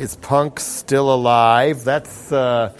is 0.00 0.16
punk 0.16 0.58
still 0.58 1.12
alive? 1.12 1.84
That's 1.84 2.32
uh, 2.32 2.72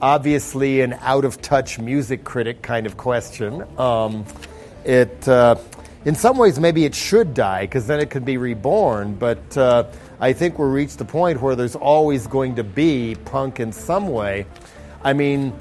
obviously 0.00 0.80
an 0.80 0.92
out 1.00 1.24
of 1.24 1.42
touch 1.42 1.80
music 1.80 2.22
critic 2.22 2.62
kind 2.62 2.86
of 2.86 2.96
question. 2.96 3.64
Um, 3.76 4.24
it, 4.84 5.26
uh, 5.26 5.56
in 6.04 6.14
some 6.14 6.38
ways, 6.38 6.60
maybe 6.60 6.84
it 6.84 6.94
should 6.94 7.34
die 7.34 7.62
because 7.62 7.88
then 7.88 7.98
it 7.98 8.10
could 8.10 8.24
be 8.24 8.36
reborn. 8.36 9.16
But 9.16 9.58
uh, 9.58 9.86
I 10.20 10.32
think 10.32 10.60
we're 10.60 10.70
reached 10.70 10.98
the 10.98 11.04
point 11.04 11.42
where 11.42 11.56
there's 11.56 11.74
always 11.74 12.28
going 12.28 12.54
to 12.54 12.64
be 12.64 13.16
punk 13.24 13.58
in 13.58 13.72
some 13.72 14.06
way. 14.06 14.46
I 15.02 15.14
mean, 15.14 15.52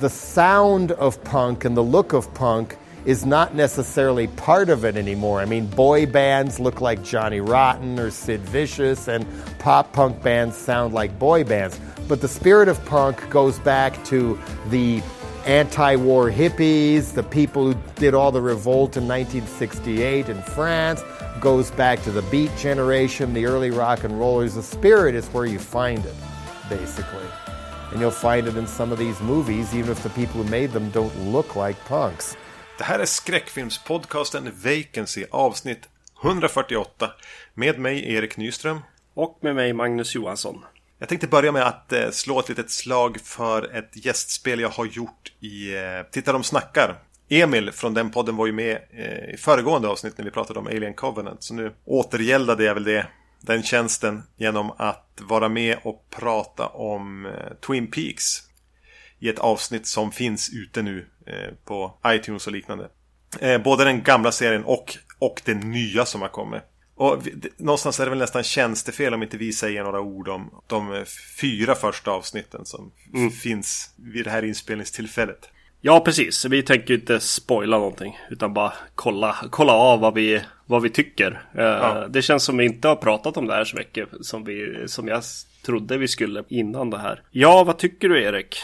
the 0.00 0.10
sound 0.10 0.90
of 0.90 1.22
punk 1.22 1.64
and 1.64 1.76
the 1.76 1.84
look 1.84 2.12
of 2.12 2.34
punk 2.34 2.76
is 3.04 3.26
not 3.26 3.54
necessarily 3.54 4.26
part 4.28 4.70
of 4.70 4.84
it 4.84 4.96
anymore. 4.96 5.40
I 5.40 5.44
mean, 5.44 5.66
boy 5.66 6.06
bands 6.06 6.58
look 6.58 6.80
like 6.80 7.02
Johnny 7.02 7.40
Rotten 7.40 7.98
or 7.98 8.10
Sid 8.10 8.40
Vicious, 8.40 9.08
and 9.08 9.26
pop 9.58 9.92
punk 9.92 10.22
bands 10.22 10.56
sound 10.56 10.94
like 10.94 11.18
boy 11.18 11.44
bands. 11.44 11.78
But 12.08 12.20
the 12.20 12.28
spirit 12.28 12.68
of 12.68 12.82
punk 12.84 13.28
goes 13.30 13.58
back 13.60 14.02
to 14.06 14.38
the 14.68 15.02
anti 15.46 15.96
war 15.96 16.30
hippies, 16.30 17.12
the 17.12 17.22
people 17.22 17.72
who 17.72 17.78
did 17.96 18.14
all 18.14 18.32
the 18.32 18.40
revolt 18.40 18.96
in 18.96 19.06
1968 19.06 20.28
in 20.28 20.40
France, 20.42 21.02
goes 21.40 21.70
back 21.72 22.02
to 22.02 22.10
the 22.10 22.22
beat 22.22 22.54
generation, 22.56 23.34
the 23.34 23.46
early 23.46 23.70
rock 23.70 24.04
and 24.04 24.18
rollers. 24.18 24.54
The 24.54 24.62
spirit 24.62 25.14
is 25.14 25.26
where 25.28 25.44
you 25.44 25.58
find 25.58 26.04
it, 26.04 26.14
basically. 26.68 27.26
And 27.90 28.00
you'll 28.00 28.10
find 28.10 28.48
it 28.48 28.56
in 28.56 28.66
some 28.66 28.90
of 28.92 28.98
these 28.98 29.20
movies, 29.20 29.74
even 29.74 29.90
if 29.90 30.02
the 30.02 30.10
people 30.10 30.42
who 30.42 30.50
made 30.50 30.72
them 30.72 30.90
don't 30.90 31.14
look 31.30 31.54
like 31.54 31.78
punks. 31.84 32.36
Det 32.78 32.84
här 32.84 32.98
är 32.98 33.04
skräckfilmspodcasten 33.04 34.52
Vacancy 34.64 35.24
avsnitt 35.30 35.88
148 36.24 37.10
med 37.54 37.78
mig 37.78 38.14
Erik 38.14 38.36
Nyström. 38.36 38.80
Och 39.14 39.38
med 39.40 39.54
mig 39.54 39.72
Magnus 39.72 40.14
Johansson. 40.14 40.64
Jag 40.98 41.08
tänkte 41.08 41.26
börja 41.26 41.52
med 41.52 41.66
att 41.66 41.92
eh, 41.92 42.10
slå 42.10 42.40
ett 42.40 42.48
litet 42.48 42.70
slag 42.70 43.20
för 43.20 43.76
ett 43.76 44.06
gästspel 44.06 44.60
jag 44.60 44.68
har 44.68 44.84
gjort 44.84 45.32
i 45.40 45.74
eh, 45.74 45.82
Titta 46.10 46.32
de 46.32 46.44
snackar. 46.44 46.98
Emil 47.28 47.72
från 47.72 47.94
den 47.94 48.10
podden 48.10 48.36
var 48.36 48.46
ju 48.46 48.52
med 48.52 48.78
eh, 48.90 49.34
i 49.34 49.36
föregående 49.36 49.88
avsnitt 49.88 50.18
när 50.18 50.24
vi 50.24 50.30
pratade 50.30 50.58
om 50.58 50.66
Alien 50.66 50.94
Covenant. 50.94 51.42
Så 51.42 51.54
nu 51.54 51.74
återgäldade 51.84 52.64
jag 52.64 52.74
väl 52.74 52.84
det, 52.84 53.06
den 53.40 53.62
tjänsten 53.62 54.22
genom 54.36 54.70
att 54.76 55.20
vara 55.20 55.48
med 55.48 55.78
och 55.82 56.06
prata 56.10 56.66
om 56.66 57.32
Twin 57.66 57.90
Peaks. 57.90 58.43
I 59.24 59.28
ett 59.28 59.38
avsnitt 59.38 59.86
som 59.86 60.12
finns 60.12 60.50
ute 60.54 60.82
nu 60.82 61.06
eh, 61.26 61.54
på 61.64 61.94
iTunes 62.06 62.46
och 62.46 62.52
liknande. 62.52 62.88
Eh, 63.40 63.62
både 63.62 63.84
den 63.84 64.02
gamla 64.02 64.32
serien 64.32 64.64
och, 64.64 64.96
och 65.18 65.42
det 65.44 65.54
nya 65.54 66.04
som 66.04 66.22
har 66.22 66.28
kommit. 66.28 66.62
Och 66.96 67.22
någonstans 67.56 68.00
är 68.00 68.04
det 68.04 68.10
väl 68.10 68.18
nästan 68.18 68.42
tjänstefel 68.42 69.14
om 69.14 69.22
inte 69.22 69.36
vi 69.36 69.52
säger 69.52 69.84
några 69.84 70.00
ord 70.00 70.28
om 70.28 70.50
de 70.66 70.92
eh, 70.94 71.02
fyra 71.40 71.74
första 71.74 72.10
avsnitten 72.10 72.64
som 72.64 72.92
Mm. 73.14 73.30
finns 73.30 73.90
vid 73.96 74.24
det 74.24 74.30
här 74.30 74.44
inspelningstillfället. 74.44 75.48
Ja, 75.80 76.00
precis. 76.00 76.44
Vi 76.44 76.62
tänker 76.62 76.94
inte 76.94 77.20
spoila 77.20 77.78
någonting. 77.78 78.18
Utan 78.30 78.54
bara 78.54 78.72
kolla, 78.94 79.36
kolla 79.50 79.72
av 79.72 80.00
vad 80.00 80.14
vi, 80.14 80.42
vad 80.66 80.82
vi 80.82 80.90
tycker. 80.90 81.42
Eh, 81.58 82.08
Det 82.08 82.22
känns 82.22 82.44
som 82.44 82.56
vi 82.56 82.64
inte 82.64 82.88
har 82.88 82.96
pratat 82.96 83.36
om 83.36 83.46
det 83.46 83.54
här 83.54 83.64
så 83.64 83.76
mycket 83.76 84.08
som, 84.20 84.44
vi, 84.44 84.84
som 84.86 85.08
jag 85.08 85.22
trodde 85.66 85.98
vi 85.98 86.08
skulle 86.08 86.44
innan 86.48 86.90
det 86.90 86.98
här. 86.98 87.22
Ja, 87.30 87.64
vad 87.64 87.78
tycker 87.78 88.08
du 88.08 88.22
Erik? 88.22 88.56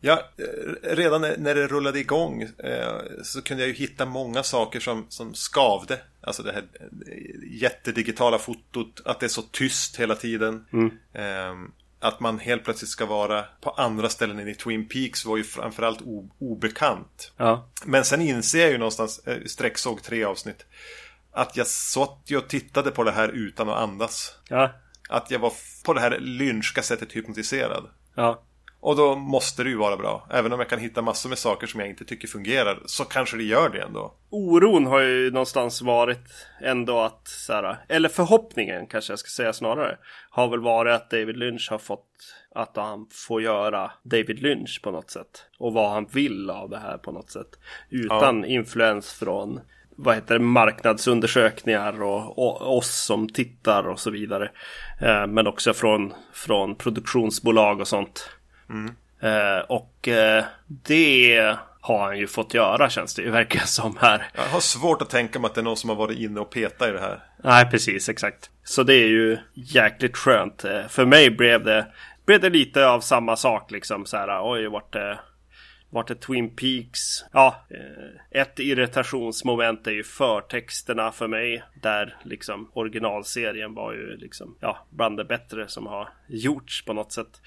Ja, 0.00 0.22
eh, 0.36 0.96
redan 0.96 1.20
när- 1.20 1.54
det 1.54 1.66
rullade 1.66 1.98
igång 1.98 2.42
eh, 2.42 2.98
så 3.22 3.42
kunde 3.42 3.62
jag 3.62 3.68
ju 3.68 3.74
hitta 3.74 4.06
många 4.06 4.42
saker 4.42 4.80
som, 4.80 5.06
som 5.08 5.34
skavde. 5.34 6.00
Alltså 6.20 6.42
det 6.42 6.52
här 6.52 6.64
eh, 6.82 7.62
jättedigitala 7.62 8.38
fotot, 8.38 9.00
att 9.04 9.20
det 9.20 9.26
är 9.26 9.28
så 9.28 9.42
tyst 9.42 9.96
hela 9.96 10.14
tiden. 10.14 10.64
Eh, 11.12 11.54
Att 12.00 12.20
man 12.20 12.38
helt 12.38 12.64
plötsligt 12.64 12.90
ska 12.90 13.06
vara 13.06 13.44
på 13.60 13.70
andra 13.70 14.08
ställen 14.08 14.38
än 14.38 14.48
i 14.48 14.54
Twin 14.54 14.88
Peaks 14.88 15.24
var 15.24 15.36
ju 15.36 15.44
framförallt 15.44 15.98
obekant. 16.38 17.32
Ja, 17.36 17.68
Men 17.84 18.04
sen 18.04 18.20
inser 18.22 18.60
jag 18.60 18.70
ju 18.70 18.78
någonstans, 18.78 19.20
sträcksåg 19.46 20.02
tre 20.02 20.24
avsnitt, 20.24 20.66
att 21.32 21.56
jag 21.56 21.66
satt 21.66 22.22
ju 22.26 22.36
och 22.36 22.48
tittade 22.48 22.90
på 22.90 23.04
det 23.04 23.10
här 23.12 23.28
utan 23.28 23.68
att 23.68 23.76
andas. 23.78 24.34
ja, 24.48 24.70
Att 25.08 25.30
jag 25.30 25.38
var 25.38 25.52
på 25.84 25.94
det 25.94 26.00
här 26.00 26.18
lynchka 26.20 26.82
sättet 26.82 27.12
hypnotiserad. 27.16 27.84
ja. 28.14 28.42
Och 28.88 28.96
då 28.96 29.14
måste 29.14 29.64
det 29.64 29.70
ju 29.70 29.76
vara 29.76 29.96
bra. 29.96 30.26
Även 30.30 30.52
om 30.52 30.60
jag 30.60 30.68
kan 30.68 30.78
hitta 30.78 31.02
massor 31.02 31.28
med 31.28 31.38
saker 31.38 31.66
som 31.66 31.80
jag 31.80 31.88
inte 31.88 32.04
tycker 32.04 32.28
fungerar 32.28 32.78
så 32.86 33.04
kanske 33.04 33.36
det 33.36 33.42
gör 33.42 33.68
det 33.68 33.82
ändå. 33.82 34.14
Oron 34.30 34.86
har 34.86 35.00
ju 35.00 35.30
någonstans 35.30 35.82
varit 35.82 36.46
ändå 36.60 37.00
att, 37.00 37.28
så 37.28 37.52
här, 37.52 37.76
eller 37.88 38.08
förhoppningen 38.08 38.86
kanske 38.86 39.12
jag 39.12 39.18
ska 39.18 39.28
säga 39.28 39.52
snarare, 39.52 39.98
har 40.30 40.48
väl 40.48 40.60
varit 40.60 40.94
att 40.94 41.10
David 41.10 41.36
Lynch 41.36 41.68
har 41.70 41.78
fått 41.78 42.34
att 42.54 42.76
han 42.76 43.06
får 43.10 43.42
göra 43.42 43.90
David 44.02 44.42
Lynch 44.42 44.80
på 44.82 44.90
något 44.90 45.10
sätt. 45.10 45.44
Och 45.58 45.72
vad 45.72 45.90
han 45.90 46.06
vill 46.12 46.50
av 46.50 46.70
det 46.70 46.78
här 46.78 46.98
på 46.98 47.12
något 47.12 47.30
sätt. 47.30 47.58
Utan 47.90 48.44
influens 48.44 49.12
från 49.12 49.60
vad 49.96 50.14
heter 50.14 50.38
det, 50.38 50.44
marknadsundersökningar 50.44 52.02
och, 52.02 52.38
och 52.38 52.76
oss 52.76 53.04
som 53.04 53.28
tittar 53.28 53.88
och 53.88 54.00
så 54.00 54.10
vidare. 54.10 54.50
Eh, 55.00 55.26
men 55.26 55.46
också 55.46 55.72
från, 55.72 56.14
från 56.32 56.74
produktionsbolag 56.74 57.80
och 57.80 57.88
sånt. 57.88 58.30
Eh, 59.20 59.58
och 59.68 60.08
eh, 60.08 60.44
det 60.66 61.56
har 61.80 62.06
han 62.06 62.18
ju 62.18 62.26
fått 62.26 62.54
göra 62.54 62.90
känns 62.90 63.14
det 63.14 63.22
ju 63.22 63.30
verkligen 63.30 63.66
som 63.66 63.96
här. 64.00 64.26
Jag 64.34 64.42
har 64.42 64.60
svårt 64.60 65.02
att 65.02 65.10
tänka 65.10 65.38
mig 65.38 65.48
att 65.48 65.54
det 65.54 65.60
är 65.60 65.62
någon 65.62 65.76
som 65.76 65.90
har 65.90 65.96
varit 65.96 66.18
inne 66.18 66.40
och 66.40 66.50
petat 66.50 66.88
i 66.88 66.92
det 66.92 67.00
här. 67.00 67.20
Nej, 67.44 67.70
precis, 67.70 68.08
exakt. 68.08 68.50
Så 68.64 68.82
det 68.82 68.94
är 68.94 69.08
ju 69.08 69.38
jäkligt 69.54 70.16
skönt. 70.16 70.64
Eh, 70.64 70.86
För 70.88 71.04
mig 71.06 71.30
blev 71.30 71.64
det, 71.64 71.86
blev 72.26 72.40
det 72.40 72.50
lite 72.50 72.88
av 72.88 73.00
samma 73.00 73.36
sak 73.36 73.70
liksom 73.70 74.06
så 74.06 74.16
här. 74.16 74.52
Oj, 74.52 74.66
vart 74.68 74.92
det, 74.92 75.18
vart 75.90 76.08
det 76.08 76.14
Twin 76.14 76.56
Peaks? 76.56 77.24
Ja, 77.32 77.66
eh, 77.70 78.40
ett 78.40 78.58
irritationsmoment 78.58 79.86
är 79.86 79.90
ju 79.90 80.04
förtexterna 80.04 81.12
för 81.12 81.28
mig. 81.28 81.62
Där 81.82 82.16
liksom 82.22 82.70
originalserien 82.72 83.74
var 83.74 83.92
ju 83.92 84.16
liksom, 84.16 84.56
ja, 84.60 84.86
bland 84.90 85.16
det 85.16 85.24
bättre 85.24 85.68
som 85.68 85.86
har 85.86 86.08
gjorts 86.28 86.84
på 86.84 86.92
något 86.92 87.12
sätt. 87.12 87.40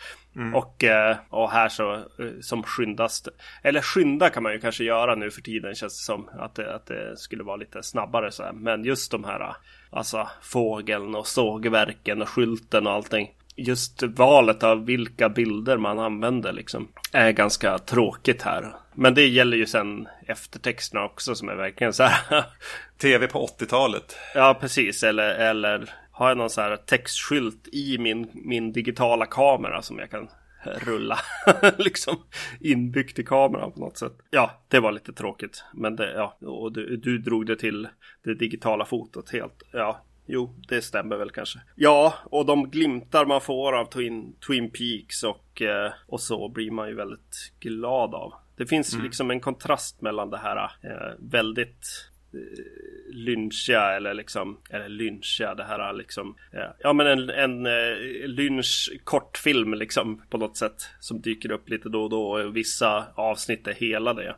Och, 0.54 0.84
eh, 0.84 1.18
och 1.30 1.52
här 1.52 1.70
så 1.70 1.94
eh, 1.94 2.02
som 2.42 2.64
skyndas 2.64 3.30
Eller 3.62 3.82
skynda 3.82 4.30
kan 4.30 4.44
man 4.44 4.54
ju 4.54 4.60
kanske 4.60 4.84
göra 4.84 5.16
nu 5.16 5.32
för 5.32 5.42
tiden 5.42 5.76
känns 5.76 5.98
det 5.98 6.04
som. 6.04 6.30
Att 6.40 6.56
det, 6.56 6.76
att 6.76 6.86
det 6.86 7.18
skulle 7.18 7.44
vara 7.44 7.56
lite 7.56 7.84
snabbare 7.84 8.32
så 8.32 8.44
här. 8.44 8.54
Men 8.54 8.84
just 8.84 9.12
de 9.12 9.24
här 9.24 9.56
Alltså 9.94 10.30
fågeln 10.42 11.16
och 11.16 11.28
sågverken 11.28 12.22
och 12.22 12.30
skylten 12.30 12.88
och 12.88 12.94
allting. 12.94 13.32
Just 13.56 14.04
valet 14.04 14.64
av 14.64 14.86
vilka 14.86 15.30
bilder 15.30 15.78
man 15.78 16.00
använder 16.00 16.54
liksom. 16.54 16.88
Är 17.14 17.32
ganska 17.32 17.78
tråkigt 17.78 18.42
här. 18.42 18.76
Men 18.96 19.14
det 19.14 19.28
gäller 19.28 19.58
ju 19.58 19.66
sen 19.66 20.08
eftertexterna 20.28 21.06
också 21.06 21.36
som 21.36 21.50
är 21.50 21.56
verkligen 21.56 21.94
så 21.94 22.04
här. 22.04 22.44
TV 23.02 23.28
på 23.28 23.48
80-talet. 23.60 24.18
Ja, 24.36 24.58
precis. 24.62 25.04
Eller, 25.04 25.30
eller 25.30 25.90
har 26.12 26.28
jag 26.28 26.38
någon 26.38 26.50
så 26.50 26.62
här 26.62 26.78
textskylt 26.78 27.68
i 27.72 27.98
min, 27.98 28.30
min 28.34 28.72
digitala 28.72 29.26
kamera 29.26 29.82
som 29.82 30.00
jag 30.00 30.12
kan 30.12 30.30
rulla 30.64 31.20
liksom 31.78 32.18
inbyggt 32.60 33.20
i 33.20 33.24
kameran 33.24 33.72
på 33.72 33.80
något 33.80 33.98
sätt. 33.98 34.14
Ja, 34.30 34.52
det 34.68 34.80
var 34.80 34.92
lite 34.92 35.14
tråkigt. 35.14 35.64
Men 35.74 35.96
det, 35.96 36.14
ja, 36.14 36.38
och 36.42 36.74
du, 36.74 36.98
du 36.98 37.18
drog 37.18 37.46
det 37.46 37.56
till 37.56 37.88
det 38.24 38.34
digitala 38.34 38.86
fotot 38.86 39.32
helt. 39.32 39.64
Ja, 39.72 40.06
jo, 40.32 40.56
det 40.68 40.82
stämmer 40.82 41.18
väl 41.18 41.32
kanske. 41.32 41.60
Ja, 41.76 42.14
och 42.24 42.46
de 42.46 42.70
glimtar 42.70 43.26
man 43.26 43.42
får 43.42 43.74
av 43.74 43.86
Twin, 43.86 44.36
Twin 44.48 44.72
Peaks 44.72 45.24
och, 45.24 45.62
eh, 45.62 45.92
och 46.08 46.22
så 46.22 46.50
blir 46.50 46.72
man 46.72 46.88
ju 46.90 46.96
väldigt 46.96 47.54
glad 47.60 48.16
av. 48.16 48.34
Det 48.58 48.66
finns 48.66 48.98
liksom 49.04 49.32
en 49.32 49.40
kontrast 49.40 50.02
mellan 50.02 50.30
det 50.30 50.38
här 50.38 50.58
eh, 50.84 51.16
väldigt 51.20 52.08
lynchiga 53.14 53.92
eller 53.92 54.14
liksom, 54.14 54.58
eller 54.70 54.90
lynchiga, 54.90 55.56
det 55.56 55.64
här 55.64 55.94
liksom, 55.94 56.36
ja, 56.52 56.76
ja 56.80 56.94
men 56.94 57.08
en, 57.08 57.30
en 57.30 57.66
eh, 57.66 57.98
lynch 58.26 58.92
kortfilm 59.04 59.74
liksom 59.74 60.22
på 60.30 60.38
något 60.38 60.58
sätt 60.58 60.90
som 61.00 61.22
dyker 61.22 61.52
upp 61.52 61.70
lite 61.70 61.90
då 61.90 62.04
och 62.04 62.10
då 62.10 62.32
och 62.32 62.56
vissa 62.56 63.06
avsnitt 63.16 63.68
är 63.68 63.74
hela 63.74 64.14
det 64.14 64.36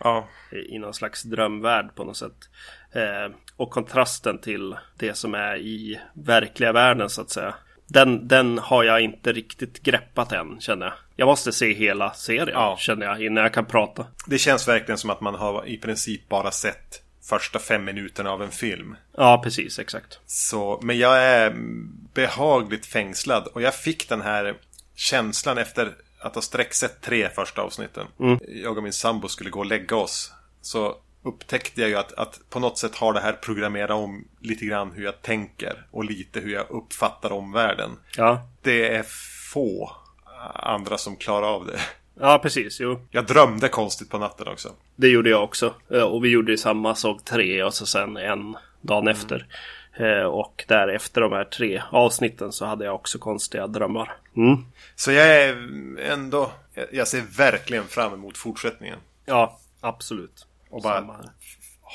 Ja. 0.00 0.28
i 0.70 0.78
någon 0.78 0.94
slags 0.94 1.22
drömvärld 1.22 1.94
på 1.94 2.04
något 2.04 2.16
sätt. 2.16 2.48
Eh, 2.92 3.34
och 3.56 3.70
kontrasten 3.70 4.38
till 4.40 4.76
det 4.98 5.14
som 5.14 5.34
är 5.34 5.56
i 5.56 6.00
verkliga 6.14 6.72
världen 6.72 7.10
så 7.10 7.20
att 7.20 7.30
säga. 7.30 7.54
Den, 7.86 8.28
den 8.28 8.58
har 8.58 8.84
jag 8.84 9.00
inte 9.00 9.32
riktigt 9.32 9.82
greppat 9.82 10.32
än 10.32 10.60
känner 10.60 10.86
jag. 10.86 10.94
Jag 11.16 11.26
måste 11.26 11.52
se 11.52 11.72
hela 11.74 12.12
serien 12.12 12.48
Ja. 12.52 12.76
känner 12.78 13.06
jag 13.06 13.22
innan 13.22 13.42
jag 13.42 13.54
kan 13.54 13.66
prata. 13.66 14.06
Det 14.26 14.38
känns 14.38 14.68
verkligen 14.68 14.98
som 14.98 15.10
att 15.10 15.20
man 15.20 15.34
har 15.34 15.66
i 15.68 15.76
princip 15.78 16.28
bara 16.28 16.50
sett 16.50 17.02
första 17.28 17.58
fem 17.58 17.84
minuterna 17.84 18.30
av 18.30 18.42
en 18.42 18.50
film. 18.50 18.96
Ja, 19.16 19.40
precis, 19.44 19.78
exakt. 19.78 20.20
Så, 20.26 20.80
men 20.82 20.98
jag 20.98 21.22
är 21.24 21.54
behagligt 22.14 22.86
fängslad 22.86 23.46
och 23.46 23.62
jag 23.62 23.74
fick 23.74 24.08
den 24.08 24.20
här 24.20 24.54
känslan 24.94 25.58
efter 25.58 25.92
att 26.20 26.34
ha 26.34 26.42
sträcksett 26.42 27.00
tre 27.00 27.28
första 27.28 27.62
avsnitten. 27.62 28.06
Jag 28.48 28.76
och 28.76 28.82
min 28.82 28.92
sambo 28.92 29.28
skulle 29.28 29.50
gå 29.50 29.58
och 29.58 29.66
lägga 29.66 29.96
oss. 29.96 30.32
Så 30.62 30.96
upptäckte 31.22 31.80
jag 31.80 31.90
ju 31.90 31.96
att, 31.96 32.12
att 32.12 32.40
på 32.50 32.60
något 32.60 32.78
sätt 32.78 32.94
har 32.96 33.12
det 33.12 33.20
här 33.20 33.32
programmerat 33.32 33.90
om 33.90 34.24
lite 34.40 34.64
grann 34.66 34.92
hur 34.92 35.04
jag 35.04 35.22
tänker 35.22 35.86
och 35.90 36.04
lite 36.04 36.40
hur 36.40 36.52
jag 36.52 36.70
uppfattar 36.70 37.32
omvärlden. 37.32 37.90
Ja, 38.16 38.42
Det 38.62 38.94
är 38.96 39.04
få 39.52 39.92
andra 40.54 40.98
som 40.98 41.16
klarar 41.16 41.46
av 41.54 41.66
det. 41.66 41.80
ja 42.20 42.38
precis. 42.42 42.80
Jo, 42.80 43.00
Jag 43.10 43.26
drömde 43.26 43.68
konstigt 43.68 44.10
på 44.10 44.18
natten 44.18 44.48
också. 44.48 44.68
det 44.96 45.08
gjorde 45.08 45.30
jag 45.30 45.44
också. 45.44 45.74
Eh, 45.90 46.02
Och 46.02 46.24
vi 46.24 46.28
gjorde 46.28 46.52
ju 46.52 46.58
samma 46.58 46.94
sak 46.94 47.24
tre 47.24 47.62
och 47.62 47.74
så 47.74 47.86
sen 47.86 48.16
en 48.16 48.56
dagen 48.80 49.08
efter. 49.08 49.46
Eh, 49.98 50.22
Och 50.24 50.64
därefter 50.68 51.20
de 51.20 51.32
här 51.32 51.44
tre 51.44 51.82
avsnitten 51.90 52.52
så 52.52 52.64
hade 52.66 52.84
jag 52.84 52.94
också 52.94 53.18
konstiga 53.18 53.66
drömmar. 53.66 54.12
Mm. 54.36 54.56
Så 54.96 55.12
jag 55.12 55.26
är 55.42 55.56
ändå, 56.12 56.50
jag 56.92 57.08
ser 57.08 57.22
verkligen 57.36 57.84
fram 57.84 58.12
emot 58.14 58.38
fortsättningen. 58.38 58.98
Ja, 59.26 59.58
absolut. 59.80 60.46
Och 60.70 60.82
bara 60.82 61.00
Samma 61.00 61.24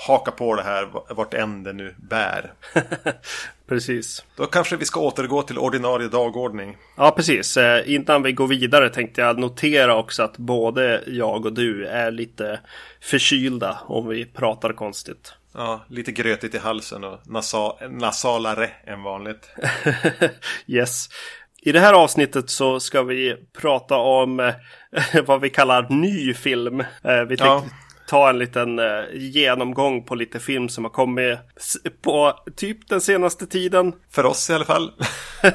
haka 0.07 0.31
på 0.31 0.55
det 0.55 0.63
här 0.63 0.89
vart 1.09 1.33
än 1.33 1.63
det 1.63 1.73
nu 1.73 1.95
bär. 1.97 2.53
Precis. 3.67 4.25
Då 4.35 4.45
kanske 4.45 4.77
vi 4.77 4.85
ska 4.85 4.99
återgå 4.99 5.41
till 5.41 5.57
ordinarie 5.57 6.07
dagordning. 6.07 6.77
Ja, 6.97 7.11
precis. 7.11 7.57
Eh, 7.57 7.93
Innan 7.93 8.23
vi 8.23 8.31
går 8.31 8.47
vidare 8.47 8.89
tänkte 8.89 9.21
jag 9.21 9.39
notera 9.39 9.95
också 9.95 10.23
att 10.23 10.37
både 10.37 11.03
jag 11.07 11.45
och 11.45 11.53
du 11.53 11.85
är 11.85 12.11
lite 12.11 12.59
förkylda 13.01 13.79
om 13.85 14.07
vi 14.07 14.25
pratar 14.25 14.73
konstigt. 14.73 15.33
Ja, 15.53 15.85
lite 15.89 16.11
grötigt 16.11 16.55
i 16.55 16.57
halsen 16.57 17.03
och 17.03 17.19
nasa 17.25 17.73
nasalare 17.89 18.69
än 18.83 19.03
vanligt. 19.03 19.49
yes. 20.67 21.09
I 21.61 21.71
det 21.71 21.79
här 21.79 21.93
avsnittet 21.93 22.49
så 22.49 22.79
ska 22.79 23.03
vi 23.03 23.35
prata 23.61 23.95
om 23.95 24.39
eh, 24.39 24.53
vad 25.25 25.41
vi 25.41 25.49
kallar 25.49 25.89
ny 25.89 26.33
film. 26.33 26.79
Eh, 26.79 27.21
vi 27.27 27.37
tänkte 27.37 27.45
Ja. 27.45 27.63
Ta 28.07 28.29
en 28.29 28.39
liten 28.39 28.79
eh, 28.79 29.03
genomgång 29.13 30.03
på 30.03 30.15
lite 30.15 30.39
film 30.39 30.69
som 30.69 30.83
har 30.83 30.91
kommit 30.91 31.39
på 32.01 32.33
typ 32.55 32.89
den 32.89 33.01
senaste 33.01 33.47
tiden. 33.47 33.93
För 34.11 34.25
oss 34.25 34.49
i 34.49 34.53
alla 34.53 34.65
fall. 34.65 34.91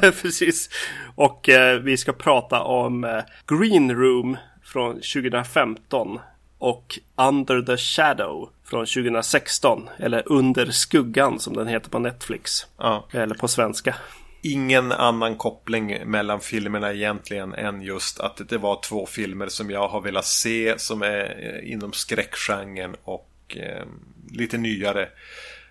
Precis. 0.01 0.71
Och 1.15 1.49
eh, 1.49 1.81
vi 1.81 1.97
ska 1.97 2.13
prata 2.13 2.63
om 2.63 3.05
eh, 3.05 3.21
Green 3.47 3.95
Room 3.95 4.37
från 4.65 4.95
2015 4.95 6.19
och 6.59 6.99
Under 7.17 7.63
the 7.63 7.77
Shadow 7.77 8.51
från 8.65 8.87
2016. 8.87 9.89
Eller 9.99 10.23
Under 10.27 10.67
skuggan 10.67 11.39
som 11.39 11.57
den 11.57 11.69
heter 11.69 11.91
på 11.91 11.99
Netflix. 11.99 12.67
Ja. 12.79 13.07
Eller 13.13 13.35
på 13.35 13.49
svenska. 13.49 13.97
Ingen 14.43 14.93
annan 14.93 15.37
koppling 15.37 16.11
mellan 16.11 16.41
filmerna 16.41 16.93
egentligen 16.93 17.55
än 17.55 17.83
just 17.83 18.21
att 18.21 18.49
det 18.49 18.59
var 18.59 18.81
två 18.83 19.07
filmer 19.07 19.49
som 19.49 19.71
jag 19.71 19.89
har 19.89 20.01
velat 20.01 20.27
se 20.27 20.79
som 20.79 21.03
är 21.03 21.59
eh, 21.63 21.73
inom 21.73 21.93
skräckgenren 21.93 22.97
och 23.05 23.57
eh, 23.57 23.87
lite 24.31 24.59
nyare. 24.59 25.09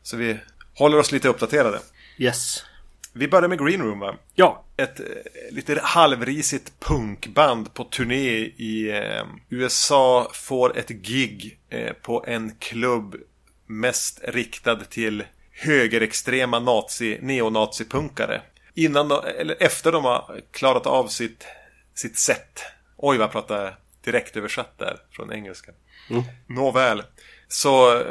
Så 0.04 0.18
vi 0.18 0.38
håller 0.74 0.98
oss 0.98 1.12
lite 1.12 1.28
uppdaterade. 1.28 1.80
Yes. 2.18 2.64
Vi 3.14 3.28
börjar 3.28 3.50
med 3.50 3.60
Green 3.60 3.82
Room 3.82 4.00
va? 4.00 4.16
Ja, 4.36 4.64
ett 4.78 5.00
eh, 5.00 5.06
lite 5.52 5.80
halvrisigt 5.84 6.80
punkband 6.80 7.74
på 7.74 7.84
turné 7.84 8.38
i 8.58 8.92
eh, 8.92 9.24
USA 9.50 10.32
får 10.34 10.78
ett 10.78 10.90
gig 10.90 11.60
eh, 11.70 11.94
på 11.94 12.24
en 12.28 12.52
klubb 12.60 13.16
mest 13.68 14.20
riktad 14.24 14.76
till 14.76 15.24
högerextrema 15.52 16.60
nazi, 16.60 17.20
neonazipunkare. 17.22 18.42
Innan 18.80 19.08
de, 19.08 19.24
eller 19.26 19.56
efter 19.60 19.92
de 19.92 20.04
har 20.04 20.42
klarat 20.52 20.86
av 20.86 21.08
sitt, 21.08 21.46
sitt 21.94 22.18
sätt. 22.18 22.62
Oj 22.98 23.18
vad 23.18 23.24
jag 23.24 23.32
pratar 23.32 23.78
direkt 24.04 24.38
översatt 24.38 24.78
där 24.78 24.98
från 25.12 25.34
engelska. 25.34 25.72
Nåväl. 26.48 27.04
Så 27.48 27.98
eh, 27.98 28.06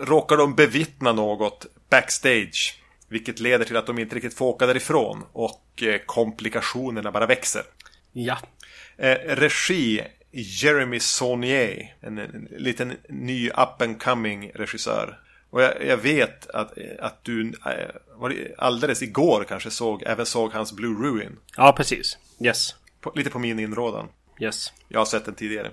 råkar 0.00 0.36
de 0.36 0.54
bevittna 0.54 1.12
något 1.12 1.66
backstage. 1.90 2.82
Vilket 3.08 3.40
leder 3.40 3.64
till 3.64 3.76
att 3.76 3.86
de 3.86 3.98
inte 3.98 4.16
riktigt 4.16 4.34
får 4.34 4.46
åka 4.46 4.66
därifrån. 4.66 5.24
Och 5.32 5.82
eh, 5.82 6.00
komplikationerna 6.06 7.10
bara 7.10 7.26
växer. 7.26 7.62
ja, 8.12 8.38
Eh, 8.96 9.16
regi 9.36 10.02
Jeremy 10.32 11.00
Saunier. 11.00 11.94
En, 12.00 12.18
en 12.18 12.48
liten 12.50 12.96
ny 13.08 13.48
up 13.48 13.82
and 13.82 14.02
coming 14.02 14.50
regissör. 14.54 15.18
Och 15.50 15.62
jag, 15.62 15.86
jag 15.86 15.96
vet 15.96 16.50
att, 16.50 16.78
att 16.98 17.24
du 17.24 17.52
eh, 17.66 18.50
alldeles 18.58 19.02
igår 19.02 19.44
kanske 19.48 19.70
såg, 19.70 20.02
även 20.06 20.26
såg 20.26 20.52
hans 20.52 20.72
Blue 20.72 21.08
Ruin. 21.08 21.36
ja 21.56 21.72
precis. 21.76 22.18
Yes, 22.40 22.74
På, 23.00 23.12
lite 23.14 23.30
på 23.30 23.38
min 23.38 23.58
inrådan. 23.58 24.08
yes. 24.40 24.72
Jag 24.88 25.00
har 25.00 25.04
sett 25.04 25.24
den 25.24 25.34
tidigare. 25.34 25.70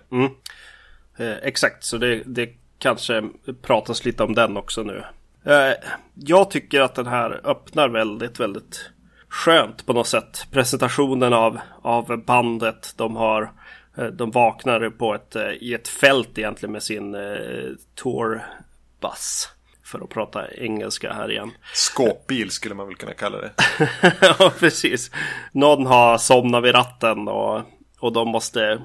Eh, 1.17 1.33
exakt, 1.43 1.83
så 1.83 1.97
det, 1.97 2.23
det 2.25 2.49
kanske 2.79 3.29
pratas 3.61 4.05
lite 4.05 4.23
om 4.23 4.33
den 4.33 4.57
också 4.57 4.83
nu. 4.83 5.03
Eh, 5.45 5.73
jag 6.13 6.51
tycker 6.51 6.81
att 6.81 6.95
den 6.95 7.07
här 7.07 7.41
öppnar 7.43 7.89
väldigt, 7.89 8.39
väldigt 8.39 8.89
skönt 9.29 9.85
på 9.85 9.93
något 9.93 10.07
sätt. 10.07 10.47
Presentationen 10.51 11.33
av, 11.33 11.59
av 11.81 12.23
bandet. 12.25 12.93
De 12.97 13.15
har 13.15 13.51
eh, 13.97 14.05
de 14.05 14.31
vaknar 14.31 14.89
på 14.89 15.13
ett, 15.15 15.35
eh, 15.35 15.49
i 15.49 15.73
ett 15.73 15.87
fält 15.87 16.37
egentligen 16.37 16.73
med 16.73 16.83
sin 16.83 17.15
eh, 17.15 17.71
tourbuss. 17.95 19.49
För 19.87 20.03
att 20.03 20.09
prata 20.09 20.51
engelska 20.51 21.13
här 21.13 21.31
igen. 21.31 21.51
Skåpbil 21.73 22.51
skulle 22.51 22.75
man 22.75 22.87
väl 22.87 22.95
kunna 22.95 23.13
kalla 23.13 23.37
det. 23.37 23.51
ja, 24.21 24.53
precis. 24.59 25.11
Någon 25.51 25.85
har 25.85 26.17
somnat 26.17 26.63
vid 26.63 26.75
ratten 26.75 27.27
och, 27.27 27.61
och 27.99 28.13
de 28.13 28.27
måste 28.27 28.81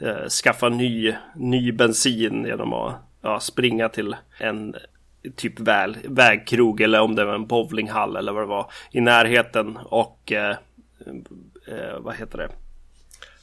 eh, 0.00 0.28
skaffa 0.28 0.68
ny, 0.68 1.14
ny 1.36 1.72
bensin 1.72 2.44
genom 2.44 2.72
att 2.72 2.94
ja, 3.22 3.40
springa 3.40 3.88
till 3.88 4.16
en 4.38 4.76
typ 5.36 5.60
väl, 5.60 5.96
vägkrog 6.04 6.80
eller 6.80 7.00
om 7.00 7.14
det 7.14 7.24
var 7.24 7.34
en 7.34 7.46
bowlinghall 7.46 8.16
eller 8.16 8.32
vad 8.32 8.42
det 8.42 8.46
var 8.46 8.70
i 8.90 9.00
närheten 9.00 9.76
och 9.76 10.32
eh, 10.32 10.56
eh, 11.66 11.98
vad 11.98 12.16
heter 12.16 12.38
det? 12.38 12.48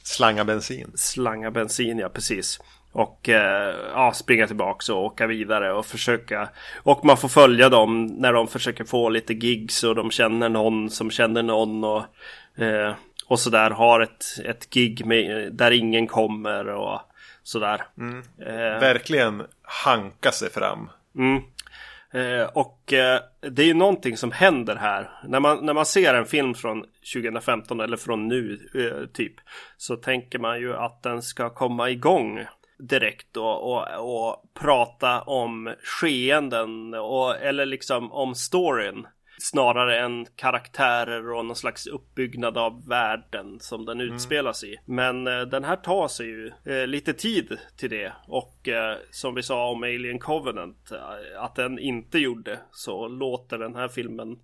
Slanga 0.02 0.44
bensin. 0.44 0.92
slanga 0.94 1.50
bensin, 1.50 1.98
ja 1.98 2.08
precis. 2.08 2.60
Och 2.92 3.28
eh, 3.28 3.74
ja, 3.94 4.12
springa 4.12 4.46
tillbaks 4.46 4.88
och 4.88 5.04
åka 5.04 5.26
vidare 5.26 5.72
och 5.72 5.86
försöka. 5.86 6.48
Och 6.82 7.04
man 7.04 7.16
får 7.16 7.28
följa 7.28 7.68
dem 7.68 8.06
när 8.06 8.32
de 8.32 8.48
försöker 8.48 8.84
få 8.84 9.08
lite 9.08 9.34
gigs 9.34 9.84
och 9.84 9.94
de 9.94 10.10
känner 10.10 10.48
någon 10.48 10.90
som 10.90 11.10
känner 11.10 11.42
någon 11.42 11.84
och, 11.84 12.04
eh, 12.62 12.94
och 13.26 13.40
sådär. 13.40 13.70
Har 13.70 14.00
ett, 14.00 14.24
ett 14.44 14.70
gig 14.70 15.06
med, 15.06 15.52
där 15.52 15.70
ingen 15.70 16.06
kommer 16.06 16.68
och 16.68 17.00
sådär. 17.42 17.82
Eh, 18.46 18.80
Verkligen 18.80 19.42
hanka 19.62 20.32
sig 20.32 20.50
fram. 20.50 20.90
Mm. 21.16 21.42
Eh, 22.12 22.46
och 22.52 22.92
eh, 22.92 23.20
det 23.40 23.62
är 23.62 23.66
ju 23.66 23.74
någonting 23.74 24.16
som 24.16 24.32
händer 24.32 24.76
här. 24.76 25.10
När 25.28 25.40
man, 25.40 25.66
när 25.66 25.74
man 25.74 25.86
ser 25.86 26.14
en 26.14 26.26
film 26.26 26.54
från 26.54 26.84
2015 27.14 27.80
eller 27.80 27.96
från 27.96 28.28
nu 28.28 28.58
eh, 28.74 29.06
typ. 29.12 29.34
Så 29.76 29.96
tänker 29.96 30.38
man 30.38 30.60
ju 30.60 30.76
att 30.76 31.02
den 31.02 31.22
ska 31.22 31.50
komma 31.50 31.90
igång 31.90 32.46
direkt 32.80 33.36
och, 33.36 33.72
och, 33.72 33.84
och 33.98 34.54
prata 34.54 35.22
om 35.22 35.74
skeenden 35.82 36.94
och, 36.94 37.36
eller 37.36 37.66
liksom 37.66 38.12
om 38.12 38.34
storyn. 38.34 39.06
Snarare 39.42 40.00
än 40.00 40.26
karaktärer 40.36 41.32
och 41.32 41.44
någon 41.44 41.56
slags 41.56 41.86
uppbyggnad 41.86 42.58
av 42.58 42.88
världen 42.88 43.60
som 43.60 43.84
den 43.84 44.00
utspelas 44.00 44.64
i. 44.64 44.76
Men 44.84 45.26
eh, 45.26 45.40
den 45.40 45.64
här 45.64 45.76
tar 45.76 46.08
sig 46.08 46.26
ju 46.26 46.52
eh, 46.64 46.86
lite 46.86 47.12
tid 47.12 47.58
till 47.76 47.90
det. 47.90 48.12
Och 48.26 48.68
eh, 48.68 48.96
som 49.10 49.34
vi 49.34 49.42
sa 49.42 49.70
om 49.70 49.82
Alien 49.82 50.18
Covenant, 50.18 50.90
eh, 50.92 51.42
att 51.42 51.54
den 51.54 51.78
inte 51.78 52.18
gjorde 52.18 52.58
så 52.72 53.08
låter 53.08 53.58
den 53.58 53.74
här 53.74 53.88
filmen 53.88 54.38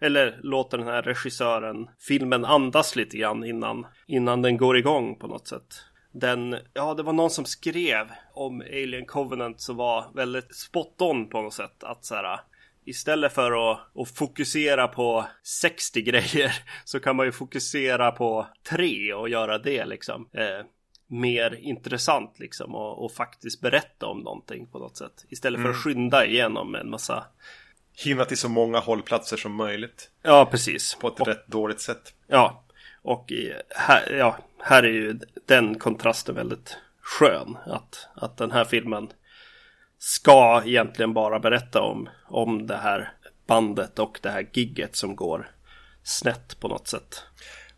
eller 0.00 0.38
låter 0.42 0.78
den 0.78 0.86
här 0.86 1.02
regissören 1.02 1.88
filmen 2.08 2.44
andas 2.44 2.96
lite 2.96 3.16
grann 3.16 3.44
innan, 3.44 3.86
innan 4.06 4.42
den 4.42 4.56
går 4.56 4.76
igång 4.78 5.18
på 5.18 5.26
något 5.26 5.48
sätt. 5.48 5.84
Den, 6.14 6.56
ja 6.74 6.94
det 6.94 7.02
var 7.02 7.12
någon 7.12 7.30
som 7.30 7.44
skrev 7.44 8.06
om 8.34 8.60
Alien 8.60 9.06
Covenant 9.06 9.60
som 9.60 9.76
var 9.76 10.04
väldigt 10.14 10.54
spot 10.56 11.02
on 11.02 11.28
på 11.28 11.42
något 11.42 11.54
sätt. 11.54 11.84
Att 11.84 12.04
så 12.04 12.14
här, 12.14 12.40
istället 12.84 13.32
för 13.32 13.72
att, 13.72 13.80
att 13.96 14.10
fokusera 14.10 14.88
på 14.88 15.26
60 15.42 16.02
grejer 16.02 16.54
så 16.84 17.00
kan 17.00 17.16
man 17.16 17.26
ju 17.26 17.32
fokusera 17.32 18.10
på 18.10 18.46
tre 18.70 19.14
och 19.14 19.28
göra 19.28 19.58
det 19.58 19.84
liksom. 19.84 20.28
Eh, 20.32 20.66
mer 21.06 21.58
intressant 21.60 22.38
liksom 22.38 22.74
och, 22.74 23.04
och 23.04 23.12
faktiskt 23.12 23.60
berätta 23.60 24.06
om 24.06 24.18
någonting 24.18 24.66
på 24.66 24.78
något 24.78 24.96
sätt. 24.96 25.24
Istället 25.28 25.62
för 25.62 25.70
att 25.70 25.76
skynda 25.76 26.26
igenom 26.26 26.74
en 26.74 26.90
massa 26.90 27.26
Hinna 27.96 28.24
till 28.24 28.38
så 28.38 28.48
många 28.48 28.78
hållplatser 28.78 29.36
som 29.36 29.54
möjligt. 29.54 30.10
Ja, 30.22 30.48
precis. 30.50 30.94
På 30.94 31.08
ett 31.08 31.28
rätt 31.28 31.46
dåligt 31.46 31.80
sätt. 31.80 32.14
Ja, 32.26 32.64
och 33.04 33.32
här, 33.70 34.12
ja, 34.12 34.38
här 34.58 34.82
är 34.82 34.92
ju 34.92 35.18
den 35.46 35.78
kontrasten 35.78 36.34
väldigt 36.34 36.76
skön. 37.00 37.56
Att, 37.66 38.08
att 38.14 38.36
den 38.36 38.50
här 38.50 38.64
filmen 38.64 39.08
ska 39.98 40.62
egentligen 40.66 41.14
bara 41.14 41.38
berätta 41.38 41.80
om, 41.80 42.08
om 42.28 42.66
det 42.66 42.76
här 42.76 43.12
bandet 43.46 43.98
och 43.98 44.18
det 44.22 44.30
här 44.30 44.48
gigget 44.52 44.96
som 44.96 45.16
går 45.16 45.50
snett 46.02 46.60
på 46.60 46.68
något 46.68 46.88
sätt. 46.88 47.22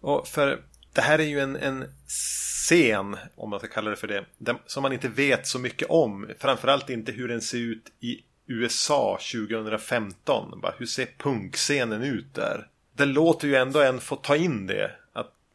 Och 0.01 0.29
för 0.29 0.63
det 0.93 1.01
här 1.01 1.19
är 1.19 1.25
ju 1.25 1.41
en, 1.41 1.57
en 1.57 1.85
scen, 2.07 3.17
om 3.37 3.51
man 3.51 3.59
ska 3.59 3.69
kalla 3.69 3.91
det 3.91 3.97
för 3.97 4.25
det, 4.39 4.57
som 4.67 4.83
man 4.83 4.93
inte 4.93 5.09
vet 5.09 5.47
så 5.47 5.59
mycket 5.59 5.91
om. 5.91 6.29
Framförallt 6.39 6.91
inte 6.91 7.13
hur 7.13 7.29
den 7.29 7.41
ser 7.41 7.59
ut 7.59 7.93
i 8.01 8.21
USA 8.47 9.19
2015. 9.33 10.61
Bara, 10.61 10.75
hur 10.79 10.87
ser 10.87 11.09
punkscenen 11.19 12.03
ut 12.03 12.35
där? 12.35 12.69
Det 12.97 13.05
låter 13.05 13.49
ju 13.49 13.55
ändå 13.55 13.81
en 13.81 14.01
få 14.01 14.17
ta 14.17 14.37
in 14.37 14.67
det. 14.67 14.91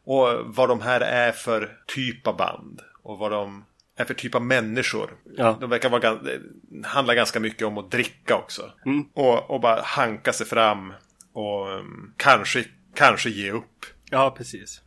Och 0.04 0.28
vad 0.44 0.68
de 0.68 0.80
här 0.80 1.00
är 1.00 1.32
för 1.32 1.76
typ 1.86 2.26
av 2.26 2.36
band. 2.36 2.80
Och 3.02 3.18
vad 3.18 3.30
de 3.32 3.64
är 3.96 4.04
för 4.04 4.14
typ 4.14 4.34
av 4.34 4.42
människor. 4.42 5.10
Ja. 5.36 5.56
De 5.60 5.70
verkar 5.70 5.88
vara, 5.90 6.14
det 6.14 6.40
handlar 6.84 7.14
ganska 7.14 7.40
mycket 7.40 7.66
om 7.66 7.78
att 7.78 7.90
dricka 7.90 8.36
också. 8.36 8.72
Och, 9.14 9.50
och 9.50 9.60
bara 9.60 9.80
hanka 9.82 10.32
sig 10.32 10.46
fram. 10.46 10.92
Och 11.32 11.68
um, 11.68 12.14
kanske, 12.16 12.64
kanske 12.94 13.30
ge 13.30 13.50
upp. 13.50 13.86
Ja, 14.10 14.34
precis. 14.36 14.80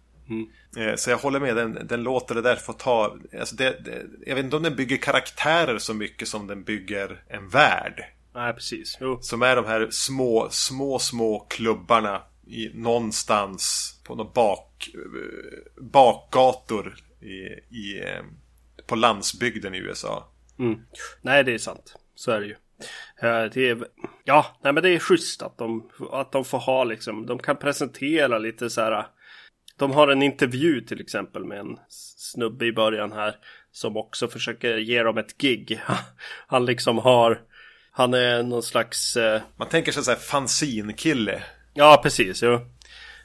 Eh, 0.77 0.95
Så 0.95 1.09
jag 1.09 1.17
håller 1.17 1.39
med, 1.39 1.55
den, 1.55 1.87
den 1.87 2.03
låter 2.03 2.35
det 2.35 2.41
där 2.41 2.55
få 2.55 2.73
ta... 2.73 3.17
Alltså 3.39 3.55
det, 3.55 3.79
det, 3.85 4.05
jag 4.25 4.35
vet 4.35 4.43
inte 4.45 4.57
om 4.57 4.63
den 4.63 4.75
bygger 4.75 4.97
karaktärer 4.97 5.77
så 5.77 5.93
mycket 5.93 6.27
som 6.27 6.47
den 6.47 6.63
bygger 6.63 7.23
en 7.27 7.49
värld. 7.49 8.05
Nej, 8.35 8.53
precis. 8.53 8.97
Jo. 9.01 9.19
Som 9.21 9.41
är 9.41 9.55
de 9.55 9.65
här 9.65 9.87
små, 9.91 10.47
små, 10.51 10.99
små 10.99 11.39
klubbarna 11.39 12.21
i, 12.47 12.71
någonstans 12.73 13.91
på 14.03 14.15
några 14.15 14.31
bak, 14.31 14.89
eh, 14.93 15.83
bakgator 15.83 16.95
i, 17.21 17.35
i, 17.75 17.99
eh, 18.03 18.23
på 18.87 18.95
landsbygden 18.95 19.75
i 19.75 19.77
USA. 19.77 20.29
Mm. 20.59 20.79
Nej, 21.21 21.43
det 21.43 21.53
är 21.53 21.57
sant. 21.57 21.95
Så 22.15 22.31
är 22.31 22.39
det 22.39 22.45
ju. 22.45 22.55
Eh, 23.21 23.51
Det 23.53 23.69
är, 23.69 23.87
ja, 24.23 24.45
nej 24.63 24.73
men 24.73 24.83
det 24.83 24.89
är 24.89 24.99
schysst 24.99 25.41
att 25.41 25.57
de, 25.57 25.89
att 26.11 26.31
de 26.31 26.45
får 26.45 26.59
ha 26.59 26.83
liksom, 26.83 27.25
de 27.25 27.39
kan 27.39 27.57
presentera 27.57 28.37
lite 28.37 28.69
så 28.69 28.81
här. 28.81 29.05
De 29.77 29.91
har 29.91 30.07
en 30.07 30.21
intervju 30.21 30.81
till 30.81 31.01
exempel 31.01 31.45
med 31.45 31.59
en 31.59 31.77
snubbe 31.87 32.65
i 32.65 32.71
början 32.71 33.11
här 33.11 33.35
som 33.71 33.97
också 33.97 34.27
försöker 34.27 34.77
ge 34.77 35.03
dem 35.03 35.17
ett 35.17 35.37
gig. 35.37 35.81
Han 36.47 36.65
liksom 36.65 36.97
har, 36.97 37.41
han 37.91 38.13
är 38.13 38.43
någon 38.43 38.63
slags, 38.63 39.17
eh, 39.17 39.41
Man 39.57 39.69
tänker 39.69 39.91
sig 39.91 40.03
så 40.03 40.11
här 40.11 40.17
fanzine-kille. 40.17 41.43
Ja 41.75 41.99
precis, 42.03 42.43
jo. 42.43 42.53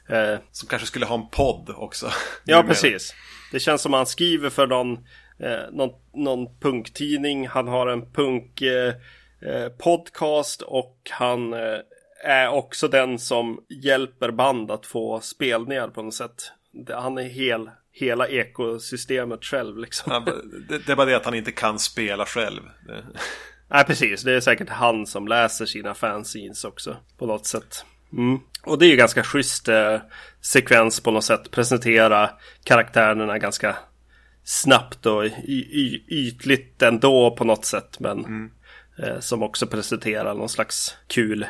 Eh, 0.08 0.38
Som 0.52 0.68
kanske 0.68 0.86
skulle 0.86 1.06
ha 1.06 1.14
en 1.14 1.30
podd 1.30 1.70
också. 1.76 2.10
Ja, 2.44 2.62
precis. 2.62 3.14
Det 3.52 3.60
känns 3.60 3.82
som 3.82 3.92
han 3.92 4.06
skriver 4.06 4.50
för 4.50 4.66
någon, 4.66 4.92
eh, 5.38 5.72
någon, 5.72 5.90
någon 6.14 6.58
punktidning. 6.60 7.48
Han 7.48 7.68
har 7.68 7.86
en 7.86 8.12
punk 8.12 8.62
eh, 8.62 8.94
eh, 9.46 9.68
podcast 9.68 10.62
och 10.62 10.96
han 11.10 11.52
eh, 11.52 11.78
är 12.24 12.48
också 12.48 12.88
den 12.88 13.18
som 13.18 13.60
hjälper 13.82 14.30
band 14.30 14.70
att 14.70 14.86
få 14.86 15.20
spelningar 15.20 15.88
på 15.88 16.02
något 16.02 16.14
sätt. 16.14 16.52
Han 16.88 17.18
är 17.18 17.22
hel, 17.22 17.70
hela 17.92 18.28
ekosystemet 18.28 19.44
själv 19.44 19.78
liksom. 19.78 20.12
Ja, 20.12 20.32
det, 20.68 20.78
det 20.78 20.92
är 20.92 20.96
bara 20.96 21.06
det 21.06 21.16
att 21.16 21.24
han 21.24 21.34
inte 21.34 21.52
kan 21.52 21.78
spela 21.78 22.26
själv. 22.26 22.60
Nej, 23.70 23.84
precis. 23.84 24.22
Det 24.22 24.32
är 24.32 24.40
säkert 24.40 24.68
han 24.68 25.06
som 25.06 25.28
läser 25.28 25.66
sina 25.66 25.94
fanzines 25.94 26.64
också 26.64 26.96
på 27.18 27.26
något 27.26 27.46
sätt. 27.46 27.84
Mm. 28.12 28.40
Och 28.62 28.78
det 28.78 28.86
är 28.86 28.90
ju 28.90 28.96
ganska 28.96 29.22
schysst 29.22 29.68
eh, 29.68 29.98
sekvens 30.40 31.00
på 31.00 31.10
något 31.10 31.24
sätt. 31.24 31.50
Presentera 31.50 32.30
karaktärerna 32.64 33.38
ganska 33.38 33.76
snabbt 34.44 35.06
och 35.06 35.24
ytligt 36.08 36.82
ändå 36.82 37.36
på 37.36 37.44
något 37.44 37.64
sätt. 37.64 38.00
Men 38.00 38.50
eh, 38.98 39.20
som 39.20 39.42
också 39.42 39.66
presenterar 39.66 40.34
någon 40.34 40.48
slags 40.48 40.96
kul 41.06 41.46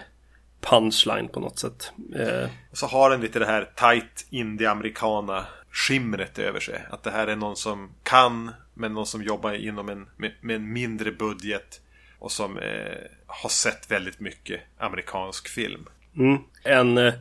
punchline 0.61 1.29
på 1.29 1.41
något 1.41 1.59
sätt. 1.59 1.93
Eh, 2.17 2.51
så 2.73 2.87
har 2.87 3.11
den 3.11 3.21
lite 3.21 3.39
det 3.39 3.47
här 3.47 3.71
tight 3.77 4.27
indie-americana 4.31 5.47
skimret 5.71 6.39
över 6.39 6.61
sig. 6.61 6.87
Att 6.91 7.03
det 7.03 7.11
här 7.11 7.27
är 7.27 7.37
någon 7.37 7.57
som 7.57 7.91
kan, 8.03 8.51
men 8.75 8.95
någon 8.95 9.07
som 9.07 9.23
jobbar 9.23 9.53
inom 9.53 9.89
en, 9.89 10.09
med, 10.17 10.33
med 10.41 10.57
en 10.57 10.73
mindre 10.73 11.13
budget. 11.13 11.81
Och 12.19 12.33
som 12.33 12.59
eh, 12.59 12.97
har 13.27 13.49
sett 13.49 13.91
väldigt 13.91 14.21
mycket 14.21 14.61
amerikansk 14.79 15.49
film. 15.49 15.89
Mm. 16.21 16.39
En 16.65 16.99
eh, 16.99 17.13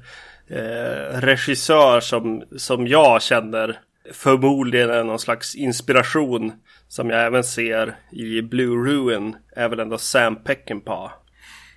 regissör 1.20 2.00
som, 2.00 2.44
som 2.58 2.88
jag 2.88 3.22
känner 3.22 3.80
förmodligen 4.14 4.90
är 4.90 5.04
någon 5.04 5.20
slags 5.20 5.56
inspiration 5.56 6.54
som 6.88 7.10
jag 7.10 7.26
även 7.26 7.44
ser 7.44 7.96
i 8.12 8.42
Blue 8.42 8.90
Ruin 8.90 9.36
är 9.56 9.70
väl 9.70 9.80
ändå 9.80 9.98
Sam 9.98 10.36
Peckinpah. 10.44 11.12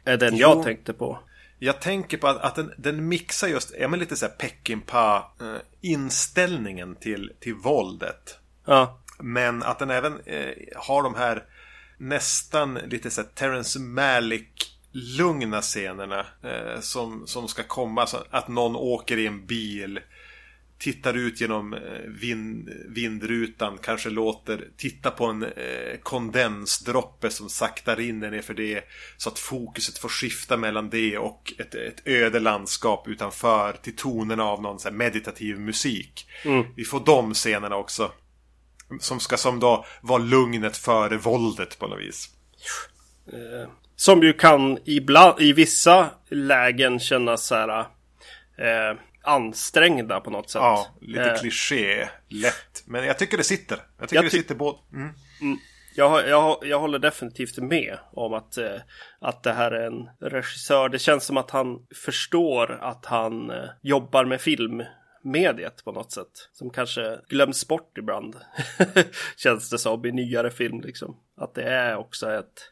Är 0.04 0.16
den 0.16 0.36
jag 0.36 0.56
Jo. 0.56 0.62
tänkte 0.64 0.92
på. 0.92 1.18
Jag 1.58 1.80
tänker 1.80 2.18
på 2.18 2.28
att, 2.28 2.40
att 2.40 2.54
den, 2.54 2.72
den 2.76 3.08
mixar 3.08 3.48
just, 3.48 3.74
ja 3.80 3.88
men 3.88 4.00
lite 4.00 4.16
såhär 4.16 4.32
Peckinpah 4.32 5.16
eh, 5.40 5.56
inställningen 5.80 6.94
till, 6.94 7.32
till 7.40 7.54
våldet. 7.54 8.38
Ja, 8.66 9.00
Men 9.18 9.62
att 9.62 9.78
den 9.78 9.90
även 9.90 10.20
eh, 10.26 10.48
har 10.76 11.02
de 11.02 11.14
här 11.14 11.44
nästan 11.98 12.74
lite 12.74 13.10
så 13.10 13.20
här 13.20 13.28
Terrence 13.34 13.78
Malick 13.80 14.71
lugna 14.92 15.62
scenerna 15.62 16.26
eh, 16.42 16.80
som, 16.80 17.26
som 17.26 17.48
ska 17.48 17.62
komma. 17.62 18.06
Så 18.06 18.16
att 18.30 18.48
någon 18.48 18.76
åker 18.76 19.18
i 19.18 19.26
en 19.26 19.46
bil, 19.46 20.00
tittar 20.78 21.14
ut 21.14 21.40
genom 21.40 21.74
eh, 21.74 21.80
vind, 22.06 22.70
vindrutan, 22.88 23.78
kanske 23.82 24.10
låter 24.10 24.68
titta 24.76 25.10
på 25.10 25.26
en 25.26 25.42
eh, 25.42 25.98
kondensdroppe 26.02 27.30
som 27.30 27.48
saktar 27.48 28.00
in 28.00 28.20
ner 28.20 28.42
för 28.42 28.54
det. 28.54 28.84
Så 29.16 29.28
att 29.28 29.38
fokuset 29.38 29.98
får 29.98 30.08
skifta 30.08 30.56
mellan 30.56 30.90
det 30.90 31.18
och 31.18 31.52
ett, 31.58 31.74
ett 31.74 32.02
öde 32.04 32.40
landskap 32.40 33.08
utanför 33.08 33.72
till 33.72 33.96
tonerna 33.96 34.44
av 34.44 34.62
någon 34.62 34.78
så 34.78 34.90
meditativ 34.90 35.60
musik. 35.60 36.26
Vi 36.76 36.84
får 36.84 37.02
de 37.06 37.34
scenerna 37.34 37.76
också. 37.76 38.12
Som 39.00 39.20
ska 39.20 39.36
som 39.36 39.60
då 39.60 39.86
vara 40.00 40.22
lugnet 40.22 40.76
före 40.76 41.16
våldet 41.16 41.78
på 41.78 41.86
något 41.86 42.00
vis. 42.00 42.30
Som 44.02 44.22
ju 44.22 44.32
kan 44.32 44.78
ibland, 44.84 45.40
i 45.40 45.52
vissa 45.52 46.10
lägen 46.30 46.98
kännas 47.00 47.46
så 47.46 47.54
här 47.54 47.78
eh, 48.58 48.98
ansträngda 49.22 50.20
på 50.20 50.30
något 50.30 50.50
sätt. 50.50 50.62
Ja, 50.62 50.86
lite 51.00 51.30
Eh, 51.30 51.38
kliché, 51.40 52.08
lätt. 52.28 52.82
Men 52.86 53.04
jag 53.06 53.18
tycker 53.18 53.36
det 53.36 53.44
sitter. 53.44 53.78
Jag 53.98 54.08
tycker 54.08 54.16
Jag 54.16 54.24
det 54.24 54.30
sitter 54.30 54.54
både... 54.54 54.78
Mm. 54.92 55.08
Jag, 55.96 56.08
har- 56.08 56.22
jag, 56.22 56.40
har- 56.40 56.58
jag 56.64 56.80
håller 56.80 56.98
definitivt 56.98 57.58
med 57.58 57.98
om 58.12 58.34
att, 58.34 58.56
eh, 58.58 58.76
att 59.20 59.42
det 59.42 59.52
här 59.52 59.70
är 59.70 59.86
en 59.86 60.08
regissör. 60.30 60.88
Det 60.88 60.98
känns 60.98 61.24
som 61.24 61.36
att 61.36 61.50
han 61.50 61.86
förstår 62.04 62.78
att 62.82 63.06
han 63.06 63.50
eh, 63.50 63.64
jobbar 63.82 64.24
med 64.24 64.40
filmmediet 64.40 65.84
på 65.84 65.92
något 65.92 66.12
sätt. 66.12 66.48
Som 66.52 66.70
kanske 66.70 67.18
glöms 67.28 67.68
bort 67.68 67.98
ibland. 67.98 68.36
känns 69.36 69.70
det 69.70 69.78
som 69.78 70.06
i 70.06 70.12
nyare 70.12 70.50
film 70.50 70.80
liksom. 70.80 71.16
Att 71.36 71.54
det 71.54 71.62
är 71.62 71.96
också 71.96 72.32
ett, 72.32 72.68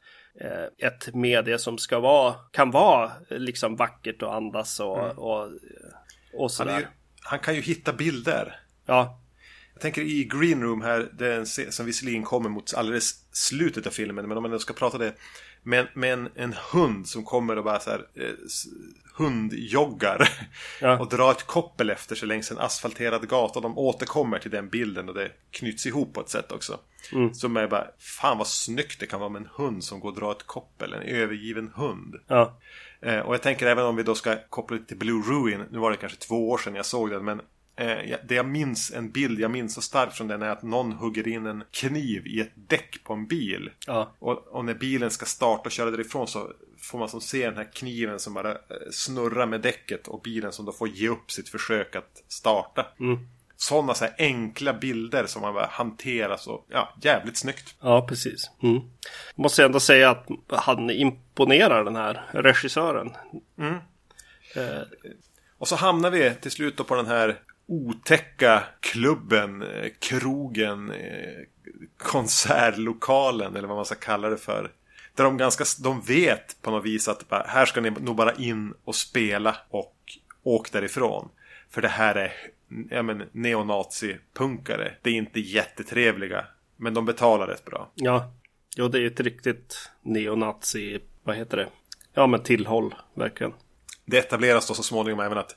ett 0.79 1.15
medie 1.15 1.59
som 1.59 1.79
ska 1.79 2.01
vara, 2.01 2.35
kan 2.51 2.71
vara 2.71 3.13
liksom 3.31 3.77
vackert 3.77 4.23
och 4.23 4.35
andas 4.35 4.81
och, 4.81 4.99
och, 4.99 5.43
och 5.43 5.51
Han, 6.33 6.45
är 6.45 6.49
sådär. 6.49 6.79
ju, 6.79 6.87
han 7.23 7.39
kan 7.39 7.55
ju 7.55 7.61
hitta 7.61 7.93
bilder. 7.93 8.61
Ja, 8.87 9.21
Jag 9.73 9.83
tänker 9.83 10.03
i 10.03 10.25
Green 10.25 10.63
Room 10.63 10.83
här, 10.83 11.11
det 11.19 11.27
är 11.27 11.39
en 11.39 11.45
scen 11.45 11.73
som 11.73 11.87
visserligen 11.87 12.23
kommer 12.23 12.49
mot 12.49 12.75
alldeles 12.75 13.25
slutet 13.33 13.87
av 13.87 13.91
filmen, 13.91 14.29
men 14.29 14.37
om 14.37 14.43
man 14.43 14.61
ska 14.61 14.75
prata 14.75 14.99
det. 14.99 15.15
Med, 15.62 15.88
med 15.95 16.12
en, 16.12 16.29
en 16.35 16.55
hund 16.73 17.09
som 17.09 17.25
kommer 17.25 17.59
och 17.59 17.64
bara 17.64 17.81
så 17.81 17.90
här 17.90 18.07
eh, 18.14 18.35
hundjoggar. 19.17 20.29
Ja. 20.81 20.99
Och 20.99 21.09
drar 21.09 21.31
ett 21.31 21.47
koppel 21.47 21.90
efter 21.90 22.14
sig 22.14 22.29
längs 22.29 22.50
en 22.50 22.59
asfalterad 22.59 23.29
gata. 23.29 23.61
De 23.61 23.79
återkommer 23.79 24.38
till 24.38 24.50
den 24.50 24.69
bilden 24.69 25.09
och 25.09 25.14
det 25.14 25.31
knyts 25.50 25.87
ihop 25.87 26.14
på 26.14 26.21
ett 26.21 26.29
sätt 26.29 26.52
också. 26.52 26.79
Mm. 27.12 27.35
Som 27.35 27.57
är 27.57 27.67
bara, 27.67 27.87
fan 27.99 28.38
vad 28.38 28.47
snyggt 28.47 29.00
det 29.00 29.07
kan 29.07 29.21
vara 29.21 29.31
med 29.31 29.43
en 29.43 29.49
hund 29.55 29.85
som 29.85 30.00
går 30.00 30.09
och 30.09 30.17
drar 30.17 30.33
ett 30.33 30.47
koppel. 30.47 30.93
En 30.93 31.02
övergiven 31.02 31.73
hund. 31.75 32.14
ja, 32.26 32.59
Eh, 33.02 33.19
och 33.19 33.35
jag 33.35 33.43
tänker 33.43 33.67
även 33.67 33.85
om 33.85 33.97
vi 33.97 34.02
då 34.02 34.14
ska 34.14 34.37
koppla 34.49 34.76
det 34.76 34.85
till 34.85 34.97
Blue 34.97 35.23
Ruin. 35.23 35.64
Nu 35.71 35.79
var 35.79 35.90
det 35.90 35.97
kanske 35.97 36.19
två 36.19 36.50
år 36.50 36.59
sedan 36.59 36.75
jag 36.75 36.87
såg 36.87 37.11
den. 37.11 37.25
Men 37.25 37.40
eh, 37.77 38.17
det 38.29 38.35
jag 38.35 38.47
minns, 38.47 38.91
en 38.93 39.11
bild 39.11 39.41
jag 39.41 39.50
minns 39.50 39.75
så 39.75 39.81
starkt 39.83 40.17
från 40.17 40.29
den 40.29 40.43
är 40.43 40.49
att 40.49 40.62
någon 40.62 40.93
hugger 40.93 41.29
in 41.29 41.47
en 41.47 41.65
kniv 41.71 42.27
i 42.27 42.41
ett 42.41 42.53
däck 42.55 43.05
på 43.05 43.12
en 43.12 43.27
bil. 43.27 43.71
ja, 43.87 44.12
Och, 44.19 44.49
och 44.49 44.65
när 44.65 44.75
bilen 44.75 45.11
ska 45.11 45.27
starta 45.27 45.62
och 45.65 45.71
köra 45.71 45.91
därifrån 45.91 46.27
så 46.29 46.53
får 46.79 46.99
man 46.99 47.09
som 47.09 47.21
se 47.21 47.47
den 47.47 47.57
här 47.57 47.73
kniven 47.73 48.19
som 48.19 48.35
bara 48.35 48.50
eh, 48.50 48.57
snurrar 48.93 49.47
med 49.47 49.61
däcket. 49.61 50.09
Och 50.09 50.21
bilen 50.23 50.53
som 50.53 50.65
då 50.65 50.73
får 50.73 50.89
ge 50.89 51.09
upp 51.09 51.31
sitt 51.31 51.49
försök 51.49 51.97
att 51.97 52.23
starta. 52.29 52.87
Sådana 53.57 53.95
så 53.95 54.07
enkla 54.19 54.73
bilder 54.73 55.27
som 55.27 55.43
man 55.43 55.55
bara 55.55 55.67
hanterar 55.67 56.37
så, 56.37 56.65
ja, 56.69 56.95
jävligt 57.03 57.37
snyggt. 57.37 57.75
ja, 57.81 58.07
precis. 58.09 58.50
Mm. 58.62 58.81
Måste 59.35 59.65
ändå 59.65 59.81
säga 59.81 60.11
att 60.11 60.27
han 60.49 60.91
imponerar 60.91 61.85
den 61.85 61.97
här 61.97 62.23
regissören. 62.33 63.11
Eh, 64.57 64.83
Och 65.59 65.69
så 65.69 65.77
hamnar 65.77 66.11
vi 66.11 66.35
till 66.41 66.50
slut 66.50 66.87
på 66.87 66.95
den 66.95 67.07
här 67.07 67.39
otäcka 67.71 68.62
klubben, 68.81 69.62
eh, 69.62 69.91
krogen, 69.99 70.91
eh, 70.91 71.45
konsertlokalen 71.99 73.57
eller 73.57 73.69
vad 73.69 73.77
man 73.77 73.85
ska 73.85 73.95
kalla 73.95 74.29
det 74.29 74.37
för. 74.37 74.71
Där 75.15 75.25
de 75.25 75.37
ganska, 75.37 75.65
de 75.83 76.00
vet 76.00 76.62
på 76.62 76.71
något 76.71 76.85
vis 76.85 77.09
att 77.09 77.29
bara, 77.29 77.43
här 77.49 77.67
ska 77.67 77.81
ni 77.81 77.91
nog 77.91 78.17
bara 78.17 78.35
in 78.35 78.75
och 78.85 78.95
spela 78.95 79.57
och 79.69 79.97
åk 80.43 80.73
därifrån. 80.73 81.29
För 81.71 81.83
det 81.83 81.89
här 81.89 82.15
är 82.15 82.33
ja, 82.91 83.03
men, 83.03 83.23
neonazi-punkare. 83.33 84.93
Det 85.03 85.11
är 85.11 85.15
inte 85.15 85.41
jättetrevliga. 85.41 86.47
Men 86.77 86.95
de 86.95 87.07
betalar 87.07 87.47
rätt 87.47 87.65
bra. 87.65 87.91
Ja, 87.95 88.33
jo 88.77 88.89
det 88.89 88.99
är 88.99 89.07
ett 89.07 89.21
riktigt 89.21 89.91
neonazi, 90.03 91.00
vad 91.23 91.37
heter 91.37 91.57
det? 91.57 91.69
Ja 92.15 92.27
men 92.27 92.43
tillhåll, 92.43 92.95
verkligen. 93.15 93.53
Det 94.05 94.19
etableras 94.19 94.69
då 94.69 94.75
så 94.75 94.83
småningom 94.83 95.21
även 95.21 95.39
att 95.39 95.57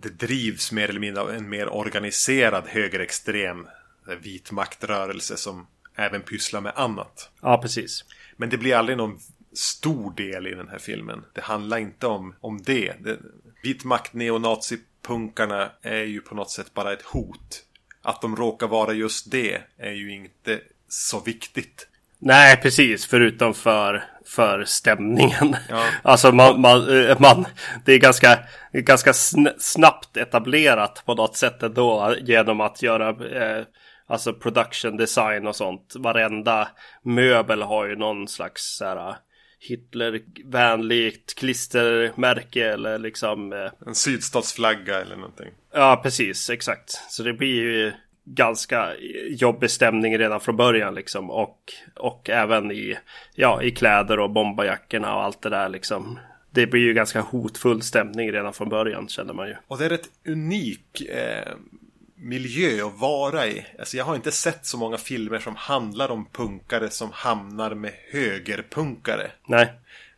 det 0.00 0.08
drivs 0.08 0.72
mer 0.72 0.88
eller 0.88 1.00
mindre 1.00 1.22
av 1.22 1.30
en 1.30 1.48
mer 1.48 1.68
organiserad 1.68 2.64
högerextrem 2.66 3.66
eh, 4.08 4.14
vit 4.14 4.52
maktrörelse 4.52 5.36
som 5.36 5.66
även 5.96 6.22
pysslar 6.22 6.60
med 6.60 6.72
annat. 6.76 7.30
Ja, 7.40 7.58
precis. 7.62 8.04
Men 8.36 8.50
det 8.50 8.58
blir 8.58 8.74
aldrig 8.74 8.98
någon 8.98 9.18
stor 9.52 10.14
del 10.14 10.46
i 10.46 10.54
den 10.54 10.68
här 10.68 10.78
filmen. 10.78 11.24
Det 11.32 11.40
handlar 11.40 11.78
inte 11.78 12.06
om, 12.06 12.34
om 12.40 12.62
det. 12.62 12.94
det 13.00 13.18
vit 13.62 13.84
makt 13.84 14.12
neonazipunkarna 14.12 15.70
är 15.82 16.04
ju 16.04 16.20
på 16.20 16.34
något 16.34 16.50
sätt 16.50 16.74
bara 16.74 16.92
ett 16.92 17.02
hot. 17.02 17.64
Att 18.02 18.20
de 18.20 18.36
råkar 18.36 18.68
vara 18.68 18.92
just 18.92 19.30
det 19.30 19.62
är 19.76 19.92
ju 19.92 20.14
inte 20.14 20.60
så 20.88 21.20
viktigt. 21.20 21.88
Nej, 22.20 22.56
precis. 22.56 23.06
Förutom 23.06 23.54
för, 23.54 24.04
för 24.26 24.64
stämningen. 24.64 25.56
Ja. 25.68 25.84
Alltså 26.02 26.32
man, 26.32 26.60
man, 26.60 27.04
eh, 27.04 27.20
man, 27.20 27.46
det 27.84 27.92
är 27.92 27.98
ganska, 27.98 28.38
ganska 28.72 29.12
snabbt 29.58 30.16
etablerat 30.16 31.02
på 31.06 31.14
något 31.14 31.36
sätt 31.36 31.62
ändå. 31.62 32.14
Genom 32.20 32.60
att 32.60 32.82
göra 32.82 33.08
eh, 33.08 33.64
alltså 34.06 34.32
production 34.32 34.96
design 34.96 35.46
och 35.46 35.56
sånt. 35.56 35.94
Varenda 35.98 36.68
möbel 37.02 37.62
har 37.62 37.86
ju 37.86 37.96
någon 37.96 38.28
slags 38.28 38.76
så 38.76 38.84
här, 38.84 39.16
Hitlervänligt 39.60 41.34
klistermärke 41.34 42.72
eller 42.72 42.98
liksom 42.98 43.52
eh, 43.52 43.70
En 43.86 43.94
sydstatsflagga 43.94 45.00
eller 45.00 45.16
någonting. 45.16 45.48
Ja, 45.74 46.00
precis, 46.02 46.50
exakt. 46.50 46.90
Så 46.90 47.22
det 47.22 47.32
blir 47.32 47.62
ju 47.62 47.92
ganska 48.34 48.94
jobbig 49.30 49.70
stämning 49.70 50.18
redan 50.18 50.40
från 50.40 50.56
början 50.56 50.94
liksom. 50.94 51.30
Och, 51.30 51.58
och 51.96 52.30
även 52.30 52.70
i, 52.70 52.98
ja, 53.34 53.62
i 53.62 53.70
kläder 53.70 54.18
och 54.18 54.30
bombarjackorna 54.30 55.14
och 55.14 55.22
allt 55.22 55.42
det 55.42 55.50
där 55.50 55.68
liksom. 55.68 56.18
Det 56.50 56.66
blir 56.66 56.80
ju 56.80 56.94
ganska 56.94 57.20
hotfull 57.20 57.82
stämning 57.82 58.32
redan 58.32 58.52
från 58.52 58.68
början 58.68 59.08
känner 59.08 59.34
man 59.34 59.48
ju. 59.48 59.54
Och 59.66 59.78
det 59.78 59.84
är 59.84 59.88
rätt 59.88 60.10
unik 60.26 61.00
eh, 61.00 61.52
miljö 62.14 62.86
att 62.86 62.98
vara 63.00 63.46
i. 63.46 63.66
Alltså 63.78 63.96
jag 63.96 64.04
har 64.04 64.16
inte 64.16 64.32
sett 64.32 64.66
så 64.66 64.78
många 64.78 64.96
filmer 64.96 65.38
som 65.38 65.56
handlar 65.56 66.10
om 66.10 66.26
punkare 66.32 66.90
som 66.90 67.10
hamnar 67.12 67.74
med 67.74 67.92
högerpunkare. 68.12 69.30
Nej. 69.46 69.72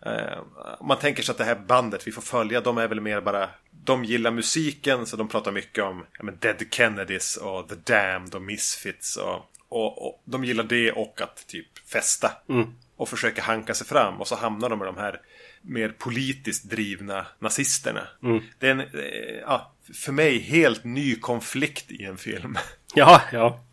Eh, 0.07 0.39
man 0.81 0.99
tänker 0.99 1.23
sig 1.23 1.33
att 1.33 1.39
det 1.39 1.45
här 1.45 1.61
bandet 1.67 2.07
vi 2.07 2.13
får 2.13 2.23
följa, 2.23 2.61
de 2.61 2.79
är 2.79 2.89
väl 2.89 3.01
mer 3.01 3.21
bara 3.21 3.49
de 3.91 4.05
gillar 4.05 4.31
musiken 4.31 5.07
så 5.07 5.17
de 5.17 5.29
pratar 5.29 5.53
mycket 5.53 5.85
om 5.85 6.05
ja, 6.19 6.25
men 6.25 6.39
Dead 6.39 6.65
Kennedys 6.71 7.37
och 7.37 7.69
The 7.69 7.75
Damned 7.75 8.35
och 8.35 8.43
Misfits. 8.43 9.17
Och, 9.17 9.51
och, 9.69 10.07
och 10.07 10.23
de 10.25 10.45
gillar 10.45 10.65
det 10.65 10.93
och 10.93 11.21
att 11.21 11.47
typ 11.47 11.89
festa. 11.89 12.33
Mm. 12.49 12.67
Och 12.97 13.09
försöka 13.09 13.43
hanka 13.43 13.75
sig 13.75 13.87
fram. 13.87 14.21
Och 14.21 14.29
så 14.29 14.37
hamnar 14.37 14.69
de 14.69 14.79
med 14.79 14.89
de 14.89 14.97
här 14.97 15.21
mer 15.63 15.89
politiskt 15.89 16.71
drivna 16.71 17.27
nazisterna. 17.39 18.09
Mm. 18.23 18.43
Det 18.59 18.67
är 18.67 18.71
en, 18.71 18.81
eh, 18.81 19.41
ja, 19.41 19.75
för 19.95 20.13
mig, 20.13 20.39
helt 20.39 20.85
ny 20.85 21.17
konflikt 21.17 21.91
i 21.91 22.05
en 22.05 22.17
film. 22.17 22.59
Ja, 22.95 23.23
ja. 23.33 23.65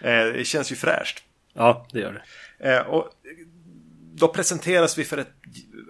Eh, 0.00 0.24
det 0.24 0.44
känns 0.46 0.72
ju 0.72 0.76
fräscht. 0.76 1.22
Ja, 1.52 1.86
det 1.92 2.00
gör 2.00 2.24
det. 2.58 2.80
Och 2.82 3.10
då 4.14 4.28
presenteras 4.28 4.98
vi 4.98 5.04
för 5.04 5.18
ett, 5.18 5.32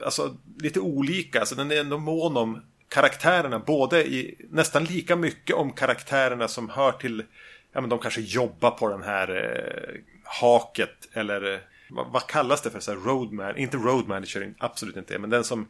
alltså 0.05 0.37
lite 0.59 0.81
olika, 0.81 1.41
alltså 1.41 1.55
den 1.55 1.71
är 1.71 1.81
ändå 1.81 1.99
mån 1.99 2.37
om 2.37 2.63
karaktärerna, 2.93 3.59
både 3.59 4.07
i 4.07 4.35
nästan 4.51 4.85
lika 4.85 5.17
mycket 5.17 5.57
om 5.57 5.73
karaktärerna 5.73 6.49
som 6.49 6.69
hör 6.69 6.93
till, 6.93 7.25
ja 7.73 7.81
men 7.81 7.91
de 7.91 7.99
kanske 7.99 8.21
jobbar 8.21 8.71
på 8.71 8.89
den 8.89 9.03
här 9.03 9.29
eh, 9.37 10.01
haket 10.25 11.09
eller 11.13 11.55
eh, 11.55 11.61
vad, 11.91 12.07
vad, 12.13 12.27
kallas 12.27 12.63
det 12.63 12.71
för? 12.71 12.81
Så 12.81 12.91
här, 12.91 12.99
road 12.99 13.59
inte 13.59 13.77
road 13.77 14.09
manager, 14.09 14.55
absolut 14.59 14.97
inte, 14.97 15.19
men 15.19 15.31
den 15.31 15.45
som 15.45 15.69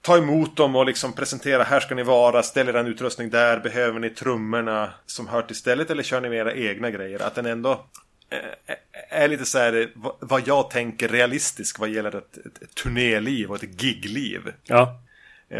tar 0.00 0.18
emot 0.18 0.56
dem 0.56 0.76
och 0.76 0.86
liksom 0.86 1.12
presenterar 1.12 1.64
här 1.64 1.80
ska 1.80 1.94
ni 1.94 2.02
vara, 2.02 2.42
ställer 2.42 2.74
en 2.74 2.86
utrustning 2.86 3.30
där, 3.30 3.60
behöver 3.60 4.00
ni 4.00 4.10
trummorna 4.10 4.90
som 5.06 5.28
hör 5.28 5.42
till 5.42 5.56
stället 5.56 5.90
eller 5.90 6.02
kör 6.02 6.20
ni 6.20 6.28
med 6.28 6.38
era 6.38 6.54
egna 6.54 6.90
grejer? 6.90 7.22
Att 7.22 7.34
den 7.34 7.46
ändå 7.46 7.86
eh, 8.30 8.38
eh, 8.66 9.22
är 9.22 9.28
lite 9.28 9.44
så 9.44 9.58
här 9.58 9.90
vad 10.20 10.48
jag 10.48 10.70
tänker 10.70 11.08
realistisk 11.08 11.78
vad 11.78 11.88
gäller 11.88 12.16
ett, 12.16 12.36
ett, 12.46 12.62
ett 12.62 12.74
turnéliv 12.74 13.50
och 13.50 13.64
ett 13.64 13.82
gigliv. 13.82 14.52
Ja. 14.64 15.02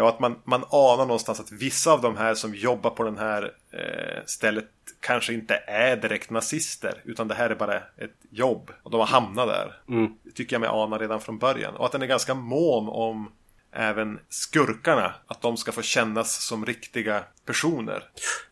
Och 0.01 0.09
att 0.09 0.21
man, 0.21 0.39
man 0.45 0.65
anar 0.71 1.07
någonstans 1.07 1.41
att 1.41 1.53
vissa 1.53 1.93
av 1.93 2.01
de 2.01 2.17
här 2.17 2.35
som 2.35 2.55
jobbar 2.55 2.91
på 2.91 3.03
den 3.03 3.19
här 3.19 3.53
eh, 3.73 4.23
stället 4.27 4.69
kanske 5.01 5.35
inte 5.35 5.55
är 5.67 5.97
direkt 5.97 6.31
nazister. 6.31 7.03
Utan 7.05 7.29
det 7.29 7.35
här 7.35 7.51
är 7.51 7.55
bara 7.55 7.77
ett 7.77 8.17
jobb. 8.31 8.71
Och 8.83 8.91
de 8.91 9.01
har 9.01 9.07
hamnat 9.07 9.49
där. 9.49 9.81
Mm. 9.89 10.13
Det 10.23 10.31
tycker 10.31 10.55
jag 10.55 10.61
mig 10.61 10.71
ana 10.73 10.99
redan 10.99 11.21
från 11.21 11.39
början. 11.39 11.77
Och 11.77 11.87
att 11.87 11.93
den 11.93 12.03
är 12.03 12.07
ganska 12.07 12.35
mån 12.35 12.89
om 12.89 13.33
även 13.73 14.19
skurkarna. 14.29 15.15
Att 15.27 15.43
de 15.43 15.57
ska 15.57 15.73
få 15.73 15.83
kännas 15.83 16.45
som 16.45 16.67
riktiga 16.67 17.25
personer. 17.47 18.05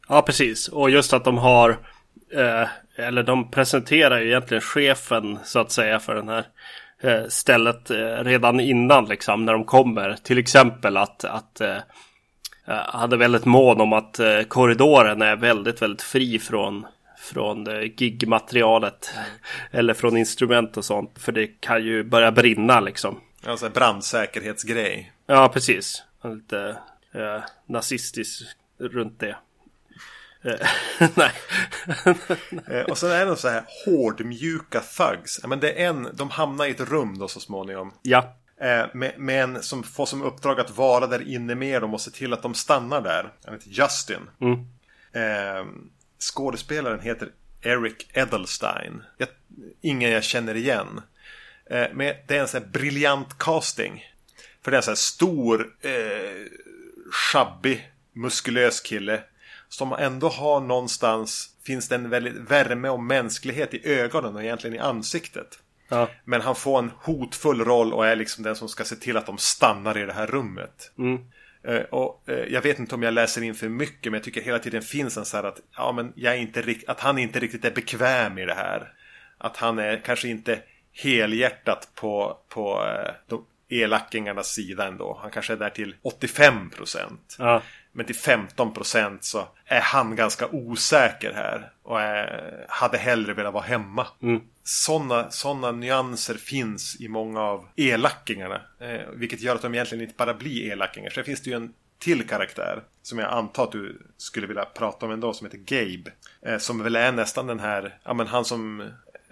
Ja, 0.08 0.22
precis. 0.22 0.68
Och 0.68 0.90
just 0.90 1.12
att 1.12 1.24
de 1.24 1.38
har 1.38 1.70
eh, 2.32 2.68
eller 2.96 3.22
de 3.22 3.50
presenterar 3.50 4.20
ju 4.20 4.26
egentligen 4.26 4.60
chefen 4.60 5.38
så 5.44 5.58
att 5.58 5.72
säga 5.72 6.00
för 6.00 6.14
den 6.14 6.28
här 6.28 6.38
eh, 6.38 6.44
stället 7.28 7.90
eh, 7.90 7.96
redan 8.24 8.60
innan 8.60 9.04
liksom 9.04 9.44
när 9.44 9.52
de 9.52 9.64
kommer. 9.64 10.16
Till 10.22 10.38
exempel 10.38 10.96
att, 10.96 11.24
att 11.24 11.60
eh, 11.60 11.76
hade 12.66 13.16
väldigt 13.16 13.44
mån 13.44 13.80
om 13.80 13.92
att 13.92 14.18
eh, 14.18 14.42
korridoren 14.42 15.22
är 15.22 15.36
väldigt, 15.36 15.82
väldigt 15.82 16.02
fri 16.02 16.38
från 16.38 16.86
från 17.20 17.66
eh, 17.66 17.90
gigmaterialet 17.96 19.10
eller 19.70 19.94
från 19.94 20.16
instrument 20.16 20.76
och 20.76 20.84
sånt. 20.84 21.18
För 21.18 21.32
det 21.32 21.46
kan 21.46 21.84
ju 21.84 22.04
börja 22.04 22.32
brinna 22.32 22.80
liksom. 22.80 23.20
Alltså 23.46 23.70
brandsäkerhetsgrej. 23.70 25.12
Ja, 25.26 25.48
precis. 25.48 26.02
Lite 26.24 26.76
eh, 27.14 27.42
nazistisk 27.66 28.42
runt 28.78 29.20
det. 29.20 29.36
Eh, 30.42 30.68
nej. 31.14 31.32
Eh, 32.66 32.82
och 32.82 32.98
sen 32.98 33.10
är 33.10 33.26
det 33.26 33.36
så 33.36 33.48
här 33.48 33.64
hårdmjuka 33.84 34.80
thugs. 34.80 35.44
Men 35.44 35.60
det 35.60 35.72
är 35.72 35.86
en, 35.88 36.08
de 36.14 36.30
hamnar 36.30 36.66
i 36.66 36.70
ett 36.70 36.80
rum 36.80 37.18
då 37.18 37.28
så 37.28 37.40
småningom. 37.40 37.92
Ja. 38.02 38.36
Eh, 38.60 38.86
med, 38.94 39.18
med 39.18 39.42
en 39.42 39.62
som 39.62 39.82
får 39.82 40.06
som 40.06 40.22
uppdrag 40.22 40.60
att 40.60 40.76
vara 40.76 41.06
där 41.06 41.28
inne 41.28 41.54
med 41.54 41.82
dem 41.82 41.94
och 41.94 42.00
se 42.00 42.10
till 42.10 42.32
att 42.32 42.42
de 42.42 42.54
stannar 42.54 43.00
där. 43.00 43.32
Han 43.44 43.54
heter 43.54 43.68
Justin. 43.68 44.30
Mm. 44.40 44.66
Skådespelaren 46.18 47.00
heter 47.00 47.28
Eric 47.62 48.10
Edelstein. 48.12 49.02
Jag, 49.18 49.28
ingen 49.80 50.10
jag 50.10 50.24
känner 50.24 50.54
igen. 50.54 51.00
Men 51.70 52.14
det 52.26 52.30
är 52.30 52.40
en 52.40 52.48
sån 52.48 52.62
här 52.62 52.68
briljant 52.68 53.38
casting. 53.38 54.04
För 54.62 54.70
det 54.70 54.74
är 54.74 54.78
en 54.78 54.82
sån 54.82 54.92
här 54.92 54.96
stor, 54.96 55.74
eh, 55.80 56.46
shabby, 57.12 57.80
muskulös 58.12 58.80
kille 58.80 59.22
som 59.70 59.92
ändå 59.92 60.28
har 60.28 60.60
någonstans 60.60 61.56
finns 61.66 61.88
det 61.88 61.94
en 61.94 62.10
väldigt 62.10 62.50
värme 62.50 62.88
och 62.88 63.02
mänsklighet 63.02 63.74
i 63.74 63.88
ögonen 63.88 64.34
och 64.34 64.42
egentligen 64.42 64.76
i 64.76 64.78
ansiktet. 64.78 65.58
Ja. 65.88 66.08
Men 66.24 66.40
han 66.40 66.54
får 66.54 66.78
en 66.78 66.90
hotfull 66.96 67.64
roll 67.64 67.92
och 67.92 68.06
är 68.06 68.16
liksom 68.16 68.44
den 68.44 68.56
som 68.56 68.68
ska 68.68 68.84
se 68.84 68.96
till 68.96 69.16
att 69.16 69.26
de 69.26 69.38
stannar 69.38 69.98
i 69.98 70.06
det 70.06 70.12
här 70.12 70.26
rummet. 70.26 70.92
Mm. 70.98 71.18
Uh, 71.68 71.80
och 71.80 72.24
uh, 72.28 72.38
Jag 72.38 72.62
vet 72.62 72.78
inte 72.78 72.94
om 72.94 73.02
jag 73.02 73.14
läser 73.14 73.42
in 73.42 73.54
för 73.54 73.68
mycket 73.68 74.12
men 74.12 74.14
jag 74.14 74.24
tycker 74.24 74.40
hela 74.40 74.58
tiden 74.58 74.82
finns 74.82 75.16
en 75.16 75.24
så 75.24 75.36
här 75.36 75.44
att, 75.44 75.60
ja, 75.76 75.92
men 75.92 76.12
jag 76.16 76.38
inte 76.38 76.74
att 76.86 77.00
han 77.00 77.18
inte 77.18 77.40
riktigt 77.40 77.64
är 77.64 77.70
bekväm 77.70 78.38
i 78.38 78.46
det 78.46 78.54
här. 78.54 78.92
Att 79.38 79.56
han 79.56 79.78
är 79.78 79.96
kanske 79.96 80.28
inte 80.28 80.58
helhjärtat 80.92 81.88
på, 81.94 82.38
på 82.48 82.82
uh, 82.82 83.10
de 83.28 83.44
elackingarnas 83.68 84.48
sida 84.48 84.86
ändå. 84.86 85.18
Han 85.22 85.30
kanske 85.30 85.52
är 85.52 85.56
där 85.56 85.70
till 85.70 85.94
85 86.02 86.70
procent. 86.70 87.36
Ja. 87.38 87.62
Men 87.92 88.06
till 88.06 88.16
15 88.16 88.72
procent 88.72 89.24
så 89.24 89.48
är 89.66 89.80
han 89.80 90.16
ganska 90.16 90.48
osäker 90.48 91.32
här. 91.32 91.72
Och 91.82 92.00
är, 92.00 92.64
hade 92.68 92.98
hellre 92.98 93.34
velat 93.34 93.54
vara 93.54 93.64
hemma. 93.64 94.06
Mm. 94.22 94.40
Sådana 94.62 95.30
såna 95.30 95.72
nyanser 95.72 96.34
finns 96.34 97.00
i 97.00 97.08
många 97.08 97.40
av 97.40 97.68
elackingarna. 97.76 98.60
Eh, 98.80 99.10
vilket 99.12 99.40
gör 99.40 99.54
att 99.54 99.62
de 99.62 99.74
egentligen 99.74 100.04
inte 100.04 100.16
bara 100.16 100.34
blir 100.34 100.72
elackingar. 100.72 101.10
Sen 101.10 101.24
finns 101.24 101.42
det 101.42 101.50
ju 101.50 101.56
en 101.56 101.72
till 101.98 102.28
karaktär. 102.28 102.82
Som 103.02 103.18
jag 103.18 103.32
antar 103.32 103.64
att 103.64 103.72
du 103.72 104.02
skulle 104.16 104.46
vilja 104.46 104.64
prata 104.64 105.06
om 105.06 105.12
ändå. 105.12 105.32
Som 105.32 105.46
heter 105.46 105.58
Gabe. 105.58 106.10
Eh, 106.42 106.58
som 106.58 106.82
väl 106.82 106.96
är 106.96 107.12
nästan 107.12 107.46
den 107.46 107.60
här, 107.60 107.98
ja 108.04 108.14
men 108.14 108.26
han 108.26 108.44
som 108.44 108.90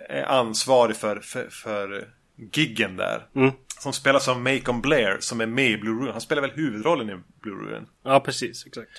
är 0.09 0.23
ansvarig 0.23 0.97
för, 0.97 1.21
för, 1.21 1.49
för 1.49 2.09
giggen 2.53 2.97
där. 2.97 3.27
Mm. 3.35 3.51
Som 3.81 3.93
spelas 3.93 4.29
av 4.29 4.41
Macon 4.41 4.81
Blair 4.81 5.17
som 5.21 5.41
är 5.41 5.47
med 5.47 5.71
i 5.71 5.77
Blue 5.77 6.03
Ruin. 6.03 6.13
Han 6.13 6.21
spelar 6.21 6.43
väl 6.43 6.51
huvudrollen 6.51 7.11
i 7.11 7.19
Blue 7.43 7.57
Ruin. 7.57 7.87
Ja, 8.03 8.21
precis. 8.21 8.67
Exakt. 8.67 8.91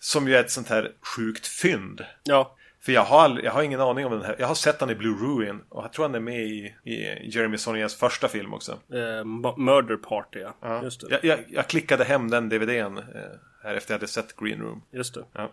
Som 0.00 0.28
ju 0.28 0.36
är 0.36 0.40
ett 0.40 0.50
sånt 0.50 0.68
här 0.68 0.92
sjukt 1.02 1.46
fynd. 1.46 2.04
Ja. 2.24 2.54
För 2.80 2.92
jag 2.92 3.04
har, 3.04 3.40
jag 3.44 3.52
har 3.52 3.62
ingen 3.62 3.80
aning 3.80 4.06
om 4.06 4.12
den 4.12 4.22
här. 4.22 4.36
Jag 4.38 4.46
har 4.46 4.54
sett 4.54 4.80
han 4.80 4.90
i 4.90 4.94
Blue 4.94 5.16
Ruin. 5.16 5.60
Och 5.68 5.84
jag 5.84 5.92
tror 5.92 6.04
han 6.04 6.14
är 6.14 6.20
med 6.20 6.42
i, 6.42 6.74
i 6.84 7.30
Jeremy 7.30 7.58
Sonias 7.58 7.94
första 7.94 8.28
film 8.28 8.54
också. 8.54 8.72
Eh, 8.72 9.24
Murder 9.56 9.96
Party, 9.96 10.38
ja. 10.38 10.54
ja. 10.60 10.82
Just. 10.82 11.02
Jag, 11.10 11.24
jag, 11.24 11.38
jag, 11.48 11.66
klickade 11.66 12.04
hem 12.04 12.30
den 12.30 12.48
DVDn 12.48 12.98
eh, 12.98 13.04
här 13.62 13.74
efter 13.74 13.94
jag 13.94 13.98
hade 13.98 14.08
sett 14.08 14.36
Green 14.36 14.60
Room. 14.60 14.82
Just 14.90 15.14
det. 15.14 15.24
Ja. 15.32 15.50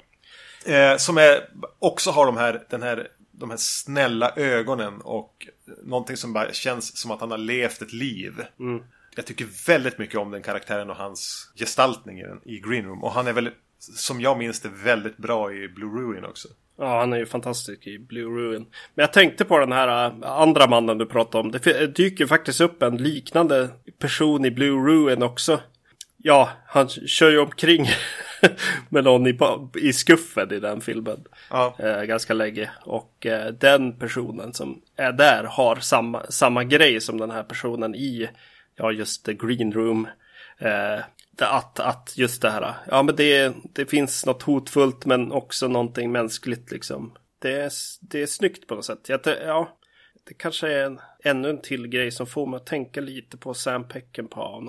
Eh, 0.73 0.97
som 0.97 1.17
är, 1.17 1.49
också 1.79 2.11
har 2.11 2.25
de 2.25 2.37
här, 2.37 2.63
den 2.69 2.83
här, 2.83 3.07
de 3.37 3.49
här 3.49 3.57
snälla 3.57 4.31
ögonen 4.35 5.01
och 5.01 5.47
någonting 5.83 6.17
som 6.17 6.33
bara 6.33 6.53
känns 6.53 6.97
som 6.97 7.11
att 7.11 7.19
han 7.19 7.31
har 7.31 7.37
levt 7.37 7.81
ett 7.81 7.93
liv. 7.93 8.33
Mm. 8.59 8.83
Jag 9.15 9.25
tycker 9.25 9.67
väldigt 9.67 9.97
mycket 9.97 10.19
om 10.19 10.31
den 10.31 10.41
karaktären 10.41 10.89
och 10.89 10.95
hans 10.95 11.51
gestaltning 11.55 12.19
i, 12.19 12.23
den, 12.23 12.41
i 12.45 12.59
Green 12.59 12.85
Room. 12.85 13.03
Och 13.03 13.11
han 13.11 13.27
är 13.27 13.33
väldigt, 13.33 13.53
som 13.79 14.21
jag 14.21 14.37
minns 14.37 14.59
det, 14.59 14.69
väldigt 14.69 15.17
bra 15.17 15.53
i 15.53 15.67
Blue 15.67 15.89
Ruin 15.89 16.25
också. 16.25 16.47
Ja, 16.77 16.99
han 16.99 17.13
är 17.13 17.17
ju 17.17 17.25
fantastisk 17.25 17.87
i 17.87 17.99
Blue 17.99 18.39
Ruin. 18.39 18.65
Men 18.95 19.03
jag 19.03 19.13
tänkte 19.13 19.45
på 19.45 19.59
den 19.59 19.71
här 19.71 20.05
äh, 20.05 20.31
andra 20.31 20.67
mannen 20.67 20.97
du 20.97 21.05
pratade 21.05 21.43
om. 21.43 21.51
Det 21.51 21.87
dyker 21.87 22.25
faktiskt 22.25 22.61
upp 22.61 22.83
en 22.83 22.97
liknande 22.97 23.69
person 23.99 24.45
i 24.45 24.51
Blue 24.51 24.87
Ruin 24.87 25.23
också. 25.23 25.59
Ja, 26.17 26.49
han 26.67 26.89
kör 26.89 27.31
ju 27.31 27.39
omkring 27.39 27.87
med 28.89 29.03
någon 29.03 29.27
i, 29.27 29.37
i 29.81 29.93
skuffen 29.93 30.53
i 30.53 30.59
den 30.59 30.81
filmen. 30.81 31.23
Ja. 31.49 31.75
Eh, 31.79 32.03
ganska 32.03 32.33
länge. 32.33 32.69
Och 32.81 33.25
eh, 33.25 33.53
den 33.53 33.99
personen 33.99 34.53
som 34.53 34.81
är 34.95 35.11
där 35.11 35.43
har 35.43 35.75
samma, 35.75 36.25
samma 36.29 36.63
grej 36.63 37.01
som 37.01 37.17
den 37.17 37.31
här 37.31 37.43
personen 37.43 37.95
i, 37.95 38.29
ja 38.75 38.91
just 38.91 39.25
the 39.25 39.33
green 39.33 39.73
room. 39.73 40.07
Eh, 40.57 40.99
att, 41.39 41.79
att 41.79 42.13
just 42.17 42.41
det 42.41 42.49
här, 42.49 42.73
ja 42.89 43.03
men 43.03 43.15
det, 43.15 43.53
det 43.73 43.85
finns 43.85 44.25
något 44.25 44.43
hotfullt 44.43 45.05
men 45.05 45.31
också 45.31 45.67
någonting 45.67 46.11
mänskligt 46.11 46.71
liksom. 46.71 47.17
Det 47.39 47.61
är, 47.61 47.71
det 48.01 48.21
är 48.21 48.25
snyggt 48.27 48.67
på 48.67 48.75
något 48.75 48.85
sätt. 48.85 49.09
Jag, 49.09 49.19
ja, 49.45 49.77
det 50.27 50.33
kanske 50.33 50.67
är 50.67 50.85
en, 50.85 50.99
ännu 51.23 51.49
en 51.49 51.61
till 51.61 51.87
grej 51.87 52.11
som 52.11 52.27
får 52.27 52.47
mig 52.47 52.57
att 52.57 52.65
tänka 52.65 53.01
lite 53.01 53.37
på 53.37 53.53
Sam 53.53 53.87
Peckinpah 53.87 54.61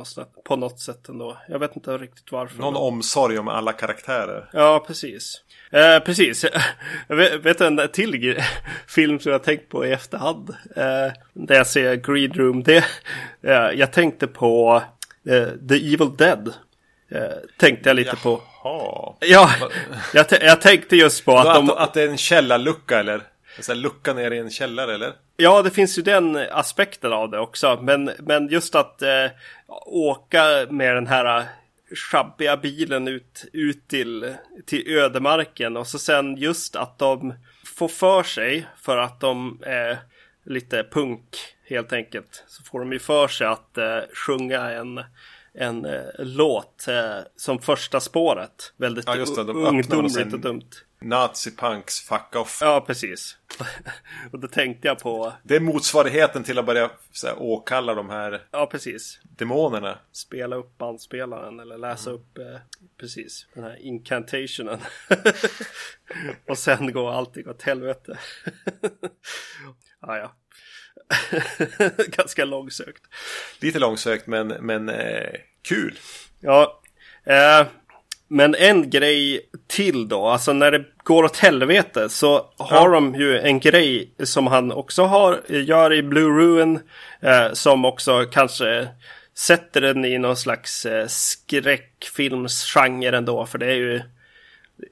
på 0.44 0.56
något 0.56 0.80
sätt 0.80 1.08
ändå. 1.08 1.38
Jag 1.48 1.58
vet 1.58 1.76
inte 1.76 1.98
riktigt 1.98 2.32
varför. 2.32 2.58
Någon 2.58 2.72
men... 2.72 2.82
omsorg 2.82 3.38
om 3.38 3.48
alla 3.48 3.72
karaktärer. 3.72 4.50
Ja, 4.52 4.84
precis. 4.86 5.42
Eh, 5.70 5.98
precis. 5.98 6.44
Jag 7.08 7.16
vet, 7.16 7.44
vet 7.44 7.60
en 7.60 7.88
till 7.92 8.42
film 8.86 9.20
som 9.20 9.32
jag 9.32 9.42
tänkt 9.42 9.68
på 9.68 9.86
i 9.86 9.92
efterhand. 9.92 10.50
Eh, 10.76 11.12
där 11.32 11.54
jag 11.54 11.66
ser 11.66 11.94
Green 11.94 12.32
Room. 12.32 12.62
Det, 12.62 12.76
eh, 13.42 13.70
jag 13.74 13.92
tänkte 13.92 14.26
på 14.26 14.82
eh, 15.28 15.48
The 15.68 15.94
Evil 15.94 16.16
Dead. 16.16 16.52
Eh, 17.10 17.20
tänkte 17.58 17.88
jag 17.88 17.96
lite 17.96 18.16
Jaha. 18.22 18.36
på. 18.36 18.42
Ja, 19.20 19.50
jag, 20.14 20.26
jag 20.40 20.60
tänkte 20.60 20.96
just 20.96 21.24
på 21.24 21.38
att, 21.38 21.46
att 21.46 21.54
de... 21.54 21.70
Att 21.70 21.94
det 21.94 22.02
är 22.02 22.08
en 22.08 22.16
källarlucka 22.16 22.98
eller? 22.98 23.22
En 23.70 23.80
lucka 23.80 24.14
ner 24.14 24.30
i 24.30 24.38
en 24.38 24.50
källare 24.50 24.94
eller? 24.94 25.12
Ja, 25.36 25.62
det 25.62 25.70
finns 25.70 25.98
ju 25.98 26.02
den 26.02 26.36
aspekten 26.36 27.12
av 27.12 27.30
det 27.30 27.38
också. 27.38 27.78
Men, 27.82 28.10
men 28.18 28.48
just 28.48 28.74
att 28.74 29.02
eh, 29.02 29.26
åka 29.86 30.66
med 30.70 30.94
den 30.94 31.06
här 31.06 31.38
eh, 31.38 31.44
sjabbiga 32.10 32.56
bilen 32.56 33.08
ut, 33.08 33.44
ut 33.52 33.88
till, 33.88 34.34
till 34.66 34.98
ödemarken. 34.98 35.76
Och 35.76 35.86
så 35.86 35.98
sen 35.98 36.36
just 36.36 36.76
att 36.76 36.98
de 36.98 37.34
får 37.76 37.88
för 37.88 38.22
sig 38.22 38.66
för 38.76 38.96
att 38.96 39.20
de 39.20 39.62
är 39.66 39.98
lite 40.44 40.86
punk 40.92 41.36
helt 41.64 41.92
enkelt. 41.92 42.44
Så 42.48 42.62
får 42.62 42.80
de 42.80 42.92
ju 42.92 42.98
för 42.98 43.28
sig 43.28 43.46
att 43.46 43.78
eh, 43.78 43.98
sjunga 44.26 44.70
en 44.70 45.00
en 45.58 45.84
eh, 45.84 46.02
låt 46.18 46.88
eh, 46.88 47.18
som 47.36 47.58
första 47.58 48.00
spåret. 48.00 48.72
Väldigt 48.76 49.06
ja, 49.06 49.16
just 49.16 49.36
det, 49.36 49.44
de 49.44 49.56
ungdomligt 49.56 50.32
och 50.34 50.40
dumt. 50.40 50.70
Nazi-punks 51.00 52.00
fuck 52.08 52.36
off. 52.36 52.58
Ja, 52.60 52.84
precis. 52.86 53.36
och 54.32 54.38
då 54.40 54.48
tänkte 54.48 54.88
jag 54.88 54.98
på... 54.98 55.32
Det 55.42 55.56
är 55.56 55.60
motsvarigheten 55.60 56.44
till 56.44 56.58
att 56.58 56.66
börja 56.66 56.90
så 57.12 57.26
här, 57.26 57.36
åkalla 57.38 57.94
de 57.94 58.10
här 58.10 58.42
Ja, 58.50 58.66
precis. 58.66 59.20
demonerna. 59.22 59.98
Spela 60.12 60.56
upp 60.56 60.78
bandspelaren 60.78 61.60
eller 61.60 61.78
läsa 61.78 62.10
Mm. 62.10 62.22
upp 62.22 62.38
eh, 62.38 62.60
precis 63.00 63.46
den 63.54 63.64
här 63.64 63.76
incantationen. 63.76 64.78
och 66.48 66.58
sen 66.58 66.92
går 66.92 67.12
allting 67.12 67.48
åt 67.48 67.62
helvete. 67.62 68.18
ja, 70.00 70.16
ja. 70.16 70.32
Ganska 72.08 72.44
långsökt. 72.44 73.02
Lite 73.60 73.78
långsökt 73.78 74.26
men, 74.26 74.48
men 74.48 74.88
eh, 74.88 75.30
kul. 75.62 75.98
Ja. 76.40 76.80
Eh, 77.26 77.66
men 78.28 78.54
en 78.54 78.90
grej 78.90 79.40
till 79.66 80.08
då. 80.08 80.26
Alltså 80.26 80.52
när 80.52 80.70
det 80.70 80.84
går 81.04 81.24
åt 81.24 81.36
helvete 81.36 82.08
så 82.08 82.50
har 82.58 82.86
Ja. 82.86 82.94
de 82.94 83.14
ju 83.14 83.38
en 83.38 83.60
grej 83.60 84.10
som 84.24 84.46
han 84.46 84.72
också 84.72 85.02
har, 85.04 85.40
gör 85.48 85.92
i 85.92 86.02
Blue 86.02 86.30
Ruin. 86.30 86.80
Eh, 87.20 87.52
som 87.52 87.84
också 87.84 88.24
kanske 88.24 88.88
sätter 89.34 89.80
den 89.80 90.04
i 90.04 90.18
någon 90.18 90.36
slags 90.36 90.86
eh, 90.86 91.06
skräckfilmsgenre 91.06 93.16
ändå. 93.16 93.46
För 93.46 93.58
det 93.58 93.66
är 93.66 93.76
ju, 93.76 94.00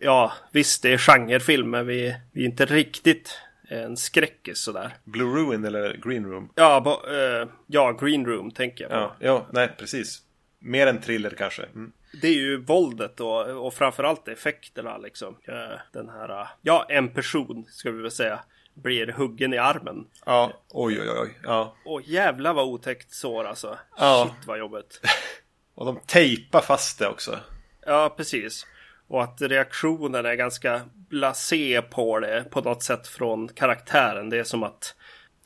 ja 0.01 0.33
visst 0.53 0.83
det 0.83 0.93
är 0.93 0.99
genrefilm 0.99 1.71
men 1.71 1.87
vi, 1.87 2.15
vi 2.33 2.41
är 2.43 2.47
inte 2.47 2.67
riktigt 2.67 3.39
en 3.69 3.97
skräckis 3.97 4.59
sådär. 4.59 4.97
Blue 5.05 5.37
Ruin 5.37 5.65
eller 5.65 5.97
Green 5.97 6.27
Room. 6.27 6.49
Ja, 6.55 6.81
bo, 6.81 7.11
eh, 7.11 7.49
ja, 7.67 7.93
Green 7.93 8.27
Room 8.27 8.51
tänker 8.51 8.85
jag 8.85 8.91
på. 8.91 8.97
Ja, 8.97 9.17
ja 9.19 9.47
nej 9.53 9.71
precis. 9.79 10.23
Mer 10.59 10.87
än 10.87 11.01
thriller 11.01 11.31
kanske. 11.31 11.63
Mm. 11.63 11.93
Det 12.23 12.29
är 12.29 12.35
ju 12.35 12.57
våldet 12.57 13.21
och, 13.21 13.67
och 13.67 13.75
framförallt 13.75 14.29
effekterna 14.29 14.99
liksom. 14.99 15.37
Eh, 15.49 15.79
Den 15.93 16.09
här, 16.09 16.49
ja 16.63 16.87
en 16.89 17.09
person 17.09 17.67
ska 17.69 17.91
vi 17.91 18.03
väl 18.03 18.11
säga 18.11 18.41
blir 18.75 19.07
huggen 19.07 19.55
i 19.55 19.59
armen. 19.59 20.07
Ja, 20.27 20.53
oj 20.71 21.01
oj 21.01 21.11
oj. 21.23 21.39
Ja. 21.43 21.77
Och 21.85 22.03
jävla 22.03 22.53
vad 22.53 22.65
otäckt 22.65 23.13
sår 23.13 23.45
alltså. 23.45 23.79
Ja. 23.99 24.31
Shit 24.31 24.47
vad 24.47 24.59
jobbigt. 24.59 25.01
Och 25.75 25.87
de 25.87 26.01
tejpar 26.07 26.61
fast 26.61 26.99
det 26.99 27.09
också. 27.09 27.39
Ja, 27.87 28.15
precis. 28.17 28.67
Och 29.09 29.23
att 29.23 29.43
reaktionen 29.43 30.27
är 30.27 30.35
ganska 30.35 30.81
blasé 31.11 31.83
på 31.83 32.21
det 32.21 32.45
på 32.51 32.61
något 32.61 32.83
sätt 32.83 33.09
från 33.09 33.49
karaktären. 33.49 34.31
Det 34.31 34.39
är 34.39 34.45
som 34.45 34.63
att 34.63 34.95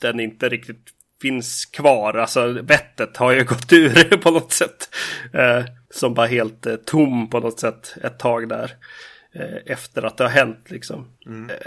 den 0.01 0.19
inte 0.19 0.49
riktigt 0.49 0.93
finns 1.21 1.65
kvar. 1.65 2.13
Alltså 2.13 2.47
vettet 2.47 3.17
har 3.17 3.31
ju 3.31 3.43
gått 3.49 3.73
ur 3.73 4.09
det 4.09 4.17
på 4.23 4.31
något 4.31 4.51
sätt. 4.51 4.95
Eh, 5.33 5.63
som 5.89 6.13
bara 6.13 6.27
helt 6.27 6.65
eh, 6.65 6.75
tom 6.75 7.29
på 7.29 7.39
något 7.39 7.59
sätt 7.59 7.95
ett 8.03 8.19
tag 8.19 8.49
där. 8.49 8.71
Eh, 9.31 9.57
efter 9.65 10.03
att 10.03 10.17
det 10.17 10.23
har 10.23 10.31
hänt 10.31 10.71
liksom. 10.71 11.07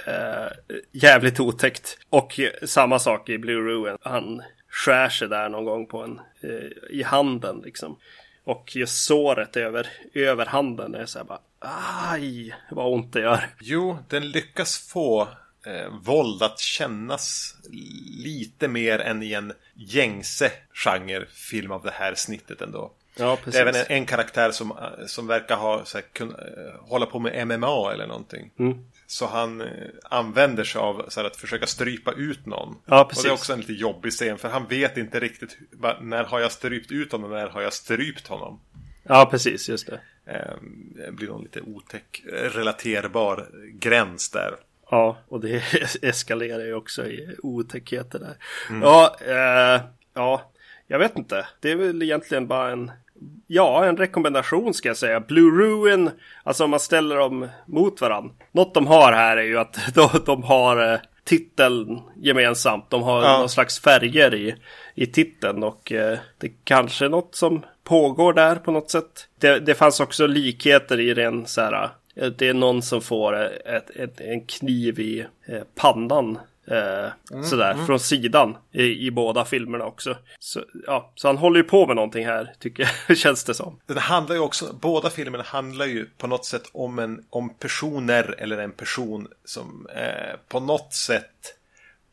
Eh, 0.07 0.77
jävligt 0.93 1.41
otäckt. 1.41 1.99
Och 2.11 2.41
samma 2.63 2.99
sak 2.99 3.29
i 3.29 3.39
Blue 3.39 3.61
Ruin. 3.61 3.97
Han 4.01 4.43
skär 4.69 5.09
sig 5.09 5.29
där 5.29 5.49
någon 5.49 5.65
gång 5.65 5.87
på 5.87 6.03
en, 6.03 6.21
eh, 6.41 6.97
i 6.99 7.03
handen 7.03 7.61
liksom. 7.65 7.97
Och 8.45 8.77
just 8.77 9.05
såret 9.05 9.57
över, 9.57 9.89
över 10.15 10.47
handen 10.47 10.95
är 10.95 11.07
så 11.07 11.19
här 11.19 11.25
bara 11.27 11.41
aj 11.61 12.55
vad 12.71 12.93
ont 12.93 13.13
det 13.13 13.21
gör. 13.21 13.49
Jo, 13.61 13.99
den 14.09 14.31
lyckas 14.31 14.79
få 14.79 15.29
eh, 15.67 15.89
våld 16.03 16.43
att 16.43 16.59
kännas 16.59 17.57
lite 18.23 18.69
mer 18.69 18.99
än 18.99 19.23
i 19.23 19.33
en 19.33 19.53
gängse 19.75 20.53
genrefilm 20.73 21.73
av 21.73 21.83
det 21.83 21.91
här 21.91 22.15
snittet 22.15 22.61
ändå. 22.61 22.93
Ja, 23.17 23.39
Det 23.45 23.55
är 23.57 23.61
även 23.63 23.75
en, 23.75 23.85
en 23.89 24.07
karaktär 24.07 24.51
som, 24.51 24.71
eh, 24.71 25.07
som 25.07 25.27
verkar 25.27 25.57
ha, 25.57 25.85
så 25.85 25.99
här, 25.99 26.05
kun, 26.13 26.31
eh, 26.31 26.81
hålla 26.81 27.07
på 27.07 27.19
med 27.19 27.47
MMA 27.49 27.93
eller 27.93 28.07
någonting. 28.07 28.51
Mm. 28.59 28.79
Så 29.07 29.27
han 29.27 29.61
eh, 29.61 29.67
använder 30.05 30.65
sig 30.65 30.79
av 30.81 31.05
så 31.09 31.21
här, 31.21 31.27
att 31.27 31.37
försöka 31.37 31.67
strypa 31.67 32.13
ut 32.13 32.47
någon. 32.47 32.77
Ja, 32.87 33.03
Och 33.03 33.09
precis. 33.09 33.25
det 33.25 33.29
är 33.31 33.33
också 33.33 33.53
en 33.53 33.61
lite 33.61 33.73
jobbig 33.73 34.13
scen 34.13 34.39
för 34.39 34.49
han 34.49 34.67
vet 34.67 34.97
inte 34.97 35.21
riktigt 35.21 35.59
när 36.01 36.25
har 36.25 36.41
jag 36.41 36.53
strypt 36.53 36.93
ut 36.93 37.13
honom 37.13 37.31
och 37.33 37.37
när 37.37 37.49
har 37.49 37.63
jag 37.63 37.73
strypt 37.73 38.27
honom. 38.29 38.61
Ja, 39.03 39.29
precis, 39.31 39.69
just 39.69 39.87
det. 39.87 40.01
Eh, 40.27 40.57
Det 41.07 41.13
blir 41.13 41.29
någon 41.29 41.43
lite 41.43 41.61
otäck, 41.61 42.23
relaterbar 42.33 43.49
gräns 43.73 44.31
där. 44.31 44.55
Ja, 44.91 45.19
och 45.29 45.41
det 45.41 45.63
eskalerar 46.03 46.65
ju 46.65 46.75
också 46.75 47.07
i 47.07 47.37
otäckheter 47.43 48.19
där. 48.19 48.37
Ja, 48.83 49.17
eh, 49.21 49.81
ja, 50.15 50.51
jag 50.87 50.99
vet 50.99 51.17
inte. 51.19 51.47
Det 51.61 51.71
är 51.71 51.77
väl 51.77 52.03
egentligen 52.03 52.47
bara 52.47 52.71
en, 52.73 52.91
ja, 53.47 53.85
en 53.85 53.97
rekommendation 53.97 54.75
ska 54.75 54.89
jag 54.89 54.97
säga. 54.97 55.21
Blue 55.21 55.51
Ruin, 55.63 56.11
alltså 56.45 56.65
om 56.65 56.71
man 56.71 56.81
ställer 56.81 57.17
dem 57.17 57.49
mot 57.67 58.01
varandra. 58.01 58.35
Något 58.53 58.75
de 58.75 58.87
har 58.87 59.13
här 59.13 59.37
är 59.37 59.43
ju 59.43 59.59
att 59.59 59.79
de, 59.95 60.09
de 60.27 60.43
har 60.43 60.93
eh, 60.93 60.99
titeln 61.25 62.01
gemensamt. 62.17 62.91
De 62.91 63.03
har 63.03 63.23
Ja. 63.23 63.39
någon 63.39 63.49
slags 63.49 63.81
färger 63.81 64.35
i, 64.35 64.55
i 64.95 65.07
titeln 65.07 65.63
och 65.63 65.93
eh, 65.93 66.19
det 66.39 66.47
är 66.47 66.53
kanske 66.65 67.05
är 67.05 67.09
något 67.09 67.35
som 67.35 67.63
pågår 67.85 68.33
där 68.33 68.57
på 68.57 68.71
något 68.73 68.91
sätt. 68.91 69.29
Det, 69.41 69.59
det 69.59 69.75
fanns 69.75 70.01
också 70.01 70.27
likheter 70.27 71.01
i 71.01 71.15
den 71.15 71.47
så 71.47 71.61
här. 71.61 71.89
eh, 72.17 72.27
Det 72.29 72.49
är 72.49 72.55
någon 72.55 72.83
som 72.83 73.01
får 73.01 73.41
eh, 73.43 73.75
ett, 73.77 73.91
ett, 73.91 74.21
en 74.21 74.47
kniv 74.47 75.01
i 75.01 75.27
eh, 75.47 75.63
pannan. 75.75 76.39
Eh, 76.67 77.43
sådär 77.45 77.75
från 77.87 78.01
sidan 78.01 78.57
i, 78.73 79.07
i 79.07 79.11
båda 79.11 79.45
filmerna 79.45 79.85
också. 79.85 80.17
Så, 80.39 80.61
ja, 80.87 81.13
så 81.15 81.29
han 81.29 81.37
håller 81.39 81.57
ju 81.61 81.65
på 81.65 81.87
med 81.87 81.97
någonting 81.97 82.27
här 82.27 82.53
tycker 82.61 82.91
jag, 83.09 83.17
känns 83.19 83.45
det 83.45 83.55
som. 83.55 83.79
Den 83.87 83.99
handlar 83.99 84.35
ju 84.37 84.41
också, 84.41 84.73
båda 84.81 85.11
filmerna 85.11 85.45
handlar 85.45 85.87
ju 85.87 86.07
på 86.19 86.27
något 86.27 86.45
sätt 86.45 86.71
om, 86.73 86.99
en, 86.99 87.25
om 87.31 87.55
personer 87.55 88.35
eller 88.39 88.59
en 88.59 88.73
person 88.73 89.29
som 89.45 89.87
eh, 89.95 90.37
på 90.49 90.61
något 90.61 90.95
sätt 90.95 91.55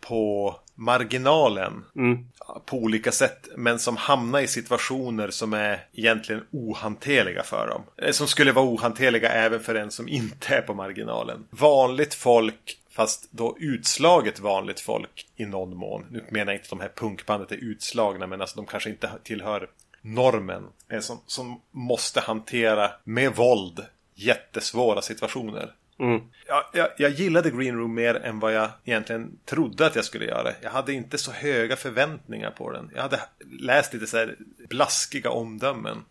på 0.07 0.55
marginalen 0.75 1.85
Mm. 1.95 2.25
på 2.65 2.77
olika 2.77 3.11
sätt. 3.11 3.47
Men 3.55 3.79
som 3.79 3.97
hamnar 3.97 4.39
i 4.39 4.47
situationer 4.47 5.29
som 5.29 5.53
är 5.53 5.85
egentligen 5.93 6.43
ohanterliga 6.51 7.43
för 7.43 7.67
dem. 7.67 7.81
Eh, 7.97 8.11
Som 8.11 8.27
skulle 8.27 8.51
vara 8.51 8.65
ohanterliga 8.65 9.29
även 9.31 9.59
för 9.59 9.75
en 9.75 9.91
som 9.91 10.07
inte 10.07 10.55
är 10.55 10.61
på 10.61 10.73
marginalen. 10.73 11.45
Vanligt 11.49 12.13
folk 12.13 12.77
Fast 12.99 13.31
då 13.31 13.55
utslaget 13.59 14.39
vanligt 14.39 14.79
folk 14.79 15.27
i 15.35 15.45
någon 15.45 15.77
mån. 15.77 16.05
Nu 16.11 16.23
menar 16.29 16.51
jag 16.51 16.59
inte 16.59 16.65
att 16.65 16.69
de 16.69 16.79
här 16.79 16.91
punkbandet 16.95 17.51
är 17.51 17.55
utslagna 17.55 18.27
men 18.27 18.41
alltså 18.41 18.55
de 18.55 18.65
kanske 18.65 18.89
inte 18.89 19.11
tillhör 19.23 19.69
normen. 20.01 20.63
Som, 20.99 21.19
som 21.25 21.61
måste 21.71 22.19
hantera 22.19 22.91
med 23.03 23.35
våld 23.35 23.85
jättesvåra 24.15 25.01
situationer. 25.01 25.73
Mm. 25.99 26.21
Jag, 26.47 26.63
jag, 26.73 26.89
jag 26.97 27.11
gillade 27.11 27.51
Green 27.51 27.77
Room 27.77 27.93
mer 27.93 28.15
än 28.15 28.39
vad 28.39 28.53
jag 28.53 28.69
egentligen 28.85 29.37
trodde 29.45 29.85
att 29.85 29.95
jag 29.95 30.05
skulle 30.05 30.25
göra. 30.25 30.53
Jag 30.61 30.71
hade 30.71 30.93
inte 30.93 31.17
så 31.17 31.31
höga 31.31 31.75
förväntningar 31.75 32.51
på 32.51 32.71
den. 32.71 32.91
Jag 32.95 33.01
hade 33.01 33.19
läst 33.59 33.93
lite 33.93 34.07
så 34.07 34.17
här 34.17 34.35
blaskiga 34.69 35.29
omdömen. 35.29 36.05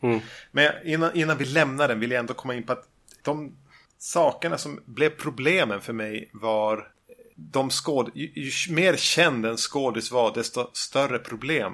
Men 0.51 0.65
jag, 0.65 0.85
innan, 0.85 1.17
innan 1.17 1.37
vi 1.37 1.45
lämnar 1.45 1.89
den 1.89 2.01
vill 2.01 2.11
jag 2.11 2.19
ändå 2.19 2.35
komma 2.35 2.55
in 2.55 2.63
på 2.63 2.73
att 2.73 2.89
de 3.23 3.53
sakerna 3.99 4.59
som 4.59 4.81
blev 4.85 5.11
problemen 5.11 5.81
för 5.81 5.93
mig 5.93 6.31
var 6.33 6.89
de 7.37 7.71
skåd... 7.71 8.11
Ju, 8.15 8.33
ju 8.35 8.75
mer 8.75 8.97
känd 8.97 9.47
en 9.47 9.57
skådis 9.57 10.11
var, 10.11 10.35
desto 10.35 10.71
större 10.73 11.19
problem 11.19 11.73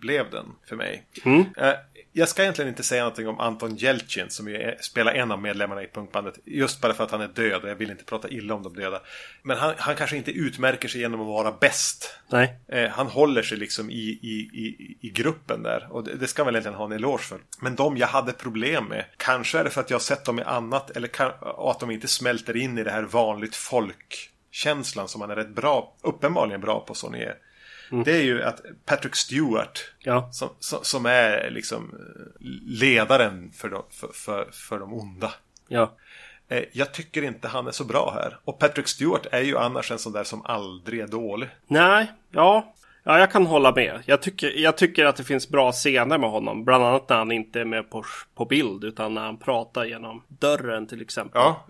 blev 0.00 0.30
den 0.30 0.46
för 0.68 0.76
mig. 0.76 1.06
Eh, 1.56 1.72
Jag 2.18 2.28
ska 2.28 2.42
egentligen 2.42 2.68
inte 2.68 2.82
säga 2.82 3.02
någonting 3.02 3.28
om 3.28 3.40
Anton 3.40 3.76
Jeltsin 3.76 4.30
som 4.30 4.48
ju 4.48 4.74
spelar 4.80 5.12
en 5.12 5.32
av 5.32 5.42
medlemmarna 5.42 5.82
i 5.82 5.86
punkbandet. 5.86 6.38
Just 6.44 6.80
bara 6.80 6.94
för 6.94 7.04
att 7.04 7.10
han 7.10 7.20
är 7.20 7.28
död 7.28 7.62
och 7.62 7.68
jag 7.68 7.74
vill 7.74 7.90
inte 7.90 8.04
prata 8.04 8.28
illa 8.28 8.54
om 8.54 8.62
de 8.62 8.74
döda. 8.74 9.00
Men 9.42 9.58
han, 9.58 9.74
han 9.76 9.96
kanske 9.96 10.16
inte 10.16 10.30
utmärker 10.30 10.88
sig 10.88 11.00
genom 11.00 11.20
att 11.20 11.26
vara 11.26 11.52
bäst. 11.52 12.14
Nej. 12.28 12.58
Eh, 12.68 12.90
han 12.90 13.06
håller 13.06 13.42
sig 13.42 13.58
liksom 13.58 13.90
i, 13.90 14.18
i, 14.22 14.50
i, 14.52 14.96
i 15.00 15.10
gruppen 15.10 15.62
där. 15.62 15.88
Och 15.90 16.04
det, 16.04 16.14
det 16.14 16.26
ska 16.26 16.44
väl 16.44 16.54
egentligen 16.54 16.78
ha 16.78 16.84
en 16.84 16.92
eloge 16.92 17.22
för. 17.22 17.40
Men 17.60 17.74
de 17.74 17.96
jag 17.96 18.08
hade 18.08 18.32
problem 18.32 18.84
med. 18.84 19.04
Kanske 19.16 19.58
är 19.58 19.64
det 19.64 19.70
för 19.70 19.80
att 19.80 19.90
jag 19.90 19.94
har 19.94 20.02
sett 20.02 20.24
dem 20.24 20.38
i 20.38 20.42
annat. 20.42 20.90
Eller 20.90 21.08
kan, 21.08 21.32
att 21.58 21.80
de 21.80 21.90
inte 21.90 22.08
smälter 22.08 22.56
in 22.56 22.78
i 22.78 22.84
det 22.84 22.90
här 22.90 23.02
vanligt 23.02 23.56
folk-känslan 23.56 25.08
som 25.08 25.20
han 25.20 25.30
är 25.30 25.36
rätt 25.36 25.54
bra, 25.54 25.96
uppenbarligen 26.02 26.60
bra 26.60 26.80
på 26.80 26.94
som 26.94 27.14
är. 27.92 28.04
Det 28.04 28.12
är 28.16 28.22
ju 28.22 28.42
att 28.42 28.60
Patrick 28.86 29.14
Stewart 29.14 29.92
Ja. 29.98 30.28
som, 30.32 30.48
som, 30.82 31.06
är 31.06 31.50
liksom 31.50 31.94
eh, 31.94 32.46
ledaren 32.80 33.50
för 33.52 33.68
de, 33.68 33.82
för, 33.90 34.08
för, 34.14 34.48
för 34.52 34.78
de 34.78 34.92
onda. 34.94 35.34
Ja. 35.68 35.96
Eh, 36.48 36.64
Jag 36.72 36.94
tycker 36.94 37.22
inte 37.22 37.48
han 37.48 37.66
är 37.66 37.70
så 37.72 37.84
bra 37.84 38.12
här. 38.14 38.38
Och 38.44 38.58
Patrick 38.58 38.88
Stewart 38.88 39.26
är 39.32 39.40
ju 39.40 39.58
annars 39.58 39.90
en 39.90 39.98
sån 39.98 40.12
där 40.12 40.24
som 40.24 40.42
aldrig 40.46 41.00
är 41.00 41.06
dålig. 41.06 41.48
Nej, 41.66 42.12
ja. 42.30 42.74
Ja, 43.04 43.18
jag 43.18 43.30
kan 43.32 43.46
hålla 43.46 43.74
med. 43.74 44.02
Jag 44.06 44.22
tycker, 44.22 44.50
jag 44.58 44.76
tycker 44.76 45.04
att 45.04 45.16
det 45.16 45.24
finns 45.24 45.48
bra 45.48 45.72
scener 45.72 46.18
med 46.18 46.30
honom. 46.30 46.64
Bland 46.64 46.84
annat 46.84 47.08
när 47.08 47.16
han 47.16 47.32
inte 47.32 47.60
är 47.60 47.64
med 47.64 47.90
på, 47.90 48.04
på 48.34 48.44
bild 48.44 48.84
utan 48.84 49.14
när 49.14 49.20
han 49.22 49.36
pratar 49.38 49.84
genom 49.84 50.22
dörren 50.28 50.86
till 50.86 51.02
exempel. 51.02 51.40
Ja, 51.40 51.66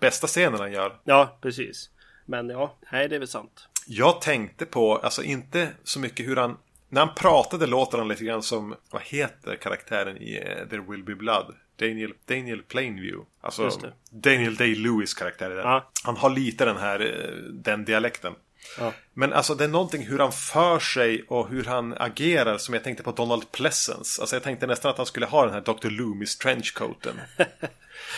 bästa 0.00 0.26
scenen 0.26 0.60
han 0.60 0.72
gör. 0.72 0.92
Ja, 1.04 1.38
precis. 1.42 1.90
Men 2.26 2.48
ja, 2.48 2.74
nej 2.92 3.08
det 3.08 3.14
är 3.14 3.18
väl 3.18 3.28
sant. 3.28 3.68
Jag 3.90 4.20
tänkte 4.20 4.66
på, 4.66 4.96
alltså 4.96 5.22
inte 5.22 5.68
så 5.84 6.00
mycket 6.00 6.26
hur 6.26 6.36
han... 6.36 6.56
När 6.88 7.00
han 7.06 7.14
pratade 7.14 7.66
låter 7.66 7.98
han 7.98 8.08
lite 8.08 8.24
grann 8.24 8.42
som, 8.42 8.74
vad 8.90 9.02
heter 9.02 9.56
karaktären 9.56 10.16
i 10.16 10.36
eh, 10.36 10.68
There 10.68 10.82
Will 10.88 11.04
Be 11.04 11.14
Blood? 11.14 11.54
Daniel, 11.76 12.12
Daniel 12.26 12.62
Plainview. 12.62 13.24
Alltså. 13.40 13.70
Daniel 14.10 14.56
Day-Lewis 14.56 15.14
karaktär 15.18 15.50
i 15.50 15.54
den. 15.54 15.64
Ja. 15.66 15.90
Han 16.04 16.16
har 16.16 16.30
lite 16.30 16.64
den 16.64 16.76
här, 16.76 17.00
eh, 17.00 17.34
den 17.52 17.84
dialekten. 17.84 18.32
Ja. 18.78 18.92
Men 19.14 19.32
alltså 19.32 19.54
det 19.54 19.64
är 19.64 19.68
någonting 19.68 20.06
hur 20.06 20.18
han 20.18 20.32
för 20.32 20.78
sig 20.78 21.24
och 21.28 21.48
hur 21.48 21.64
han 21.64 21.94
agerar 21.98 22.58
som 22.58 22.74
jag 22.74 22.84
tänkte 22.84 23.02
på 23.02 23.12
Donald 23.12 23.52
Pleasence. 23.52 24.20
Alltså 24.22 24.36
jag 24.36 24.42
tänkte 24.42 24.66
nästan 24.66 24.90
att 24.90 24.96
han 24.96 25.06
skulle 25.06 25.26
ha 25.26 25.44
den 25.44 25.54
här 25.54 25.60
Dr. 25.60 25.90
Loomis 25.90 26.38
trenchcoaten. 26.38 27.14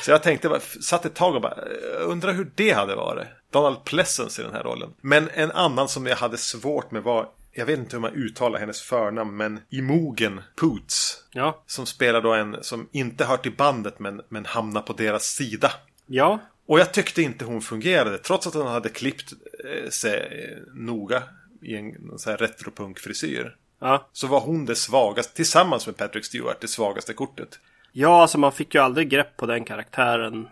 Så 0.03 0.11
jag 0.11 0.23
tänkte, 0.23 0.61
satt 0.61 1.05
ett 1.05 1.15
tag 1.15 1.35
och 1.35 1.43
bara, 1.43 1.53
"Eh, 1.55 2.11
undrar 2.11 2.33
hur 2.33 2.51
det 2.55 2.71
hade 2.71 2.95
varit. 2.95 3.27
Donald 3.51 3.85
Pleasence 3.85 4.43
i 4.43 4.45
den 4.45 4.55
här 4.55 4.63
rollen. 4.63 4.95
Men 5.01 5.29
en 5.35 5.51
annan 5.51 5.89
som 5.89 6.07
jag 6.07 6.17
hade 6.17 6.37
svårt 6.37 6.91
med 6.91 7.03
var, 7.03 7.29
jag 7.53 7.67
vet 7.67 7.79
inte 7.79 7.97
hur 7.97 8.01
man 8.01 8.15
uttalar 8.15 8.59
hennes 8.59 8.83
förnamn, 8.83 9.37
men 9.37 9.61
Imogen 9.71 10.41
Poots. 10.57 11.25
Ja. 11.33 11.63
Som 11.67 11.87
spelar 11.87 12.23
då 12.23 12.35
en 12.35 12.57
som 12.63 12.89
inte 12.93 13.25
hör 13.25 13.37
till 13.37 13.57
bandet 13.57 13.99
men, 13.99 14.21
men 14.29 14.45
hamnar 14.45 14.83
på 14.83 14.93
deras 14.93 15.25
sida. 15.25 15.73
Ja. 16.07 16.39
Och 16.67 16.81
jag 16.81 16.93
tyckte 16.93 17.23
inte 17.23 17.45
hon 17.45 17.61
fungerade 17.61 18.19
trots 18.19 18.47
att 18.47 18.55
hon 18.55 18.67
hade 18.67 18.89
klippt 18.89 19.33
eh, 19.65 19.91
sig 19.91 20.17
eh, 20.17 20.75
noga 20.75 21.23
i 21.63 21.77
en, 21.77 21.87
en 21.87 22.19
sån 22.19 22.31
här 22.31 22.39
retropunk-frisyr. 22.39 23.57
Ja. 23.81 24.09
Så 24.13 24.27
var 24.27 24.41
hon 24.41 24.67
det 24.67 24.77
svagaste, 24.77 25.37
tillsammans 25.37 25.87
med 25.87 25.97
Patrick 25.97 26.25
Stewart, 26.25 26.61
det 26.61 26.69
svagaste 26.69 27.13
kortet. 27.13 27.59
Ja, 27.93 28.23
alltså 28.23 28.39
man 28.39 28.53
fick 28.53 28.75
ju 28.75 28.81
aldrig 28.81 29.09
grepp 29.09 29.37
på 29.37 29.47
den 29.47 29.65
karaktären 29.65 30.49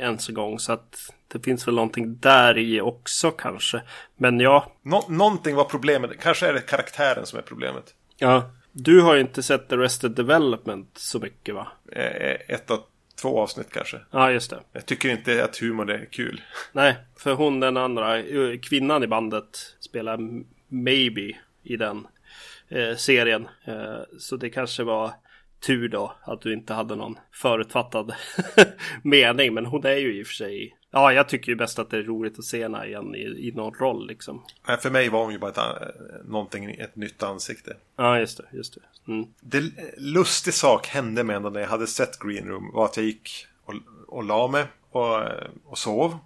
ens 0.00 0.28
en 0.28 0.34
gång. 0.34 0.58
Så 0.58 0.72
att 0.72 1.12
det 1.28 1.44
finns 1.44 1.68
väl 1.68 1.74
någonting 1.74 2.18
där 2.18 2.58
i 2.58 2.80
också 2.80 3.30
kanske. 3.30 3.82
Men 4.16 4.40
ja, 4.40 4.72
Nå- 4.82 5.06
någonting 5.08 5.56
var 5.56 5.64
problemet, 5.64 6.20
kanske 6.20 6.46
är 6.48 6.52
det 6.52 6.60
karaktären 6.60 7.26
som 7.26 7.38
är 7.38 7.42
problemet. 7.42 7.94
ja. 8.16 8.50
Du 8.72 9.00
har 9.00 9.14
ju 9.14 9.20
inte 9.20 9.42
sett 9.42 9.72
Arrested 9.72 10.10
Development 10.10 10.98
så 10.98 11.18
mycket 11.18 11.54
va? 11.54 11.68
Eh, 11.92 12.54
ett 12.54 12.70
av 12.70 12.80
två 13.22 13.40
avsnitt 13.40 13.70
kanske. 13.72 14.00
Ja, 14.10 14.30
just 14.32 14.50
det. 14.50 14.60
Jag 14.72 14.86
tycker 14.86 15.08
inte 15.08 15.44
att 15.44 15.56
humor 15.56 15.90
är 15.90 16.04
kul. 16.04 16.42
Nej, 16.72 16.96
för 17.16 17.32
hon 17.32 17.60
den 17.60 17.76
andra 17.76 18.18
eh, 18.18 18.58
kvinnan 18.62 19.02
i 19.02 19.06
bandet 19.06 19.76
spelar 19.80 20.18
Maybe 20.68 21.32
i 21.62 21.76
den 21.76 22.06
eh, 22.68 22.96
serien. 22.96 23.48
Eh, 23.64 24.00
så 24.18 24.36
det 24.36 24.50
kanske 24.50 24.82
var 24.84 25.10
tur 25.60 25.88
då 25.88 26.14
att 26.22 26.40
du 26.40 26.52
inte 26.52 26.74
hade 26.74 26.96
någon 26.96 27.18
förutfattad 27.32 28.14
mening. 29.02 29.54
Men 29.54 29.66
hon 29.66 29.86
är 29.86 29.96
ju 29.96 30.18
i 30.18 30.22
och 30.22 30.26
för 30.26 30.34
sig. 30.34 30.76
Ja, 30.90 31.12
jag 31.12 31.28
tycker 31.28 31.52
ju 31.52 31.56
bäst 31.56 31.78
att 31.78 31.90
det 31.90 31.98
är 31.98 32.02
roligt 32.02 32.38
att 32.38 32.44
se 32.44 32.62
henne 32.62 32.86
igen 32.86 33.14
i, 33.14 33.18
i 33.18 33.52
någon 33.54 33.74
roll 33.74 34.06
liksom. 34.06 34.44
Nej, 34.68 34.76
för 34.76 34.90
mig 34.90 35.08
var 35.08 35.22
hon 35.22 35.32
ju 35.32 35.38
bara 35.38 35.50
ett, 35.50 35.56
eh, 35.58 35.88
någonting, 36.24 36.70
ett 36.70 36.96
nytt 36.96 37.22
ansikte. 37.22 37.76
Ja, 37.96 38.18
just 38.18 38.36
det, 38.36 38.44
just 38.52 38.74
det. 38.74 39.12
Mm. 39.12 39.26
Det 39.40 39.62
lustig 39.98 40.54
sak 40.54 40.86
hände 40.86 41.24
med 41.24 41.36
ändå 41.36 41.50
när 41.50 41.60
jag 41.60 41.68
hade 41.68 41.86
sett 41.86 42.18
Green 42.18 42.48
Room 42.48 42.70
var 42.74 42.84
att 42.84 42.96
jag 42.96 43.06
gick 43.06 43.46
och, 43.64 43.74
och 44.06 44.24
la 44.24 44.48
mig 44.48 44.64
och, 44.90 45.20
och 45.64 45.78
sov. 45.78 46.18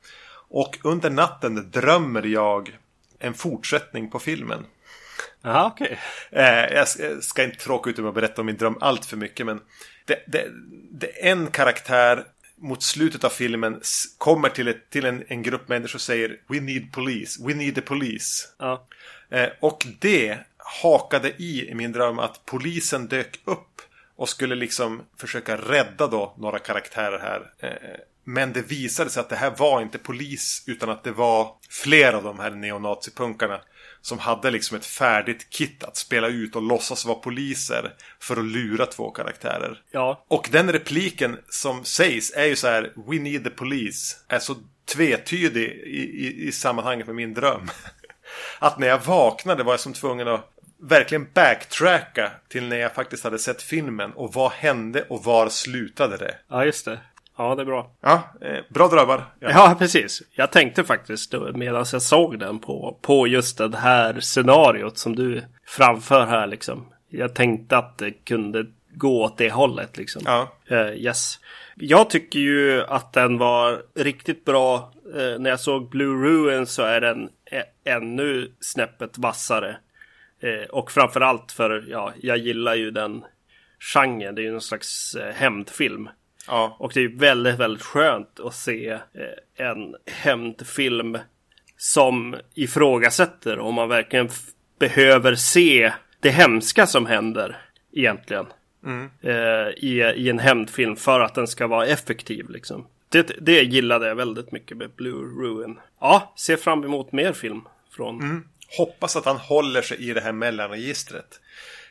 Och 0.48 0.78
under 0.82 1.10
natten 1.10 1.70
drömmer 1.70 2.22
jag 2.22 2.78
en 3.18 3.34
fortsättning 3.34 4.10
på 4.10 4.18
filmen. 4.18 4.66
Jaha, 5.44 5.66
okej. 5.66 5.98
Eh, 6.30 6.74
jag 6.74 6.88
ska- 6.88 7.02
jag 7.04 7.22
ska 7.24 7.44
inte 7.44 7.58
tråka 7.58 7.90
ut 7.90 7.98
med 7.98 8.06
att 8.08 8.14
berätta 8.14 8.40
om 8.42 8.46
min 8.46 8.56
dröm 8.56 8.76
allt 8.80 9.04
för 9.06 9.16
mycket 9.16 9.46
men 9.46 9.60
det, 10.04 10.24
det, 10.26 10.48
det 10.90 11.06
en 11.28 11.46
karaktär 11.46 12.24
mot 12.56 12.82
slutet 12.82 13.24
av 13.24 13.28
filmen 13.30 13.80
kommer 14.18 14.48
till, 14.48 14.68
ett, 14.68 14.90
till 14.90 15.04
en, 15.04 15.24
en 15.28 15.42
grupp 15.42 15.68
människor 15.68 15.96
och 15.96 16.00
säger 16.00 16.40
We 16.48 16.60
need 16.60 16.92
police, 16.92 17.42
we 17.46 17.54
need 17.54 17.74
the 17.74 17.80
police. 17.80 18.48
Ja. 18.58 18.86
Eh, 19.30 19.48
och 19.60 19.86
det 19.98 20.38
hakade 20.82 21.28
i 21.38 21.68
i 21.70 21.74
min 21.74 21.92
dröm 21.92 22.18
att 22.18 22.44
polisen 22.46 23.06
dök 23.06 23.40
upp 23.44 23.80
och 24.16 24.28
skulle 24.28 24.54
liksom 24.54 25.02
försöka 25.18 25.56
rädda 25.56 26.06
då 26.06 26.34
några 26.38 26.58
karaktärer 26.58 27.18
här. 27.18 27.52
Eh, 27.58 28.00
men 28.24 28.52
det 28.52 28.62
visade 28.62 29.10
sig 29.10 29.20
att 29.20 29.28
det 29.28 29.36
här 29.36 29.52
var 29.58 29.80
inte 29.82 29.98
polis 29.98 30.64
utan 30.66 30.90
att 30.90 31.04
det 31.04 31.12
var 31.12 31.56
flera 31.70 32.16
av 32.16 32.22
de 32.22 32.38
här 32.38 32.50
neonazipunkarna 32.50 33.60
som 34.04 34.18
hade 34.18 34.50
liksom 34.50 34.76
ett 34.76 34.86
färdigt 34.86 35.50
kit 35.50 35.84
att 35.84 35.96
spela 35.96 36.28
ut 36.28 36.56
och 36.56 36.62
låtsas 36.62 37.04
vara 37.04 37.18
poliser 37.18 37.94
för 38.20 38.36
att 38.36 38.44
lura 38.44 38.86
två 38.86 39.10
karaktärer. 39.10 39.82
Ja. 39.90 40.24
Och 40.28 40.48
den 40.52 40.72
repliken 40.72 41.38
som 41.48 41.84
sägs 41.84 42.32
är 42.36 42.44
ju 42.44 42.56
så 42.56 42.66
här 42.66 42.92
We 43.06 43.18
need 43.18 43.44
the 43.44 43.50
police 43.50 44.16
är 44.28 44.38
så 44.38 44.56
tvetydig 44.94 45.68
i, 45.70 46.26
i, 46.26 46.48
i 46.48 46.52
sammanhanget 46.52 47.06
med 47.06 47.16
min 47.16 47.34
dröm. 47.34 47.70
Att 48.58 48.78
när 48.78 48.86
jag 48.86 48.98
vaknade 48.98 49.62
var 49.62 49.72
jag 49.72 49.80
som 49.80 49.92
tvungen 49.92 50.28
att 50.28 50.50
verkligen 50.82 51.28
backtracka 51.34 52.30
till 52.48 52.64
när 52.64 52.76
jag 52.76 52.94
faktiskt 52.94 53.24
hade 53.24 53.38
sett 53.38 53.62
filmen 53.62 54.12
och 54.12 54.34
vad 54.34 54.52
hände 54.52 55.02
och 55.08 55.24
var 55.24 55.48
slutade 55.48 56.16
det. 56.16 56.34
ja, 56.48 56.64
just 56.64 56.84
det. 56.84 57.00
Ja, 57.36 57.54
det 57.54 57.62
är 57.62 57.66
bra. 57.66 57.90
Ja, 58.00 58.22
eh, 58.40 58.58
bra 58.68 58.88
drömmar. 58.88 59.24
Ja. 59.40 59.50
Ja, 59.50 59.74
precis. 59.78 60.22
Jag 60.30 60.52
tänkte 60.52 60.84
faktiskt 60.84 61.30
då, 61.30 61.52
medan 61.54 61.84
jag 61.92 62.02
såg 62.02 62.38
den 62.38 62.58
på, 62.58 62.98
på 63.02 63.26
just 63.26 63.58
det 63.58 63.76
här 63.76 64.20
scenariot 64.20 64.98
som 64.98 65.16
du 65.16 65.42
framför 65.66 66.26
här 66.26 66.46
liksom. 66.46 66.86
Jag 67.08 67.34
tänkte 67.34 67.76
att 67.76 67.98
det 67.98 68.10
kunde 68.10 68.66
gå 68.94 69.22
åt 69.22 69.38
det 69.38 69.50
hållet 69.50 69.96
liksom. 69.96 70.22
Ja. 70.24 70.52
Eh, 70.66 70.92
yes. 70.92 71.38
Jag 71.74 72.10
tycker 72.10 72.38
ju 72.38 72.84
att 72.84 73.12
den 73.12 73.38
var 73.38 73.82
riktigt 73.94 74.44
bra. 74.44 74.92
Eh, 75.14 75.38
när 75.38 75.50
jag 75.50 75.60
såg 75.60 75.88
Blue 75.88 76.26
Ruin 76.26 76.66
så 76.66 76.82
är 76.82 77.00
den 77.00 77.28
ännu 77.84 78.52
snäppet 78.60 79.18
vassare. 79.18 79.76
Eh, 80.40 80.68
och 80.70 80.90
framförallt 80.90 81.52
för, 81.52 81.84
ja, 81.88 82.12
jag 82.20 82.38
gillar 82.38 82.74
ju 82.74 82.90
den 82.90 83.24
genren. 83.78 84.34
Det 84.34 84.42
är 84.42 84.44
ju 84.44 84.52
någon 84.52 84.60
slags 84.60 85.14
eh, 85.14 85.34
hämndfilm. 85.34 86.08
Ja. 86.46 86.76
Och 86.78 86.92
det 86.94 87.00
är 87.00 87.08
väldigt, 87.08 87.58
väldigt 87.58 87.82
skönt 87.82 88.40
att 88.40 88.54
se 88.54 88.88
eh, 88.90 89.66
en 89.68 89.96
hämndfilm 90.06 91.18
som 91.76 92.36
ifrågasätter 92.54 93.58
om 93.58 93.74
man 93.74 93.88
verkligen 93.88 94.28
behöver 94.78 95.34
se 95.34 95.92
det 96.20 96.30
hemska 96.30 96.86
som 96.86 97.06
händer 97.06 97.56
egentligen. 97.92 98.46
Mm. 98.84 99.10
Eh, 99.20 99.68
i, 99.76 100.12
I 100.16 100.30
en 100.30 100.38
hämndfilm 100.38 100.96
för 100.96 101.20
att 101.20 101.34
den 101.34 101.46
ska 101.46 101.66
vara 101.66 101.86
effektiv 101.86 102.50
liksom. 102.50 102.86
Det, 103.08 103.32
det 103.40 103.62
gillade 103.62 104.08
jag 104.08 104.14
väldigt 104.14 104.52
mycket 104.52 104.76
med 104.76 104.90
Blue 104.90 105.42
Ruin. 105.42 105.78
Ja, 106.00 106.34
ser 106.36 106.56
fram 106.56 106.84
emot 106.84 107.12
mer 107.12 107.32
film 107.32 107.60
från... 107.90 108.20
Mm. 108.20 108.48
Hoppas 108.78 109.16
att 109.16 109.24
han 109.24 109.36
håller 109.36 109.82
sig 109.82 110.10
i 110.10 110.12
det 110.12 110.20
här 110.20 110.32
mellanregistret. 110.32 111.40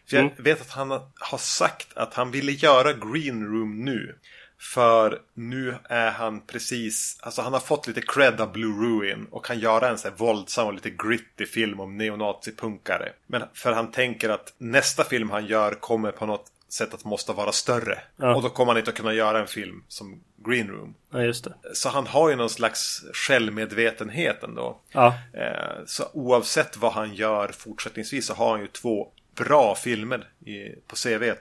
För 0.10 0.16
jag 0.16 0.26
mm. 0.26 0.44
vet 0.44 0.62
att 0.62 0.70
han 0.70 0.92
har 1.16 1.38
sagt 1.38 1.98
att 1.98 2.14
han 2.14 2.32
ville 2.32 2.52
göra 2.52 2.94
Green 2.94 3.46
Room 3.46 3.86
nu. 3.86 4.16
För 4.60 5.22
nu 5.34 5.76
är 5.84 6.12
han 6.12 6.42
precis, 6.42 7.18
alltså 7.22 7.42
han 7.42 7.54
har 7.54 7.60
fått 7.60 7.88
lite 7.88 8.02
cred 8.02 8.42
av 8.42 8.52
Blue 8.52 8.86
Ruin 8.86 9.28
och 9.32 9.46
kan 9.46 9.60
göra 9.60 9.90
en 9.90 9.98
så 9.98 10.08
här 10.08 10.16
våldsam 10.16 10.68
och 10.68 10.74
lite 10.74 10.90
gritty 10.90 11.46
film 11.46 11.80
om 11.80 11.98
neonazipunkare. 11.98 13.12
Men 13.28 13.44
för 13.54 13.72
han 13.72 13.92
tänker 13.92 14.30
att 14.30 14.54
nästa 14.58 15.04
film 15.04 15.30
han 15.30 15.46
gör 15.46 15.72
kommer 15.72 16.12
på 16.12 16.26
något 16.26 16.52
sätt 16.74 16.94
att 16.94 17.06
måste 17.06 17.34
vara 17.34 17.52
större. 17.52 18.00
Ja. 18.18 18.36
Och 18.36 18.42
då 18.42 18.50
kommer 18.50 18.72
han 18.72 18.78
inte 18.80 18.92
att 18.92 18.98
kunna 18.98 19.14
göra 19.14 19.40
en 19.40 19.48
film 19.48 19.84
som 19.88 20.24
Green 20.46 20.68
Room. 20.68 20.96
Ja, 21.12 21.22
just 21.22 21.44
det. 21.44 21.54
Så 21.74 21.90
han 21.90 22.08
har 22.08 22.30
ju 22.30 22.36
någon 22.36 22.50
slags 22.50 23.04
självmedvetenhet 23.14 24.44
ändå. 24.44 24.80
Ja. 24.92 25.18
Eh, 25.34 25.86
så 25.86 26.04
oavsett 26.14 26.78
vad 26.78 26.94
han 26.94 27.14
gör 27.14 27.48
fortsättningsvis 27.48 28.28
så 28.28 28.34
har 28.34 28.52
han 28.52 28.62
ju 28.62 28.68
två 28.68 29.12
bra 29.36 29.76
filmer 29.76 30.28
på 30.88 30.96
CV. 30.96 31.20
Det 31.20 31.38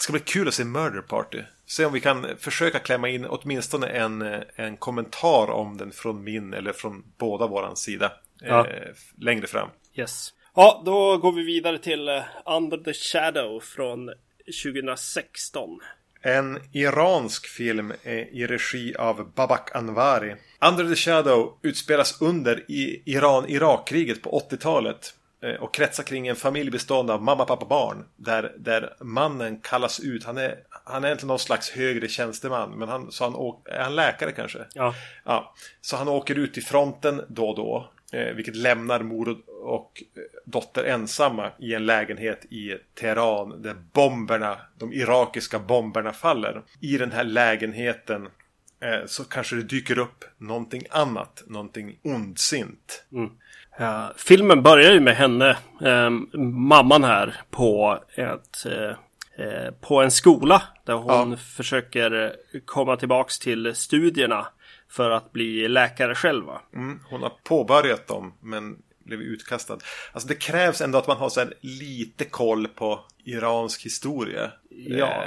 ska 0.00 0.12
bli 0.12 0.20
kul 0.20 0.48
att 0.48 0.54
se 0.54 0.64
Murder 0.64 1.00
Party. 1.00 1.42
Se 1.66 1.84
om 1.84 1.92
vi 1.92 2.00
kan 2.00 2.26
försöka 2.38 2.78
klämma 2.78 3.08
in 3.08 3.26
åtminstone 3.26 3.86
en, 3.86 4.42
en 4.54 4.76
kommentar 4.76 5.50
om 5.50 5.76
den 5.76 5.92
från 5.92 6.24
min 6.24 6.54
eller 6.54 6.72
från 6.72 7.04
båda 7.18 7.46
våran 7.46 7.76
sida. 7.76 8.12
Ja. 8.40 8.66
Eh, 8.66 8.92
längre 9.18 9.46
fram. 9.46 9.68
Yes. 9.94 10.32
Ja, 10.54 10.82
då 10.84 11.16
går 11.16 11.32
vi 11.32 11.42
vidare 11.42 11.78
till 11.78 12.08
uh, 12.08 12.22
Under 12.46 12.76
the 12.76 12.92
Shadow 12.92 13.60
från 13.60 14.10
2016. 14.64 15.80
En 16.22 16.58
iransk 16.72 17.46
film 17.46 17.92
i 18.32 18.46
regi 18.46 18.94
av 18.98 19.32
Babak 19.34 19.76
Anvari. 19.76 20.34
Under 20.60 20.88
the 20.88 20.96
Shadow 20.96 21.58
utspelas 21.62 22.20
under 22.20 22.64
Iran-Irak-kriget 23.04 24.22
på 24.22 24.42
80-talet 24.50 24.96
eh, 24.96 25.15
och 25.60 25.74
kretsar 25.74 26.02
kring 26.02 26.28
en 26.28 26.36
familj 26.36 26.70
bestående 26.70 27.12
av 27.12 27.22
mamma, 27.22 27.44
pappa, 27.44 27.66
barn. 27.66 28.04
Där, 28.16 28.52
där 28.58 28.96
mannen 29.00 29.60
kallas 29.60 30.00
ut. 30.00 30.24
Han 30.24 30.38
är, 30.38 30.58
han 30.84 31.04
är 31.04 31.12
inte 31.12 31.26
någon 31.26 31.38
slags 31.38 31.70
högre 31.70 32.08
tjänsteman. 32.08 32.78
Men 32.78 32.88
han, 32.88 33.12
så 33.12 33.24
han 33.24 33.34
är 33.64 33.82
han 33.82 33.94
läkare 33.94 34.32
kanske? 34.32 34.58
Ja. 34.74 34.94
ja. 35.24 35.54
Så 35.80 35.96
han 35.96 36.08
åker 36.08 36.38
ut 36.38 36.54
till 36.54 36.64
fronten 36.64 37.22
då 37.28 37.48
och 37.48 37.56
då. 37.56 37.90
Eh, 38.12 38.34
vilket 38.34 38.56
lämnar 38.56 39.02
mor 39.02 39.36
och 39.62 40.02
eh, 40.16 40.22
dotter 40.44 40.84
ensamma 40.84 41.52
i 41.58 41.74
en 41.74 41.86
lägenhet 41.86 42.44
i 42.44 42.78
Teheran 42.94 43.62
där 43.62 43.74
bomberna, 43.92 44.58
de 44.78 44.92
irakiska 44.92 45.58
bomberna 45.58 46.12
faller. 46.12 46.62
I 46.80 46.98
den 46.98 47.12
här 47.12 47.24
lägenheten 47.24 48.28
eh, 48.80 49.06
så 49.06 49.24
kanske 49.24 49.56
det 49.56 49.62
dyker 49.62 49.98
upp 49.98 50.24
någonting 50.38 50.82
annat, 50.90 51.42
någonting 51.46 51.98
ondsint. 52.02 53.04
Mm. 53.12 53.30
Ja, 53.78 54.12
filmen 54.16 54.62
börjar 54.62 54.92
ju 54.92 55.00
med 55.00 55.16
henne, 55.16 55.56
eh, 55.84 56.10
mamman 56.40 57.04
här, 57.04 57.34
på 57.50 57.98
ett 58.14 58.66
eh 58.66 58.96
på 59.80 60.02
en 60.02 60.10
skola 60.10 60.62
där 60.84 60.94
hon 60.94 61.30
ja. 61.30 61.36
försöker 61.36 62.36
komma 62.64 62.96
tillbaks 62.96 63.38
till 63.38 63.74
studierna 63.74 64.46
för 64.88 65.10
att 65.10 65.32
bli 65.32 65.68
läkare 65.68 66.14
själva. 66.14 66.60
Mm, 66.74 67.00
hon 67.10 67.22
har 67.22 67.32
påbörjat 67.44 68.06
dem 68.06 68.34
men 68.40 68.78
blev 69.04 69.20
utkastad. 69.20 69.78
Alltså 70.12 70.28
det 70.28 70.34
krävs 70.34 70.80
ändå 70.80 70.98
att 70.98 71.06
man 71.06 71.16
har 71.16 71.28
så 71.28 71.44
lite 71.60 72.24
koll 72.24 72.68
på 72.68 73.04
iransk 73.24 73.84
historia. 73.84 74.52
Ja. 74.70 75.24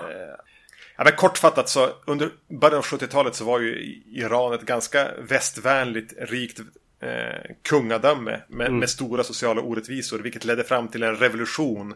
Ja 0.97 1.03
men 1.03 1.13
kortfattat 1.13 1.69
så 1.69 1.89
under 2.05 2.29
början 2.61 2.77
av 2.77 2.85
70-talet 2.85 3.35
så 3.35 3.45
var 3.45 3.59
ju 3.59 4.01
Iran 4.05 4.53
ett 4.53 4.61
ganska 4.61 5.07
västvänligt 5.29 6.13
rikt 6.17 6.59
eh, 6.99 7.55
kungadöme 7.63 8.41
med, 8.47 8.67
mm. 8.67 8.79
med, 8.79 8.89
stora 8.89 9.23
sociala 9.23 9.61
orättvisor 9.61 10.19
vilket 10.19 10.45
ledde 10.45 10.63
fram 10.63 10.87
till 10.87 11.03
en 11.03 11.15
revolution 11.15 11.93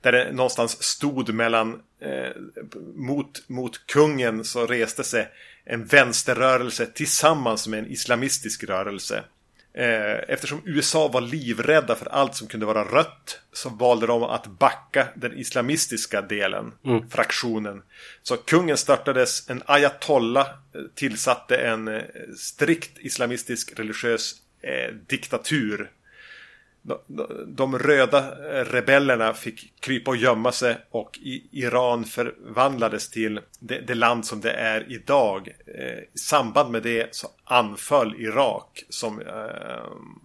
där 0.00 0.12
det 0.12 0.32
någonstans 0.32 0.82
stod 0.82 1.34
mellan 1.34 1.82
eh, 2.00 2.30
mot, 2.94 3.48
mot 3.48 3.86
kungen 3.86 4.44
så 4.44 4.66
reste 4.66 5.04
sig 5.04 5.28
en 5.64 5.84
vänsterrörelse 5.84 6.86
tillsammans 6.86 7.68
med 7.68 7.78
en 7.78 7.86
islamistisk 7.86 8.64
rörelse. 8.64 9.24
Eh, 9.74 10.16
eftersom 10.28 10.62
USA 10.64 11.08
var 11.08 11.20
livrädda 11.20 11.94
för 11.94 12.06
allt 12.06 12.34
som 12.34 12.48
kunde 12.48 12.66
vara 12.66 12.84
rött 12.84 13.40
så 13.52 13.68
valde 13.68 14.06
de 14.06 14.22
att 14.22 14.46
backa 14.46 15.08
den 15.14 15.38
islamistiska 15.38 16.22
delen, 16.22 16.72
mm. 16.84 17.10
fraktionen. 17.10 17.82
Så 18.22 18.36
kungen 18.36 18.76
störtades, 18.76 19.50
en 19.50 19.62
ayatollah 19.66 20.46
eh, 20.46 20.80
tillsatte 20.94 21.56
en 21.56 21.88
eh, 21.88 22.02
strikt 22.36 22.98
islamistisk 22.98 23.78
religiös 23.78 24.34
eh, 24.62 24.94
diktatur 25.06 25.90
de 27.46 27.78
röda 27.78 28.18
eh, 28.18 28.64
rebellerna 28.64 29.34
fick 29.34 29.80
krypa 29.80 30.10
och 30.10 30.16
gömma 30.16 30.52
sig 30.52 30.76
och 30.90 31.18
Iran 31.50 32.04
förvandlades 32.04 33.10
till 33.10 33.40
det, 33.60 33.80
det 33.80 33.94
land 33.94 34.26
som 34.26 34.40
det 34.40 34.52
är 34.52 34.92
idag. 34.92 35.48
Eh, 35.78 35.98
I 35.98 36.18
samband 36.18 36.70
med 36.70 36.82
det 36.82 37.14
så 37.14 37.28
anföll 37.44 38.14
Irak 38.18 38.84
som 38.88 39.20
eh, 39.20 39.26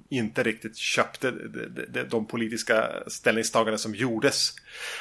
inte 0.10 0.44
riktigt 0.44 0.78
köpte 0.78 1.32
de, 1.32 1.86
de, 1.90 2.04
de, 2.04 2.28
politiska 2.28 3.04
ställningstaganden 3.08 3.80
som 3.80 3.96
gjordes. 3.96 4.54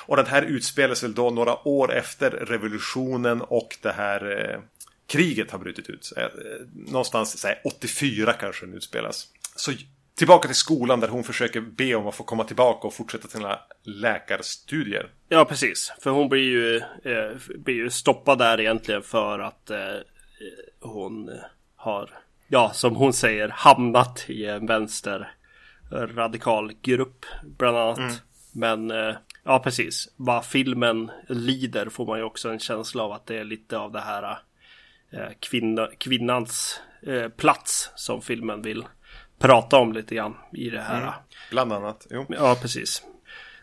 Och 0.07 0.17
den 0.17 0.27
här 0.27 0.43
utspelades 0.43 1.03
väl 1.03 1.15
då 1.15 1.31
några 1.31 1.69
år 1.69 1.93
efter 1.93 2.31
revolutionen 2.31 3.41
och 3.41 3.77
det 3.83 3.93
här 3.93 4.51
eh, 4.51 4.61
kriget 5.07 5.51
har 5.51 5.59
brutit 5.59 5.91
ut. 5.91 6.13
Eh, 6.17 6.23
eh 6.23 6.31
någonstans 6.75 7.41
så 7.41 7.49
84 7.65 8.33
kanske 8.33 8.67
den 8.67 8.75
utspelas. 8.75 9.29
Så 9.57 9.73
tillbaka 10.15 10.49
till 10.49 10.57
skolan 10.57 11.01
där 11.01 11.09
hon 11.09 11.25
försöker 11.25 11.61
be 11.61 11.95
om 11.95 12.07
att 12.07 12.15
få 12.15 12.25
komma 12.25 12.45
tillbaka 12.45 12.87
och 12.87 12.95
fortsätta 12.95 13.29
sina 13.29 13.59
läkarstudier. 13.83 15.11
Ja, 15.29 15.45
precis. 15.45 15.93
För 16.01 16.11
hon 16.11 16.29
blir 16.29 16.43
ju, 16.43 16.77
eh, 16.77 17.37
blir 17.59 17.75
ju 17.75 17.91
stoppad 17.91 18.39
där 18.39 18.61
egentligen 18.61 19.03
för 19.03 19.39
att 19.39 19.71
eh, 19.71 19.79
hon 20.81 21.31
har, 21.77 22.11
ja, 22.49 22.71
som 22.75 22.97
hon 22.97 23.13
säger, 23.13 23.49
hamnat 23.49 24.25
i 24.29 24.47
en 24.47 24.67
vänster 24.67 25.33
radikal 25.93 26.73
grupp 26.83 27.27
bland 27.43 27.77
annat. 27.77 27.99
Mm. 27.99 28.15
Men 28.53 28.91
eh, 28.91 29.15
ja, 29.45 29.59
precis. 29.59 30.09
Vad 30.17 30.45
filmen 30.45 31.11
lider 31.29 31.89
får 31.89 32.07
man 32.07 32.19
ju 32.19 32.25
också 32.25 32.51
en 32.51 32.59
känsla 32.59 33.03
av 33.03 33.13
att 33.13 33.27
det 33.27 33.39
är 33.39 33.45
lite 33.45 33.79
av 33.79 33.93
det 33.93 34.01
här 34.01 34.39
eh, 35.11 35.29
kvinna, 35.41 35.89
kvinnans 35.99 36.81
eh, 37.03 37.29
plats 37.29 37.91
som 37.95 38.23
filmen 38.23 38.63
vill 38.63 38.85
prata 39.43 39.77
om 39.77 39.93
lite 39.93 40.15
grann 40.15 40.37
i 40.53 40.71
det 40.71 40.81
här. 40.81 41.01
Mm, 41.01 41.13
bland 41.51 41.73
annat. 41.73 42.07
Jo. 42.11 42.27
Ja, 42.29 42.57
precis. 42.63 43.03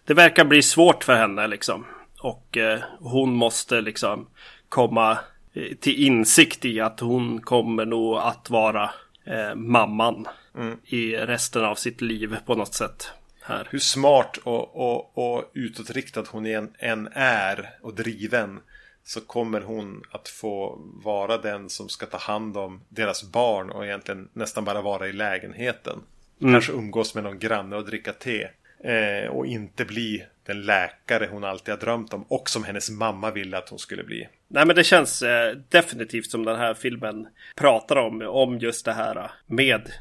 Det 0.06 0.14
verkar 0.14 0.46
bli 0.46 0.62
svårt 0.62 1.04
för 1.04 1.16
henne 1.16 1.48
liksom. 1.48 1.86
Och 2.20 2.58
eh, 2.58 2.80
hon 3.00 3.34
måste 3.34 3.82
liksom 3.82 4.28
komma 4.70 5.18
eh, 5.54 5.76
till 5.80 6.06
insikt 6.06 6.66
i 6.66 6.80
att 6.80 7.00
hon 7.00 7.42
kommer 7.42 7.86
nog 7.86 8.18
att 8.18 8.50
vara 8.50 8.90
eh, 9.26 9.56
mamman 9.56 10.28
mm. 10.58 10.78
i 10.86 11.16
resten 11.16 11.66
av 11.66 11.76
sitt 11.76 12.02
liv 12.02 12.38
på 12.46 12.56
något 12.56 12.74
sätt. 12.74 13.12
Här. 13.42 13.68
Hur 13.72 13.80
smart 13.80 14.38
och, 14.44 14.76
och, 14.76 15.18
och 15.18 15.52
utåtriktad 15.54 16.24
hon 16.32 16.46
än 16.80 17.10
är 17.14 17.70
och 17.82 17.96
driven 17.96 18.60
så 19.04 19.22
kommer 19.22 19.62
hon 19.62 20.04
att 20.12 20.28
få 20.28 20.80
vara 21.04 21.38
den 21.38 21.70
som 21.70 21.90
ska 21.90 22.06
ta 22.06 22.18
hand 22.18 22.58
om 22.58 22.82
deras 22.90 23.32
barn 23.32 23.70
och 23.70 23.86
egentligen 23.86 24.30
nästan 24.34 24.66
bara 24.66 24.82
vara 24.82 25.08
i 25.08 25.14
lägenheten. 25.14 26.00
Mm. 26.42 26.54
Kanske 26.54 26.72
umgås 26.72 27.16
med 27.16 27.24
någon 27.24 27.40
granne 27.40 27.76
och 27.76 27.86
dricka 27.86 28.14
te. 28.14 28.48
Eh, 28.84 29.30
och 29.30 29.46
inte 29.46 29.86
bli 29.86 30.26
den 30.46 30.62
läkare 30.62 31.28
hon 31.32 31.44
alltid 31.44 31.74
har 31.74 31.80
drömt 31.80 32.14
om 32.14 32.24
och 32.24 32.50
som 32.50 32.64
hennes 32.64 32.90
mamma 32.90 33.32
ville 33.32 33.58
att 33.58 33.70
hon 33.70 33.80
skulle 33.80 34.04
bli. 34.04 34.28
Nej 34.48 34.66
men 34.66 34.76
det 34.76 34.84
känns 34.84 35.22
eh, 35.22 35.56
definitivt 35.70 36.32
som 36.32 36.46
den 36.46 36.60
här 36.60 36.74
filmen 36.74 37.28
pratar 37.56 37.96
om, 37.96 38.22
om 38.22 38.60
just 38.60 38.86
det 38.86 38.94
här 38.94 39.32
med 39.46 39.92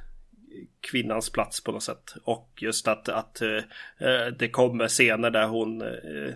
kvinnans 0.80 1.30
plats 1.30 1.64
på 1.64 1.72
något 1.72 1.82
sätt. 1.82 2.14
Och 2.24 2.48
just 2.56 2.88
att, 2.88 3.08
att 3.08 3.40
eh, 3.42 4.26
det 4.38 4.48
kommer 4.48 4.88
scener 4.88 5.30
där 5.30 5.46
hon 5.46 5.82
eh, 5.82 6.34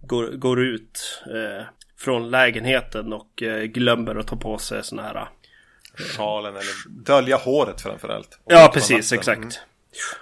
går, 0.00 0.26
går 0.26 0.62
ut 0.62 1.22
eh, 1.26 1.66
från 1.98 2.30
lägenheten 2.30 3.12
och 3.12 3.42
eh, 3.42 3.62
glömmer 3.62 4.14
att 4.14 4.26
ta 4.26 4.36
på 4.36 4.58
sig 4.58 4.84
sådana 4.84 5.08
här 5.08 5.16
eh, 5.16 5.26
Sjalen 6.16 6.52
eller 6.52 6.88
dölja 6.88 7.36
håret 7.36 7.80
framförallt. 7.80 8.38
Ja, 8.44 8.70
precis, 8.74 9.12
exakt. 9.12 9.38
Mm. 9.38 9.50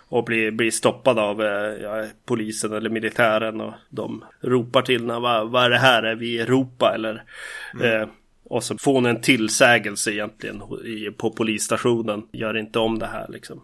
Och 0.09 0.24
blir, 0.24 0.51
blir 0.51 0.70
stoppad 0.70 1.18
av 1.18 1.42
eh, 1.42 1.82
ja, 1.82 2.05
polisen 2.26 2.72
eller 2.72 2.90
militären 2.90 3.61
och 3.61 3.74
de 3.90 4.24
ropar 4.40 4.82
till 4.82 5.07
när 5.07 5.20
vad, 5.20 5.51
vad 5.51 5.64
är 5.64 5.70
det 5.70 5.78
här? 5.78 6.03
Är 6.03 6.14
vi 6.14 6.26
i 6.34 6.40
Europa 6.40 6.92
eller? 6.94 7.24
Mm. 7.74 8.03
Eh, 8.03 8.09
Och 8.44 8.64
så 8.64 8.78
får 8.78 8.92
hon 8.92 9.07
en 9.07 9.20
tillsägelse 9.20 10.12
egentligen 10.12 10.62
på 11.16 11.30
polisstationen. 11.30 12.22
Gör 12.32 12.57
inte 12.57 12.78
om 12.78 12.99
det 12.99 13.07
här 13.07 13.26
liksom. 13.28 13.62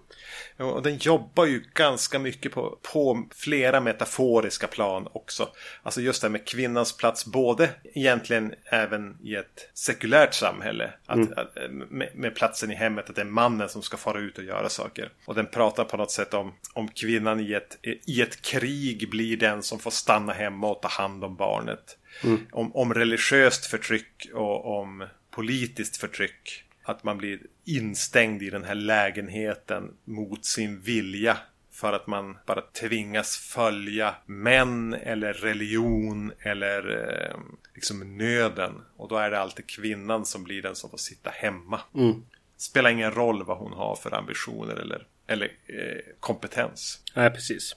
Och 0.59 0.83
den 0.83 0.97
jobbar 0.97 1.47
ju 1.47 1.65
ganska 1.75 2.19
mycket 2.19 2.53
på, 2.53 2.79
på 2.93 3.27
flera 3.35 3.81
metaforiska 3.81 4.67
plan 4.67 5.09
också. 5.13 5.49
Alltså 5.83 6.01
just 6.01 6.23
det 6.23 6.29
här 6.29 6.33
med 6.33 6.47
kvinnans 6.47 6.97
plats, 6.97 7.27
både 7.27 7.71
egentligen 7.95 8.55
även 8.65 9.17
i 9.23 9.35
ett 9.35 9.71
sekulärt 9.75 10.35
samhälle. 10.35 10.93
Att, 11.07 11.17
mm. 11.17 11.33
att, 11.37 11.71
med, 11.71 12.11
med, 12.15 12.35
platsen 12.35 12.71
i 12.71 12.75
hemmet, 12.75 13.11
att 13.11 13.17
det 13.17 13.23
är 13.23 13.27
mannen 13.27 13.69
som 13.69 13.83
ska 13.83 13.97
fara 13.97 14.19
ut 14.19 14.39
och 14.39 14.45
göra 14.45 14.69
saker. 14.69 15.13
Och 15.25 15.35
den 15.35 15.47
pratar 15.47 15.85
på 15.85 15.97
något 15.97 16.11
sätt 16.11 16.35
om, 16.35 16.55
om 16.73 16.89
kvinnan 16.89 17.41
i 17.41 17.53
ett, 17.53 17.79
i 17.83 18.23
ett 18.23 18.43
krig 18.43 19.11
blir 19.11 19.37
den 19.37 19.63
som 19.63 19.79
får 19.79 19.91
stanna 19.91 20.33
hemma 20.33 20.71
och 20.71 20.83
ta 20.83 20.89
hand 20.89 21.25
om 21.25 21.37
barnet. 21.37 21.99
Mm. 22.25 22.47
Om, 22.53 22.77
om 22.77 22.95
religiöst 22.95 23.67
förtryck 23.67 24.29
och 24.35 24.81
om 24.81 25.07
politiskt 25.31 25.97
förtryck. 25.97 26.65
Att 26.89 27.05
man 27.05 27.19
blir 27.19 27.41
instängd 27.65 28.43
i 28.43 28.51
den 28.51 28.65
här 28.65 28.75
lägenheten 28.75 29.95
mot 30.05 30.45
sin 30.45 30.81
vilja. 30.81 31.39
För 31.73 31.93
att 31.93 32.07
man 32.07 32.39
bara 32.47 32.61
tvingas 32.61 33.37
följa 33.37 34.15
män 34.27 34.95
eller 34.95 35.33
religion 35.33 36.33
eller 36.41 36.91
eh, 36.91 37.41
liksom 37.75 38.17
nöden. 38.17 38.73
Och 38.97 39.09
då 39.09 39.17
är 39.17 39.31
det 39.31 39.41
alltid 39.41 39.67
kvinnan 39.67 40.27
som 40.27 40.45
blir 40.45 40.63
den 40.63 40.75
som 40.75 40.91
får 40.91 40.99
sitta 40.99 41.31
hemma. 41.31 41.81
Mm. 41.95 42.23
Spelar 42.57 42.91
ingen 42.91 43.11
roll 43.11 43.45
vad 43.45 43.59
hon 43.59 43.73
har 43.73 43.97
för 43.97 44.15
ambitioner 44.15 44.75
eller, 44.75 45.07
eller 45.27 45.47
eh, 45.47 46.15
kompetens. 46.21 47.03
Nej, 47.15 47.31
precis. 47.31 47.77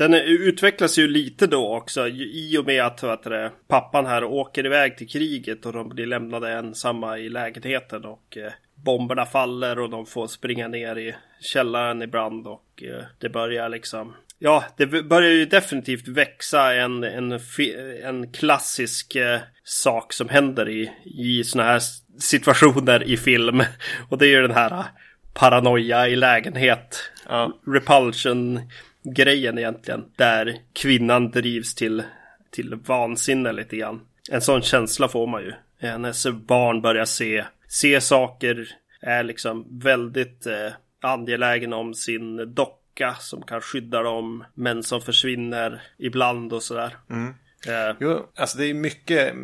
Den 0.00 0.14
utvecklas 0.14 0.98
ju 0.98 1.08
lite 1.08 1.46
då 1.46 1.76
också 1.76 2.08
i 2.08 2.58
och 2.58 2.66
med 2.66 2.84
att 2.84 3.02
vet 3.02 3.22
du, 3.22 3.50
pappan 3.68 4.06
här 4.06 4.24
åker 4.24 4.66
iväg 4.66 4.96
till 4.96 5.08
kriget 5.08 5.66
och 5.66 5.72
de 5.72 5.88
blir 5.88 6.06
lämnade 6.06 6.52
ensamma 6.52 7.18
i 7.18 7.28
lägenheten 7.28 8.04
och 8.04 8.36
eh, 8.36 8.52
bomberna 8.74 9.26
faller 9.26 9.78
och 9.78 9.90
de 9.90 10.06
får 10.06 10.26
springa 10.26 10.68
ner 10.68 10.98
i 10.98 11.14
källaren 11.40 12.02
ibland 12.02 12.46
och 12.46 12.82
eh, 12.82 13.04
det 13.18 13.28
börjar 13.28 13.68
liksom 13.68 14.14
Ja, 14.38 14.64
det 14.76 14.86
börjar 14.86 15.30
ju 15.30 15.46
definitivt 15.46 16.08
växa 16.08 16.74
en, 16.74 17.04
en, 17.04 17.40
en 18.04 18.32
klassisk 18.32 19.16
eh, 19.16 19.40
sak 19.64 20.12
som 20.12 20.28
händer 20.28 20.68
i, 20.68 20.90
i 21.04 21.44
såna 21.44 21.64
här 21.64 21.80
situationer 22.20 23.02
i 23.02 23.16
film. 23.16 23.62
Och 24.08 24.18
det 24.18 24.26
är 24.26 24.30
ju 24.30 24.42
den 24.42 24.56
här 24.56 24.84
paranoia 25.34 26.08
i 26.08 26.16
lägenhet. 26.16 27.10
Ja. 27.28 27.60
Repulsion 27.66 28.60
grejen 29.02 29.58
egentligen. 29.58 30.04
Där 30.16 30.56
kvinnan 30.72 31.30
drivs 31.30 31.74
till, 31.74 32.02
till 32.50 32.74
vansinne 32.74 33.52
lite 33.52 33.76
grann. 33.76 34.00
En 34.30 34.40
sån 34.40 34.62
känsla 34.62 35.08
får 35.08 35.26
man 35.26 35.42
ju. 35.42 35.52
Hennes 35.78 36.26
barn 36.26 36.82
börjar 36.82 37.04
se, 37.04 37.44
se 37.68 38.00
saker, 38.00 38.68
är 39.00 39.22
liksom 39.22 39.78
väldigt 39.78 40.46
eh, 40.46 40.72
angelägen 41.00 41.72
om 41.72 41.94
sin 41.94 42.54
docka 42.54 43.14
som 43.20 43.42
kan 43.42 43.60
skydda 43.60 44.02
dem, 44.02 44.44
men 44.54 44.82
som 44.82 45.00
försvinner 45.00 45.82
ibland 45.98 46.52
och 46.52 46.62
sådär. 46.62 46.96
Mm. 47.10 47.34
Eh. 47.66 47.96
Jo, 48.00 48.28
alltså 48.36 48.58
det 48.58 48.66
är 48.66 48.74
mycket 48.74 49.34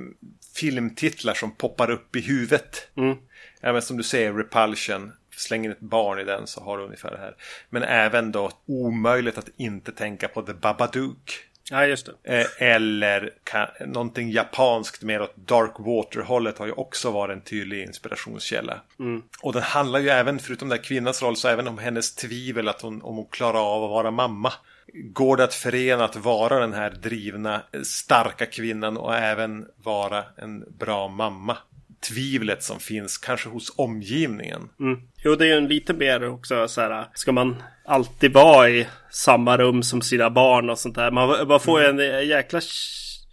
filmtitlar 0.57 1.35
som 1.35 1.57
poppar 1.57 1.91
upp 1.91 2.17
i 2.17 2.21
huvudet. 2.21 2.89
Mm. 2.97 3.17
Ja, 3.61 3.73
men 3.73 3.83
som 3.83 3.97
du 3.97 4.03
säger, 4.03 4.33
Repulsion 4.33 5.13
slänger 5.37 5.71
ett 5.71 5.81
barn 5.81 6.19
i 6.19 6.25
den 6.25 6.47
så 6.47 6.61
har 6.61 6.79
du 6.79 6.85
ungefär 6.85 7.11
det 7.11 7.19
här. 7.19 7.35
Men 7.71 7.83
även 7.83 8.33
då 8.33 8.51
omöjligt 8.67 9.39
att 9.39 9.49
inte 9.57 9.93
tänka 9.93 10.29
på 10.29 10.43
The 10.43 10.55
Babadook. 10.55 11.47
Ja, 11.71 11.87
just 11.87 12.09
det. 12.23 12.41
Eh, 12.41 12.73
eller 12.73 13.33
kan, 13.45 13.69
någonting 13.87 14.31
japanskt 14.31 15.03
mer 15.03 15.23
åt 15.23 15.37
Dark 15.37 15.73
Water-hållet 15.79 16.59
har 16.59 16.67
ju 16.67 16.73
också 16.73 17.11
varit 17.11 17.37
en 17.37 17.41
tydlig 17.41 17.83
inspirationskälla. 17.83 18.81
Mm. 18.99 19.23
Och 19.43 19.53
den 19.53 19.63
handlar 19.63 20.01
ju 20.01 20.09
även, 20.09 20.39
förutom 20.39 20.69
den 20.69 20.79
kvinnans 20.79 21.23
roll, 21.23 21.37
så 21.37 21.49
även 21.49 21.69
om 21.69 21.79
hennes 21.79 22.15
tvivel 22.15 22.69
att 22.69 22.83
hon, 22.83 23.03
om 23.03 23.17
hon 23.17 23.27
klarar 23.27 23.77
av 23.77 23.85
att 23.85 23.91
vara 23.91 24.11
mamma. 24.11 24.53
Går 24.93 25.37
det 25.37 25.45
att 25.45 25.55
förena 25.55 26.05
att 26.05 26.17
vara 26.17 26.61
den 26.61 26.73
här 26.73 26.91
drivna, 26.91 27.63
starka 27.83 28.47
kvinnan 28.47 28.97
och 28.97 29.15
även 29.15 29.67
vara 29.77 30.25
en 30.37 30.65
bra 30.79 31.09
mamma? 31.09 31.57
Tvivlet 32.01 32.63
som 32.63 32.81
finns 32.81 33.19
kanske 33.19 33.49
hos 33.49 33.75
omgivningen. 33.77 34.69
Mm. 34.81 35.01
Jo, 35.25 35.35
det 35.35 35.45
är 35.45 35.49
ju 35.49 35.57
en 35.57 35.69
lite 35.69 35.95
mer 35.95 36.29
också 36.29 36.69
så 36.69 36.81
här. 36.81 37.09
Ska 37.15 37.33
man 37.33 37.63
alltid 37.85 38.33
vara 38.33 38.69
i 38.71 38.87
samma 39.11 39.57
rum 39.57 39.83
som 39.83 40.03
sina 40.03 40.31
barn 40.31 40.71
och 40.71 40.79
sånt 40.79 40.95
där? 40.95 41.11
Man, 41.11 41.49
man 41.49 41.61
får 41.61 41.81
ju 41.81 41.87
mm. 41.87 42.15
en 42.15 42.29
jäkla 42.29 42.61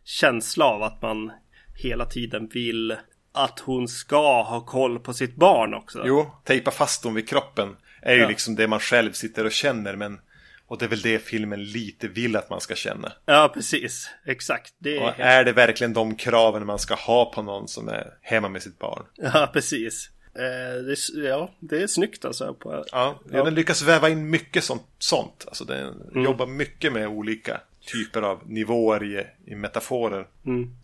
känsla 0.03 0.65
av 0.65 0.83
att 0.83 1.01
man 1.01 1.31
hela 1.75 2.05
tiden 2.05 2.49
vill 2.53 2.95
att 3.33 3.59
hon 3.59 3.87
ska 3.87 4.43
ha 4.43 4.61
koll 4.65 4.99
på 4.99 5.13
sitt 5.13 5.35
barn 5.35 5.73
också. 5.73 6.03
Jo, 6.05 6.31
tejpa 6.43 6.71
fast 6.71 7.03
hon 7.03 7.13
vid 7.13 7.29
kroppen 7.29 7.75
är 8.01 8.15
ju 8.15 8.21
ja. 8.21 8.27
liksom 8.27 8.55
det 8.55 8.67
man 8.67 8.79
själv 8.79 9.11
sitter 9.11 9.45
och 9.45 9.51
känner. 9.51 9.95
Men 9.95 10.19
och 10.73 10.79
det 10.79 10.85
är 10.85 10.89
väl 10.89 11.01
det 11.01 11.19
filmen 11.19 11.63
lite 11.63 12.07
vill 12.07 12.35
att 12.35 12.49
man 12.49 12.61
ska 12.61 12.75
känna. 12.75 13.11
Ja, 13.25 13.51
precis. 13.53 14.09
Exakt. 14.25 14.73
Det 14.77 14.97
är, 14.97 15.01
och 15.01 15.19
är 15.19 15.43
det 15.43 15.51
verkligen 15.51 15.93
de 15.93 16.15
kraven 16.15 16.65
man 16.65 16.79
ska 16.79 16.95
ha 16.95 17.31
på 17.31 17.41
någon 17.41 17.67
som 17.67 17.87
är 17.87 18.13
hemma 18.21 18.49
med 18.49 18.63
sitt 18.63 18.79
barn? 18.79 19.03
Ja, 19.15 19.49
precis. 19.53 20.09
Eh, 20.35 20.83
det, 20.83 21.27
ja, 21.27 21.51
det 21.59 21.83
är 21.83 21.87
snyggt 21.87 22.25
alltså. 22.25 22.53
På, 22.53 22.85
ja, 22.91 23.19
ja, 23.31 23.43
den 23.43 23.55
lyckas 23.55 23.81
väva 23.81 24.09
in 24.09 24.29
mycket 24.29 24.63
sånt. 24.63 24.83
sånt. 24.99 25.45
Alltså 25.47 25.65
den 25.65 26.01
mm. 26.11 26.23
jobbar 26.23 26.47
mycket 26.47 26.93
med 26.93 27.07
olika 27.07 27.61
typer 27.85 28.21
av 28.21 28.39
nivåer 28.45 29.03
i, 29.03 29.25
i 29.51 29.55
metaforer. 29.55 30.27
Mm. 30.45 30.75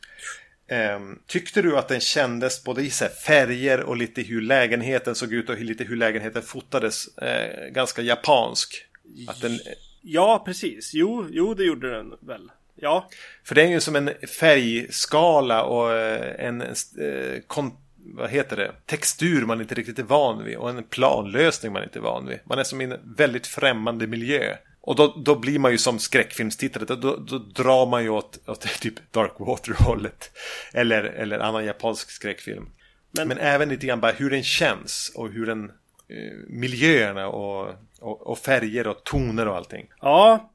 Eh, 0.68 1.00
tyckte 1.28 1.62
du 1.62 1.78
att 1.78 1.88
den 1.88 2.00
kändes 2.00 2.64
både 2.64 2.82
i 2.82 2.90
färger 3.26 3.80
och 3.80 3.98
lite 3.98 4.22
hur 4.22 4.42
lägenheten 4.42 5.16
såg 5.16 5.34
ut 5.34 5.50
och 5.50 5.60
lite 5.60 5.84
hur 5.84 5.96
lägenheten 5.96 6.42
fotades 6.42 7.18
eh, 7.18 7.70
ganska 7.70 8.02
japansk? 8.02 8.86
Att 9.28 9.42
den... 9.42 9.60
Ja, 10.02 10.42
precis. 10.46 10.94
Jo, 10.94 11.28
jo, 11.32 11.54
det 11.54 11.64
gjorde 11.64 11.92
den 11.92 12.14
väl. 12.20 12.52
Ja. 12.76 13.10
För 13.44 13.56
det 13.56 13.62
är 13.62 13.68
ju 13.68 13.80
som 13.80 13.96
en 13.96 14.12
färgskala 14.40 15.64
och 15.64 15.94
eh, 15.94 16.46
en, 16.46 16.62
eh, 16.62 17.66
vad 17.96 18.30
heter 18.30 18.58
det? 18.58 18.72
textur 18.86 19.46
man 19.46 19.62
inte 19.62 19.76
riktigt 19.76 20.00
är 20.00 20.04
van 20.04 20.44
vid 20.44 20.58
och 20.58 20.70
en 20.70 20.84
planlösning 20.84 21.74
man 21.74 21.84
inte 21.84 22.00
är 22.00 22.04
van 22.04 22.28
vid. 22.28 22.40
Man 22.46 22.60
är 22.60 22.64
som 22.64 22.82
i 22.82 22.84
en 22.84 23.16
väldigt 23.18 23.48
främmande 23.48 24.08
miljö. 24.08 24.56
Och 24.82 24.96
då, 24.96 25.22
då 25.26 25.36
blir 25.36 25.60
man 25.60 25.72
ju 25.72 25.78
som 25.78 26.00
skräckfilmstittare, 26.00 26.86
då, 26.86 26.96
då, 26.96 27.16
då 27.16 27.38
drar 27.38 27.86
man 27.86 28.04
ju 28.04 28.10
åt, 28.10 28.50
åt 28.50 28.62
typ 28.82 29.12
Darkwater-hållet. 29.12 30.32
Eller, 30.74 31.04
eller 31.04 31.40
annan 31.40 31.66
japansk 31.66 32.12
skräckfilm. 32.12 32.70
Men, 33.12 33.28
Men 33.28 33.38
även 33.38 33.70
lite 33.70 33.88
grann 33.88 34.00
bara 34.00 34.12
hur 34.12 34.30
den 34.30 34.44
känns 34.44 35.12
och 35.16 35.30
hur 35.30 35.46
den 35.46 35.72
Eh, 36.10 36.38
miljöerna 36.48 37.28
och 37.28 37.76
och, 38.02 38.28
och, 38.28 38.38
färger 38.38 38.88
och 38.88 39.04
toner 39.04 39.48
och 39.48 39.56
allting. 39.56 39.88
Ja, 40.02 40.52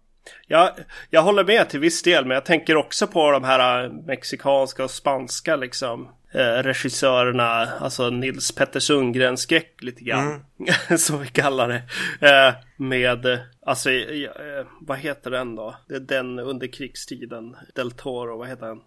jag, 0.47 0.71
jag 1.11 1.23
håller 1.23 1.45
med 1.45 1.69
till 1.69 1.81
viss 1.81 2.03
del. 2.03 2.27
Men 2.27 2.35
jag 2.35 2.45
tänker 2.45 2.77
också 2.77 3.07
på 3.07 3.31
de 3.31 3.45
här 3.45 3.85
eh, 3.85 3.93
mexikanska 3.93 4.85
och 4.85 4.91
spanska 4.91 5.57
liksom. 5.57 6.09
Eh, 6.35 6.63
regissörerna, 6.63 7.45
alltså 7.81 8.11
Nils 8.11 8.53
Petter 8.53 8.81
Sundgren 8.81 9.37
skräck 9.37 9.83
lite 9.83 10.05
grann. 10.05 10.45
Mm. 10.61 10.99
som 10.99 11.21
vi 11.21 11.29
kallar 11.29 11.69
det. 11.69 11.83
Eh, 12.29 12.55
med, 12.77 13.41
alltså 13.67 13.91
eh, 13.91 14.67
vad 14.81 14.99
heter 14.99 15.31
den 15.31 15.57
då? 15.57 15.77
Det 15.89 15.95
är 15.95 16.01
den 16.01 16.39
under 16.39 16.67
krigstiden. 16.67 17.57
Del 17.75 17.91
Toro, 17.91 18.39
vad 18.39 18.49
heter 18.49 18.67
den? 18.67 18.81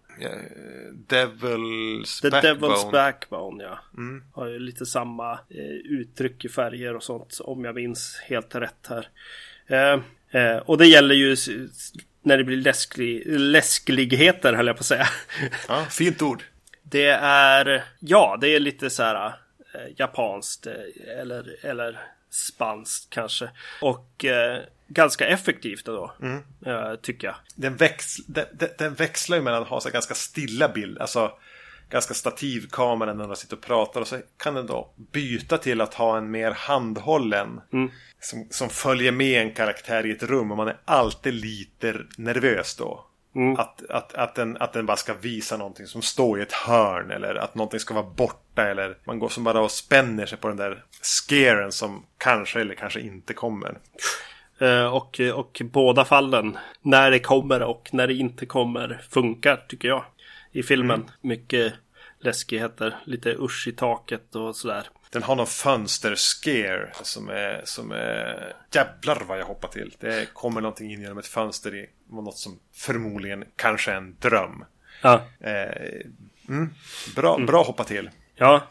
Devil's 1.08 2.22
The 2.22 2.30
Backbone. 2.30 2.74
Devil's 2.74 2.92
Backbone, 2.92 3.64
ja. 3.64 3.78
Mm. 3.96 4.24
Har 4.32 4.46
ju 4.46 4.58
lite 4.58 4.86
samma 4.86 5.38
uttryck 5.84 6.44
i 6.44 6.48
färger 6.48 6.96
och 6.96 7.02
sånt. 7.02 7.38
Om 7.40 7.64
jag 7.64 7.74
minns 7.74 8.20
helt 8.24 8.54
rätt 8.54 8.88
här. 8.88 9.08
Och 10.64 10.78
det 10.78 10.86
gäller 10.86 11.14
ju 11.14 11.36
när 12.22 12.36
det 12.36 12.44
blir 12.44 12.56
läsklig, 12.56 13.22
läskligheter 13.26 14.52
höll 14.52 14.66
jag 14.66 14.76
på 14.76 14.80
att 14.80 14.86
säga. 14.86 15.08
Ja, 15.68 15.86
fint 15.90 16.22
ord. 16.22 16.44
Det 16.90 17.08
är, 17.22 17.84
ja, 17.98 18.38
det 18.40 18.48
är 18.48 18.60
lite 18.60 18.90
så 18.90 19.02
här 19.02 19.26
eh, 19.74 19.80
japanskt 19.96 20.66
eh, 20.66 21.18
eller, 21.20 21.66
eller 21.66 22.00
spanskt 22.30 23.10
kanske. 23.10 23.50
Och 23.82 24.24
eh, 24.24 24.60
ganska 24.88 25.26
effektivt 25.26 25.84
då, 25.84 26.12
mm. 26.22 26.42
eh, 26.66 26.94
tycker 26.94 27.26
jag. 27.26 27.36
Den, 27.54 27.76
väx, 27.76 28.16
den, 28.16 28.46
den, 28.78 28.94
växlar 28.94 29.36
ju 29.36 29.42
mellan 29.42 29.62
att 29.62 29.68
ha 29.68 29.80
så 29.80 29.90
ganska 29.90 30.14
stilla 30.14 30.68
bild, 30.68 30.98
alltså 30.98 31.32
ganska 31.90 32.14
stativkamera 32.14 33.14
när 33.14 33.26
de 33.26 33.36
sitter 33.36 33.56
och 33.56 33.62
pratar 33.62 34.00
och 34.00 34.08
så 34.08 34.20
kan 34.36 34.54
den 34.54 34.66
då 34.66 34.90
byta 34.96 35.58
till 35.58 35.80
att 35.80 35.94
ha 35.94 36.18
en 36.18 36.30
mer 36.30 36.50
handhållen 36.50 37.60
mm. 37.72 37.90
som, 38.20 38.46
som 38.50 38.68
följer 38.68 39.12
med 39.12 39.42
en 39.42 39.52
karaktär 39.52 40.06
i 40.06 40.10
ett 40.10 40.22
rum 40.22 40.50
och 40.50 40.56
man 40.56 40.68
är 40.68 40.76
alltid 40.84 41.34
lite 41.34 41.96
nervös 42.16 42.76
då. 42.76 43.07
Mm. 43.34 43.56
Att, 43.56 43.90
att, 43.90 44.14
att, 44.14 44.34
den, 44.34 44.56
att 44.56 44.72
den 44.72 44.86
bara 44.86 44.96
ska 44.96 45.14
visa 45.14 45.56
någonting 45.56 45.86
som 45.86 46.02
står 46.02 46.38
i 46.38 46.42
ett 46.42 46.52
hörn 46.52 47.10
eller 47.10 47.34
att 47.34 47.54
någonting 47.54 47.80
ska 47.80 47.94
vara 47.94 48.10
borta 48.16 48.68
eller 48.68 48.96
man 49.04 49.18
går 49.18 49.28
som 49.28 49.44
bara 49.44 49.60
och 49.60 49.70
spänner 49.70 50.26
sig 50.26 50.38
på 50.38 50.48
den 50.48 50.56
där 50.56 50.84
scaren 51.02 51.72
som 51.72 52.04
kanske 52.18 52.60
eller 52.60 52.74
kanske 52.74 53.00
inte 53.00 53.34
kommer. 53.34 53.78
Uh, 54.62 54.94
och, 54.94 55.20
och 55.34 55.62
båda 55.64 56.04
fallen, 56.04 56.58
när 56.82 57.10
det 57.10 57.18
kommer 57.18 57.62
och 57.62 57.88
när 57.92 58.06
det 58.06 58.14
inte 58.14 58.46
kommer, 58.46 59.00
funkar 59.10 59.64
tycker 59.68 59.88
jag. 59.88 60.04
I 60.52 60.62
filmen. 60.62 61.00
Mm. 61.00 61.10
Mycket 61.20 61.74
läskigheter. 62.20 62.96
Lite 63.04 63.36
usch 63.38 63.68
i 63.68 63.72
taket 63.72 64.34
och 64.34 64.56
sådär. 64.56 64.88
Den 65.10 65.22
har 65.22 65.36
någon 65.36 65.46
fönsterscare 65.46 66.90
som 67.02 67.28
är, 67.28 67.60
som 67.64 67.92
är... 67.92 68.52
Jävlar 68.72 69.22
vad 69.26 69.38
jag 69.38 69.44
hoppar 69.44 69.68
till. 69.68 69.94
Det 70.00 70.34
kommer 70.34 70.60
någonting 70.60 70.92
in 70.92 71.00
genom 71.00 71.18
ett 71.18 71.26
fönster 71.26 71.74
i 71.74 71.88
något 72.10 72.38
som 72.38 72.58
förmodligen 72.74 73.44
kanske 73.56 73.92
är 73.92 73.96
en 73.96 74.16
dröm. 74.20 74.64
Ja. 75.02 75.22
Eh, 75.40 76.02
mm, 76.48 76.74
bra, 77.16 77.38
bra 77.38 77.62
hoppa 77.62 77.84
till. 77.84 78.10
Ja. 78.36 78.62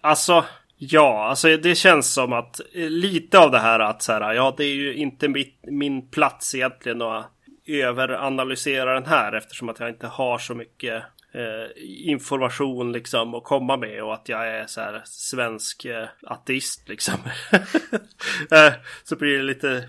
Alltså, 0.00 0.44
ja, 0.76 1.24
alltså 1.24 1.56
det 1.56 1.74
känns 1.74 2.12
som 2.12 2.32
att 2.32 2.60
eh, 2.60 2.90
lite 2.90 3.38
av 3.38 3.50
det 3.50 3.58
här 3.58 3.80
att 3.80 4.02
så 4.02 4.12
här, 4.12 4.34
ja, 4.34 4.54
det 4.56 4.64
är 4.64 4.74
ju 4.74 4.94
inte 4.94 5.28
mitt, 5.28 5.58
min 5.62 6.10
plats 6.10 6.54
egentligen 6.54 7.02
att 7.02 7.26
överanalysera 7.66 8.94
den 8.94 9.06
här 9.06 9.32
eftersom 9.32 9.68
att 9.68 9.80
jag 9.80 9.88
inte 9.88 10.06
har 10.06 10.38
så 10.38 10.54
mycket 10.54 11.02
Eh, 11.34 11.70
information 11.84 12.92
liksom 12.92 13.34
att 13.34 13.44
komma 13.44 13.76
med 13.76 14.02
och 14.02 14.14
att 14.14 14.28
jag 14.28 14.48
är 14.48 14.66
så 14.66 14.80
här 14.80 15.02
svensk 15.04 15.84
eh, 15.84 16.08
ateist 16.22 16.88
liksom. 16.88 17.14
Eh, 18.50 18.72
så 19.04 19.16
blir 19.16 19.36
det 19.36 19.42
lite, 19.42 19.88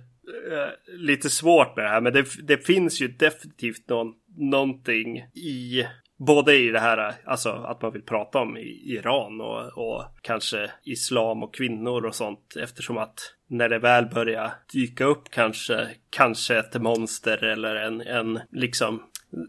lite 0.88 1.30
svårt 1.30 1.76
med 1.76 1.86
det 1.86 1.90
här. 1.90 2.02
Men 2.02 2.14
det, 2.14 2.26
det 2.44 2.58
finns 2.58 3.02
ju 3.02 3.08
definitivt 3.08 3.90
någon, 3.90 4.14
någonting 4.38 5.18
i 5.36 5.86
Både 6.18 6.56
i 6.56 6.70
det 6.70 6.80
här, 6.80 7.14
alltså 7.26 7.50
att 7.50 7.82
man 7.82 7.94
vill 7.94 8.02
prata 8.02 8.40
om 8.40 8.58
Iran 8.86 9.42
och, 9.42 9.78
och 9.78 10.06
kanske 10.22 10.72
islam 10.84 11.44
och 11.44 11.56
kvinnor 11.56 12.06
och 12.06 12.16
sånt. 12.16 12.56
Eftersom 12.60 12.98
att 12.98 13.20
när 13.50 13.70
det 13.70 13.80
väl 13.80 14.06
börjar 14.06 14.52
dyka 14.74 15.06
upp 15.06 15.30
kanske, 15.32 15.90
kanske 16.10 16.58
ett 16.58 16.82
monster 16.82 17.44
eller 17.44 17.76
en, 17.76 18.02
en 18.02 18.40
liksom 18.52 19.04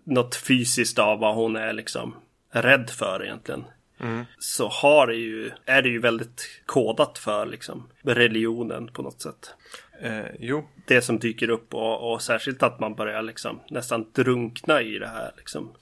något 0.05 0.35
fysiskt 0.35 0.99
av 0.99 1.18
vad 1.18 1.35
hon 1.35 1.57
är 1.57 1.72
liksom 1.72 2.16
rädd 2.51 2.91
för 2.91 3.24
egentligen. 3.24 3.64
Mm. 4.01 4.24
Så 4.39 4.68
har 4.68 5.07
det 5.07 5.14
ju, 5.14 5.51
är 5.66 5.82
det 5.82 5.89
ju 5.89 5.99
väldigt 5.99 6.62
kodat 6.66 7.18
för 7.18 7.47
liksom 7.47 7.89
religionen 8.03 8.89
på 8.89 9.03
något 9.03 9.22
sätt. 9.22 9.55
Eh, 10.01 10.26
jo. 10.39 10.68
Det 10.87 11.03
som 11.03 11.18
dyker 11.18 11.51
upp 11.51 11.74
och, 11.74 12.12
och 12.12 12.22
särskilt 12.22 12.62
att 12.62 12.80
man 12.80 12.95
börjar 12.95 13.22
liksom 13.22 13.61
nästan 13.70 14.07
drunkna 14.12 14.82
i 14.82 14.99
det 14.99 15.09
här 15.09 15.32
liksom 15.37 15.72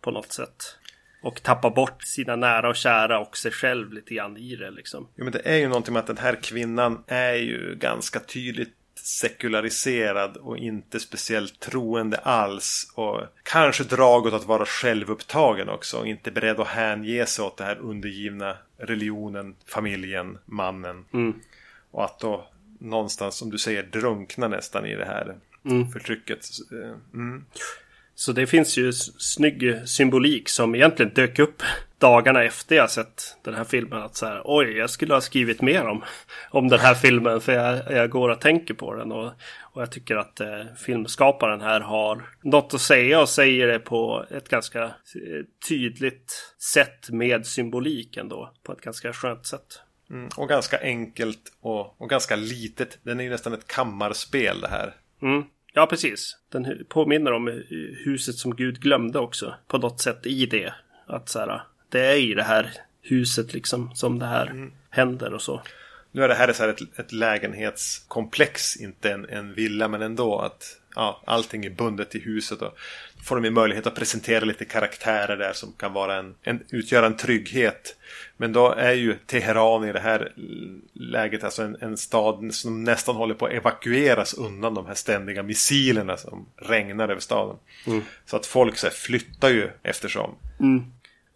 på 0.00 0.10
något 0.10 0.32
sätt. 0.32 0.76
Och 1.22 1.42
tappa 1.42 1.70
bort 1.70 2.02
sina 2.02 2.36
nära 2.36 2.68
och 2.68 2.76
kära 2.76 3.18
och 3.18 3.36
sig 3.36 3.52
själv 3.52 3.92
lite 3.92 4.14
grann 4.14 4.36
i 4.36 4.56
det 4.56 4.70
liksom. 4.70 5.08
Jo 5.16 5.24
men 5.24 5.32
det 5.32 5.42
är 5.44 5.56
ju 5.56 5.68
någonting 5.68 5.92
med 5.92 6.00
att 6.00 6.06
den 6.06 6.18
här 6.18 6.38
kvinnan 6.42 7.04
är 7.06 7.34
ju 7.34 7.74
ganska 7.74 8.20
tydligt 8.20 8.74
sekulariserad 9.06 10.36
och 10.36 10.58
inte 10.58 11.00
speciellt 11.00 11.60
troende 11.60 12.16
alls. 12.16 12.92
Och 12.94 13.20
kanske 13.42 13.84
drag 13.84 14.26
åt 14.26 14.32
att 14.32 14.46
vara 14.46 14.66
självupptagen 14.66 15.68
också. 15.68 15.98
Och 15.98 16.06
inte 16.06 16.30
beredd 16.30 16.60
att 16.60 16.68
hänge 16.68 17.26
sig 17.26 17.44
åt 17.44 17.56
det 17.56 17.64
här 17.64 17.78
undergivna 17.78 18.56
religionen, 18.78 19.54
familjen, 19.66 20.38
mannen. 20.44 21.04
Mm. 21.12 21.34
Och 21.90 22.04
att 22.04 22.20
då 22.20 22.48
någonstans, 22.78 23.36
som 23.36 23.50
du 23.50 23.58
säger, 23.58 23.82
drunkna 23.82 24.48
nästan 24.48 24.86
i 24.86 24.94
det 24.94 25.04
här 25.04 25.36
Mm. 25.64 25.90
förtrycket. 25.90 26.46
Mm. 27.14 27.44
Så 28.14 28.32
det 28.32 28.46
finns 28.46 28.76
ju 28.76 28.92
snygg 28.92 29.88
symbolik 29.88 30.48
som 30.48 30.74
egentligen 30.74 31.14
dök 31.14 31.38
upp 31.38 31.62
dagarna 31.98 32.44
efter 32.44 32.76
jag 32.76 32.90
sett 32.90 33.36
den 33.44 33.54
här 33.54 33.64
filmen. 33.64 34.02
Att 34.02 34.16
så 34.16 34.26
här, 34.26 34.42
oj, 34.44 34.76
jag 34.76 34.90
skulle 34.90 35.14
ha 35.14 35.20
skrivit 35.20 35.62
mer 35.62 35.86
om, 35.86 36.04
om 36.50 36.68
den 36.68 36.80
här 36.80 36.94
filmen 36.94 37.40
för 37.40 37.52
jag, 37.52 37.92
jag 37.92 38.10
går 38.10 38.28
och 38.28 38.40
tänker 38.40 38.74
på 38.74 38.94
den. 38.94 39.12
Och, 39.12 39.32
och 39.60 39.82
jag 39.82 39.92
tycker 39.92 40.16
att 40.16 40.40
eh, 40.40 40.64
filmskaparen 40.76 41.60
här 41.60 41.80
har 41.80 42.28
något 42.42 42.74
att 42.74 42.80
säga 42.80 43.20
och 43.20 43.28
säger 43.28 43.66
det 43.66 43.78
på 43.78 44.24
ett 44.30 44.48
ganska 44.48 44.84
eh, 44.84 44.90
tydligt 45.68 46.54
sätt 46.74 47.10
med 47.10 47.46
symbolik 47.46 48.16
ändå. 48.16 48.52
På 48.62 48.72
ett 48.72 48.80
ganska 48.80 49.12
skönt 49.12 49.46
sätt. 49.46 49.82
Mm. 50.10 50.28
Och 50.36 50.48
ganska 50.48 50.80
enkelt 50.80 51.52
och, 51.60 52.00
och 52.00 52.08
ganska 52.08 52.36
litet. 52.36 52.98
Den 53.02 53.20
är 53.20 53.24
ju 53.24 53.30
nästan 53.30 53.52
ett 53.52 53.66
kammarspel 53.66 54.60
det 54.60 54.68
här. 54.68 54.94
Mm. 55.22 55.44
Ja, 55.72 55.86
precis. 55.86 56.36
Den 56.52 56.84
påminner 56.88 57.32
om 57.32 57.62
huset 58.04 58.34
som 58.34 58.56
Gud 58.56 58.80
glömde 58.80 59.18
också. 59.18 59.54
På 59.66 59.78
något 59.78 60.00
sätt 60.00 60.26
i 60.26 60.46
det. 60.46 60.74
Att 61.06 61.28
så 61.28 61.38
här, 61.38 61.62
det 61.88 62.06
är 62.06 62.16
i 62.16 62.34
det 62.34 62.42
här 62.42 62.72
huset 63.02 63.52
liksom 63.52 63.94
som 63.94 64.18
det 64.18 64.26
här 64.26 64.46
mm. 64.46 64.72
händer 64.90 65.34
och 65.34 65.42
så. 65.42 65.62
Nu 66.12 66.24
är 66.24 66.28
det 66.28 66.34
här, 66.34 66.52
så 66.52 66.62
här 66.62 66.70
ett, 66.70 66.98
ett 66.98 67.12
lägenhetskomplex, 67.12 68.76
inte 68.76 69.12
en, 69.12 69.28
en 69.28 69.54
villa, 69.54 69.88
men 69.88 70.02
ändå 70.02 70.38
att 70.38 70.76
ja, 70.94 71.22
allting 71.26 71.64
är 71.64 71.70
bundet 71.70 72.10
till 72.10 72.22
huset. 72.22 72.62
Och 72.62 72.78
får 73.24 73.36
de 73.36 73.44
ju 73.44 73.50
möjlighet 73.50 73.86
att 73.86 73.94
presentera 73.94 74.44
lite 74.44 74.64
karaktärer 74.64 75.36
där 75.36 75.52
som 75.52 75.72
kan 75.72 75.92
vara 75.92 76.16
en, 76.16 76.34
en, 76.42 76.62
utgöra 76.70 77.06
en 77.06 77.16
trygghet. 77.16 77.96
Men 78.36 78.52
då 78.52 78.72
är 78.72 78.92
ju 78.92 79.16
Teheran 79.26 79.84
i 79.88 79.92
det 79.92 80.00
här 80.00 80.32
läget 80.92 81.44
alltså 81.44 81.62
en, 81.62 81.76
en 81.80 81.96
stad 81.96 82.54
som 82.54 82.84
nästan 82.84 83.16
håller 83.16 83.34
på 83.34 83.46
att 83.46 83.52
evakueras 83.52 84.34
undan 84.34 84.74
de 84.74 84.86
här 84.86 84.94
ständiga 84.94 85.42
missilerna 85.42 86.16
som 86.16 86.46
regnar 86.56 87.08
över 87.08 87.20
staden. 87.20 87.56
Mm. 87.86 88.02
Så 88.26 88.36
att 88.36 88.46
folk 88.46 88.78
så 88.78 88.86
här, 88.86 88.94
flyttar 88.94 89.48
ju 89.48 89.70
eftersom. 89.82 90.34
Mm. 90.60 90.84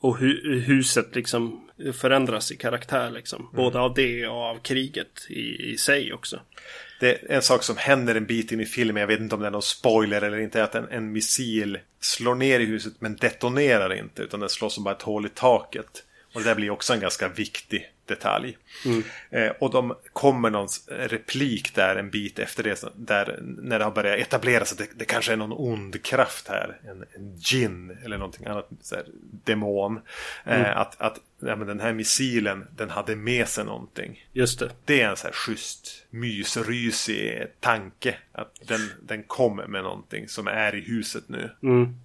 Och 0.03 0.19
hu 0.19 0.61
huset 0.61 1.15
liksom 1.15 1.69
förändras 1.95 2.53
i 2.53 2.57
karaktär 2.57 3.11
liksom. 3.11 3.43
Mm. 3.43 3.57
Både 3.57 3.81
av 3.81 3.95
det 3.95 4.27
och 4.27 4.43
av 4.43 4.59
kriget 4.59 5.27
i, 5.29 5.73
i 5.73 5.77
sig 5.77 6.13
också. 6.13 6.41
Det 7.01 7.11
är 7.11 7.37
en 7.37 7.43
sak 7.43 7.63
som 7.63 7.77
händer 7.77 8.15
en 8.15 8.27
bit 8.27 8.53
in 8.53 8.61
i 8.61 8.67
filmen, 8.67 9.01
jag 9.01 9.09
vet 9.09 9.21
inte 9.21 9.35
om 9.35 9.41
det 9.41 9.47
är 9.47 9.51
någon 9.51 9.63
spoiler 9.63 10.23
eller 10.23 10.39
inte, 10.39 10.61
är 10.61 10.65
att 10.65 10.75
en, 10.75 10.89
en 10.89 11.13
missil 11.13 11.79
slår 12.01 12.35
ner 12.35 12.61
i 12.61 12.65
huset 12.65 12.93
men 12.99 13.17
detonerar 13.17 13.95
inte 13.95 14.23
utan 14.23 14.41
den 14.41 14.49
slår 14.49 14.69
som 14.69 14.85
bara 14.85 14.95
ett 14.95 15.03
hål 15.03 15.27
i 15.27 15.29
taket. 15.29 16.05
Och 16.35 16.41
det 16.41 16.49
där 16.49 16.55
blir 16.55 16.71
också 16.71 16.93
en 16.93 17.01
ganska 17.01 17.29
viktig 17.29 17.93
detalj. 18.07 18.59
Mm. 18.85 19.03
Eh, 19.31 19.51
och 19.59 19.71
de 19.71 19.95
kommer 20.13 20.51
någon 20.51 20.69
replik 20.87 21.75
där 21.75 21.97
en 21.97 22.11
bit 22.11 22.39
efter 22.39 22.63
det. 22.63 22.85
Där 22.95 23.39
när 23.43 23.79
det 23.79 23.85
har 23.85 23.93
börjat 23.93 24.19
etableras 24.19 24.73
att 24.73 24.79
det, 24.79 24.87
det 24.95 25.05
kanske 25.05 25.33
är 25.33 25.37
någon 25.37 25.53
ond 25.53 26.03
kraft 26.03 26.49
här. 26.49 26.81
En, 26.89 27.05
en 27.15 27.37
gin 27.39 27.97
eller 28.05 28.19
någonting 28.19 28.47
annat. 28.47 28.69
Så 28.83 28.95
här, 28.95 29.05
demon. 29.45 30.01
Eh, 30.45 30.61
Mm. 30.63 30.79
att 30.79 31.01
att 31.01 31.21
ja, 31.41 31.57
den 31.57 31.81
här 31.81 31.93
missilen 31.93 32.67
den 32.77 32.91
hade 32.91 33.17
med 33.17 33.49
sig 33.49 33.65
någonting. 33.65 34.27
Just 34.33 34.59
det. 34.59 34.71
Det 34.85 35.01
är 35.01 35.09
en 35.09 35.17
så 35.17 35.27
här 35.27 35.33
schysst 35.35 36.07
mysrysig 36.11 37.47
tanke. 37.61 38.17
Att 38.33 38.55
den, 38.67 38.81
den 39.03 39.23
kom 39.23 39.57
med 39.57 39.83
någonting 39.83 40.29
som 40.29 40.47
är 40.47 40.75
i 40.75 40.81
huset 40.81 41.25
nu. 41.29 41.51
Mm. 41.63 41.97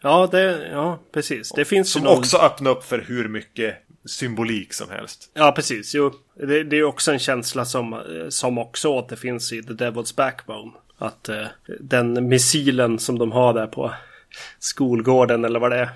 Ja, 0.00 0.28
det, 0.32 0.68
ja, 0.72 0.98
precis. 1.12 1.52
Det 1.56 1.64
finns 1.64 1.92
Som 1.92 2.02
någon... 2.02 2.18
också 2.18 2.36
öppnar 2.36 2.70
upp 2.70 2.84
för 2.84 2.98
hur 2.98 3.28
mycket 3.28 3.76
symbolik 4.04 4.72
som 4.72 4.90
helst. 4.90 5.30
Ja, 5.34 5.52
precis. 5.52 5.94
Jo, 5.94 6.12
det, 6.34 6.64
det 6.64 6.76
är 6.76 6.84
också 6.84 7.12
en 7.12 7.18
känsla 7.18 7.64
som, 7.64 7.92
eh, 7.92 8.28
som 8.28 8.58
också 8.58 8.88
återfinns 8.88 9.52
i 9.52 9.62
The 9.62 9.72
Devil's 9.72 10.16
Backbone. 10.16 10.72
Att 10.98 11.28
eh, 11.28 11.46
den 11.80 12.28
missilen 12.28 12.98
som 12.98 13.18
de 13.18 13.32
har 13.32 13.54
där 13.54 13.66
på 13.66 13.92
skolgården 14.58 15.44
eller 15.44 15.60
vad 15.60 15.70
det 15.70 15.78
är. 15.78 15.90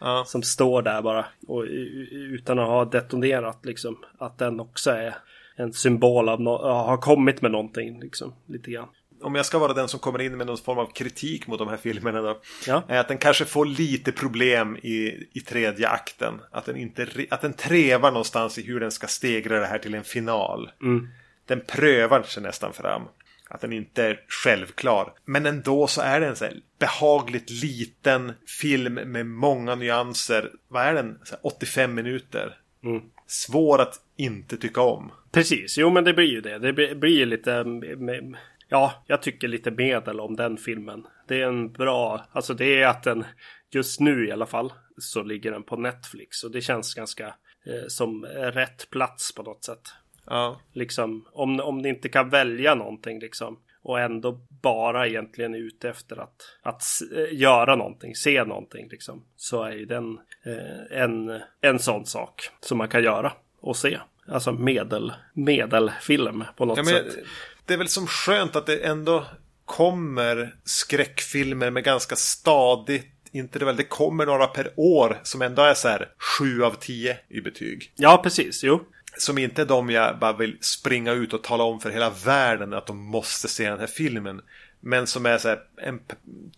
Ja. 0.00 0.24
Som 0.26 0.42
står 0.42 0.82
där 0.82 1.02
bara. 1.02 1.26
Och, 1.46 1.64
utan 2.10 2.58
att 2.58 2.68
ha 2.68 2.84
detonerat 2.84 3.64
liksom. 3.64 3.98
Att 4.18 4.38
den 4.38 4.60
också 4.60 4.90
är 4.90 5.16
en 5.56 5.72
symbol 5.72 6.28
av 6.28 6.40
no 6.40 6.50
har 6.62 6.96
kommit 6.96 7.42
med 7.42 7.50
någonting 7.50 8.00
liksom. 8.00 8.34
Lite 8.46 8.70
grann. 8.70 8.88
Om 9.22 9.34
jag 9.34 9.46
ska 9.46 9.58
vara 9.58 9.72
den 9.72 9.88
som 9.88 10.00
kommer 10.00 10.20
in 10.20 10.36
med 10.36 10.46
någon 10.46 10.58
form 10.58 10.78
av 10.78 10.92
kritik 10.92 11.46
mot 11.46 11.58
de 11.58 11.68
här 11.68 11.76
filmerna 11.76 12.20
då. 12.22 12.40
Ja. 12.66 12.82
Är 12.88 12.98
att 12.98 13.08
den 13.08 13.18
kanske 13.18 13.44
får 13.44 13.66
lite 13.66 14.12
problem 14.12 14.76
i, 14.76 15.28
i 15.32 15.40
tredje 15.40 15.88
akten. 15.88 16.40
Att 16.50 16.64
den, 16.64 16.76
inte, 16.76 17.06
att 17.30 17.40
den 17.40 17.52
trevar 17.52 18.10
någonstans 18.10 18.58
i 18.58 18.62
hur 18.62 18.80
den 18.80 18.90
ska 18.90 19.06
stegra 19.06 19.60
det 19.60 19.66
här 19.66 19.78
till 19.78 19.94
en 19.94 20.04
final. 20.04 20.70
Mm. 20.82 21.08
Den 21.46 21.60
prövar 21.60 22.22
sig 22.22 22.42
nästan 22.42 22.72
fram. 22.72 23.02
Att 23.48 23.60
den 23.60 23.72
inte 23.72 24.04
är 24.04 24.20
självklar. 24.28 25.12
Men 25.24 25.46
ändå 25.46 25.86
så 25.86 26.00
är 26.00 26.20
det 26.20 26.26
en 26.26 26.36
så 26.36 26.48
behagligt 26.78 27.50
liten 27.50 28.32
film 28.60 28.94
med 28.94 29.26
många 29.26 29.74
nyanser. 29.74 30.50
Vad 30.68 30.82
är 30.82 30.94
den? 30.94 31.18
Så 31.24 31.34
här 31.34 31.40
85 31.46 31.94
minuter. 31.94 32.58
Mm. 32.84 33.02
Svår 33.26 33.80
att 33.80 33.94
inte 34.16 34.56
tycka 34.56 34.80
om. 34.80 35.12
Precis, 35.32 35.78
jo 35.78 35.90
men 35.90 36.04
det 36.04 36.12
blir 36.14 36.30
ju 36.30 36.40
det. 36.40 36.58
Det 36.58 36.72
blir 36.72 36.94
blir 36.94 37.18
ju 37.18 37.26
lite... 37.26 37.64
Ja, 38.70 39.04
jag 39.06 39.22
tycker 39.22 39.48
lite 39.48 39.70
medel 39.70 40.20
om 40.20 40.36
den 40.36 40.56
filmen. 40.56 41.06
Det 41.28 41.42
är 41.42 41.46
en 41.46 41.72
bra... 41.72 42.26
Alltså 42.32 42.54
det 42.54 42.82
är 42.82 42.86
att 42.86 43.02
den... 43.02 43.24
Just 43.72 44.00
nu 44.00 44.28
i 44.28 44.32
alla 44.32 44.46
fall 44.46 44.72
så 44.98 45.22
ligger 45.22 45.50
den 45.50 45.62
på 45.62 45.76
Netflix. 45.76 46.44
Och 46.44 46.50
det 46.50 46.60
känns 46.60 46.94
ganska 46.94 47.26
eh, 47.66 47.86
som 47.88 48.24
rätt 48.24 48.90
plats 48.90 49.34
på 49.34 49.42
något 49.42 49.64
sätt. 49.64 49.82
Ja. 50.26 50.60
Liksom, 50.72 51.26
om, 51.32 51.60
om 51.60 51.78
ni 51.78 51.88
inte 51.88 52.08
kan 52.08 52.28
välja 52.28 52.74
någonting 52.74 53.20
liksom. 53.20 53.58
Och 53.82 54.00
ändå 54.00 54.40
bara 54.62 55.06
egentligen 55.06 55.54
är 55.54 55.58
ute 55.58 55.90
efter 55.90 56.16
att, 56.16 56.58
att 56.62 56.82
eh, 57.16 57.38
göra 57.38 57.76
någonting, 57.76 58.14
se 58.14 58.44
någonting 58.44 58.88
liksom. 58.88 59.24
Så 59.36 59.62
är 59.62 59.72
ju 59.72 59.84
den 59.84 60.18
eh, 60.44 61.00
en, 61.02 61.40
en 61.60 61.78
sån 61.78 62.06
sak 62.06 62.48
som 62.60 62.78
man 62.78 62.88
kan 62.88 63.02
göra 63.02 63.32
och 63.60 63.76
se. 63.76 63.98
Alltså 64.26 64.52
medel, 64.52 65.12
medelfilm 65.32 66.44
på 66.56 66.64
något 66.64 66.78
Ja, 66.78 66.84
men, 66.84 67.12
sätt. 67.12 67.24
Det 67.70 67.74
är 67.74 67.78
väl 67.78 67.88
som 67.88 68.06
skönt 68.06 68.56
att 68.56 68.66
det 68.66 68.76
ändå 68.76 69.26
kommer 69.64 70.54
skräckfilmer 70.64 71.70
med 71.70 71.84
ganska 71.84 72.16
stadigt 72.16 73.06
inte 73.32 73.58
det 73.58 73.64
väl, 73.64 73.76
det 73.76 73.84
kommer 73.84 74.26
några 74.26 74.46
per 74.46 74.72
år 74.76 75.20
som 75.22 75.42
ändå 75.42 75.62
är 75.62 75.74
så 75.74 75.88
här 75.88 76.08
7 76.38 76.64
av 76.64 76.74
10 76.80 77.18
i 77.28 77.40
betyg. 77.40 77.92
Ja, 77.96 78.20
precis. 78.22 78.62
Jo. 78.64 78.84
Som 79.18 79.38
inte 79.38 79.62
är 79.62 79.66
de 79.66 79.90
jag 79.90 80.18
bara 80.18 80.32
vill 80.32 80.56
springa 80.60 81.12
ut 81.12 81.32
och 81.32 81.42
tala 81.42 81.64
om 81.64 81.80
för 81.80 81.90
hela 81.90 82.10
världen 82.10 82.72
att 82.72 82.86
de 82.86 82.98
måste 82.98 83.48
se 83.48 83.70
den 83.70 83.80
här 83.80 83.86
filmen. 83.86 84.40
Men 84.80 85.06
som 85.06 85.26
är 85.26 85.38
så 85.38 85.48
här, 85.48 85.60
en 85.82 86.00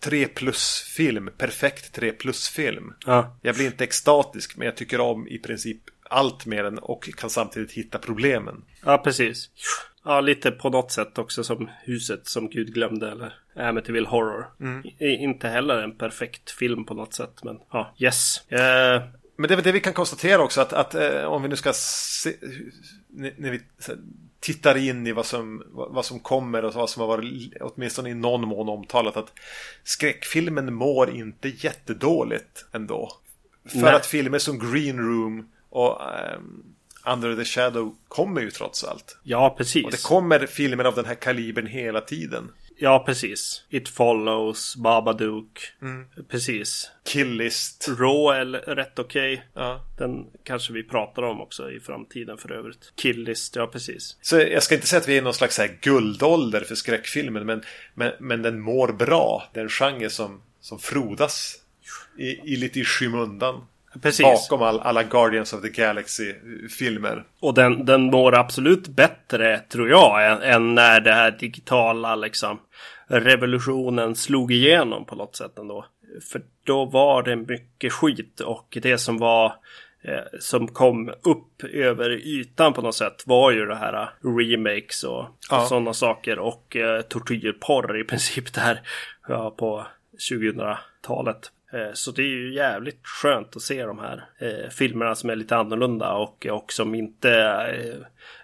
3 0.00 0.26
plus-film, 0.26 1.30
perfekt 1.38 1.92
3 1.92 2.12
plus-film. 2.12 2.94
Ja. 3.06 3.36
Jag 3.42 3.54
blir 3.54 3.66
inte 3.66 3.84
extatisk, 3.84 4.56
men 4.56 4.66
jag 4.66 4.76
tycker 4.76 5.00
om 5.00 5.28
i 5.28 5.38
princip 5.38 5.78
allt 6.10 6.46
med 6.46 6.64
den 6.64 6.78
och 6.78 7.08
kan 7.16 7.30
samtidigt 7.30 7.72
hitta 7.72 7.98
problemen. 7.98 8.64
Ja, 8.84 8.98
precis. 8.98 9.50
Ja, 10.04 10.20
lite 10.20 10.50
på 10.50 10.70
något 10.70 10.92
sätt 10.92 11.18
också 11.18 11.44
som 11.44 11.70
huset 11.82 12.26
som 12.26 12.48
Gud 12.48 12.74
glömde 12.74 13.10
eller 13.10 13.34
Amityville 13.56 14.08
Horror. 14.08 14.46
I, 14.98 15.08
inte 15.08 15.48
heller 15.48 15.82
en 15.82 15.96
perfekt 15.98 16.50
film 16.50 16.84
på 16.84 16.94
något 16.94 17.14
sätt, 17.14 17.44
men 17.44 17.58
ja, 17.72 17.94
yes. 17.98 18.50
Eh, 18.50 19.02
Men 19.36 19.48
det 19.48 19.54
är 19.54 19.56
väl 19.56 19.64
det 19.64 19.72
vi 19.72 19.80
kan 19.80 19.92
konstatera 19.92 20.42
också 20.42 20.60
att, 20.60 20.72
att 20.72 20.94
eh, 20.94 21.24
om 21.24 21.42
vi 21.42 21.48
nu 21.48 21.56
ska 21.56 21.72
se, 21.72 22.32
när 23.36 23.50
vi 23.50 23.60
tittar 24.40 24.76
in 24.76 25.06
i 25.06 25.12
vad 25.12 25.26
som, 25.26 25.62
vad 25.70 26.04
som 26.04 26.20
kommer 26.20 26.64
och 26.64 26.74
vad 26.74 26.90
som 26.90 27.00
har 27.00 27.08
varit 27.08 27.52
åtminstone 27.60 28.10
i 28.10 28.14
någon 28.14 28.48
mån 28.48 28.68
omtalat 28.68 29.16
att 29.16 29.32
skräckfilmen 29.84 30.74
mår 30.74 31.10
inte 31.10 31.48
jättedåligt 31.48 32.66
ändå. 32.72 33.12
För 33.68 33.78
Nej. 33.78 33.94
att 33.94 34.06
filmer 34.06 34.38
som 34.38 34.58
Green 34.72 34.98
Room 34.98 35.50
och 35.68 36.02
ehm, 36.02 36.62
Under 37.06 37.36
the 37.36 37.44
Shadow 37.44 37.94
kommer 38.08 38.40
ju 38.40 38.50
trots 38.50 38.84
allt. 38.84 39.18
ja, 39.22 39.54
precis. 39.58 39.84
Och 39.84 39.90
det 39.90 40.02
kommer 40.02 40.46
filmer 40.46 40.84
av 40.84 40.94
den 40.94 41.04
här 41.04 41.14
kalibern 41.14 41.66
hela 41.66 42.00
tiden. 42.00 42.52
Ja, 42.76 43.02
precis. 43.06 43.64
It 43.70 43.88
Follows, 43.88 44.76
Babadook. 44.76 45.72
Precis. 46.28 46.90
Kill 47.04 47.32
List. 47.32 47.88
Raw 47.88 48.40
är 48.40 48.74
rätt 48.74 48.98
okej. 48.98 49.46
Ja. 49.54 49.84
Den 49.98 50.26
kanske 50.44 50.72
vi 50.72 50.82
pratar 50.82 51.22
om 51.22 51.40
också 51.40 51.70
i 51.70 51.80
framtiden 51.80 52.38
för 52.38 52.52
övrigt. 52.52 52.92
Killlist, 52.96 53.56
ja 53.56 53.66
precis. 53.66 54.16
Så 54.22 54.36
jag 54.36 54.62
ska 54.62 54.74
inte 54.74 54.86
säga 54.86 55.00
att 55.00 55.08
vi 55.08 55.14
är 55.14 55.18
i 55.18 55.20
någon 55.20 55.34
slags 55.34 55.58
här 55.58 55.78
guldålder 55.80 56.60
för 56.60 56.74
skräckfilmen, 56.74 57.46
men, 57.46 57.62
men, 57.94 58.12
men 58.20 58.42
den 58.42 58.60
mår 58.60 58.88
bra. 58.92 59.50
Den 59.54 59.68
genre 59.68 60.10
som, 60.10 60.42
som 60.60 60.78
frodas 60.78 61.58
i, 62.18 62.52
i 62.52 62.56
lite 62.56 62.80
i 62.80 62.84
skymundan. 62.84 63.66
Precis. 64.02 64.22
Bakom 64.22 64.62
all, 64.62 64.80
alla 64.80 65.02
Guardians 65.02 65.52
of 65.52 65.62
the 65.62 65.68
Galaxy-filmer. 65.68 67.24
Och 67.40 67.54
den, 67.54 67.84
den 67.86 68.02
mår 68.02 68.34
absolut 68.34 68.88
bättre, 68.88 69.58
tror 69.58 69.88
jag, 69.88 70.32
än, 70.32 70.42
än 70.42 70.74
när 70.74 71.00
det 71.00 71.12
här 71.12 71.30
digitala 71.30 72.16
liksom 72.16 72.60
revolutionen 73.06 74.14
slog 74.16 74.52
igenom 74.52 75.04
på 75.04 75.14
något 75.16 75.36
sätt 75.36 75.58
ändå. 75.58 75.86
För 76.32 76.42
då 76.64 76.84
var 76.84 77.22
det 77.22 77.36
mycket 77.36 77.92
skit 77.92 78.40
och 78.40 78.78
det 78.82 78.98
som 78.98 79.18
var 79.18 79.46
eh, 80.04 80.38
som 80.40 80.68
kom 80.68 81.08
upp 81.08 81.64
över 81.72 82.10
ytan 82.10 82.72
på 82.72 82.82
något 82.82 82.94
sätt 82.94 83.22
var 83.26 83.50
ju 83.50 83.66
det 83.66 83.76
här 83.76 84.02
eh, 84.02 84.36
remakes 84.36 85.04
och, 85.04 85.26
Ja. 85.50 85.62
och 85.62 85.68
sådana 85.68 85.94
saker 85.94 86.38
och 86.38 86.76
eh, 86.76 87.00
tortyrporr 87.00 88.00
i 88.00 88.04
princip 88.04 88.52
där 88.54 88.80
ja, 89.28 89.50
på 89.50 89.86
2000-talet. 90.30 91.50
Eh, 91.72 91.92
Så 91.92 92.10
det 92.10 92.22
är 92.22 92.26
ju 92.26 92.54
jävligt 92.54 93.06
skönt 93.06 93.56
att 93.56 93.62
se 93.62 93.84
de 93.84 93.98
här 93.98 94.24
eh, 94.38 94.70
filmerna 94.70 95.14
som 95.14 95.30
är 95.30 95.36
lite 95.36 95.56
annorlunda 95.56 96.12
och, 96.12 96.46
och 96.46 96.72
som 96.72 96.94
inte 96.94 97.32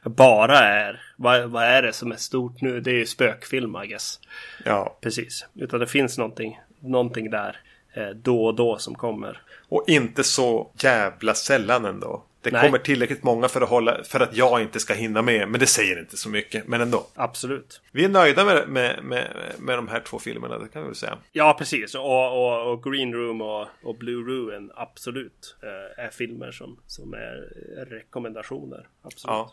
eh, 0.05 0.11
bara 0.11 0.59
är 0.59 1.01
vad, 1.17 1.51
vad 1.51 1.65
är 1.65 1.83
det 1.83 1.93
som 1.93 2.13
är 2.13 2.17
stort 2.17 2.61
nu? 2.61 2.81
Det 2.81 2.91
är 2.91 2.95
ju 2.95 3.07
spökfilm 3.07 3.77
I 3.85 3.87
guess. 3.87 4.21
Ja. 4.65 4.99
Precis. 5.01 5.47
Utan 5.55 5.81
det 5.81 5.87
finns 5.87 6.19
någonting, 6.19 6.61
någonting 6.81 7.31
där 7.31 7.57
eh, 7.93 8.09
då 8.09 8.45
och 8.45 8.55
då 8.55 8.79
som 8.79 8.95
kommer. 8.95 9.43
Och 9.69 9.85
inte 9.87 10.25
så 10.25 10.71
jävla 10.83 11.35
sällan 11.35 11.85
ändå. 11.85 12.25
Det 12.43 12.51
Nej. 12.51 12.63
kommer 12.67 12.79
tillräckligt 12.79 13.23
många 13.23 13.49
för 13.49 13.61
att, 13.61 13.69
hålla, 13.69 14.05
för 14.05 14.21
att 14.21 14.37
jag 14.37 14.63
inte 14.63 14.81
ska 14.81 14.95
hinna 14.95 15.23
med. 15.23 15.49
Men 15.49 15.61
det 15.61 15.67
säger 15.67 15.99
inte 15.99 16.17
så 16.17 16.29
mycket. 16.29 16.67
Men 16.67 16.81
ändå. 16.81 17.07
Absolut. 17.15 17.81
Vi 17.93 18.05
är 18.05 18.09
nöjda 18.09 18.45
med, 18.45 18.69
med, 18.69 19.05
med, 19.05 19.53
med 19.59 19.79
de 19.79 19.89
här 19.89 20.01
två 20.01 20.19
filmerna, 20.19 20.59
det 20.59 20.69
kan 20.69 20.83
vi 20.83 20.89
väl 20.89 20.97
säga. 20.97 21.19
Ja, 21.33 21.55
precis. 21.59 21.95
Och, 21.95 22.33
och, 22.33 22.73
och 22.73 22.83
Green 22.83 23.13
Room 23.15 23.43
och, 23.43 23.67
och 23.83 23.99
Blue 23.99 24.23
Ruin 24.31 24.71
absolut 24.75 25.57
eh, 25.63 26.05
är 26.05 26.11
filmer 26.11 26.51
som, 26.53 26.79
som 26.87 27.15
är 27.15 27.49
rekommendationer. 27.91 28.87
Absolut. 29.03 29.33
Ja. 29.33 29.53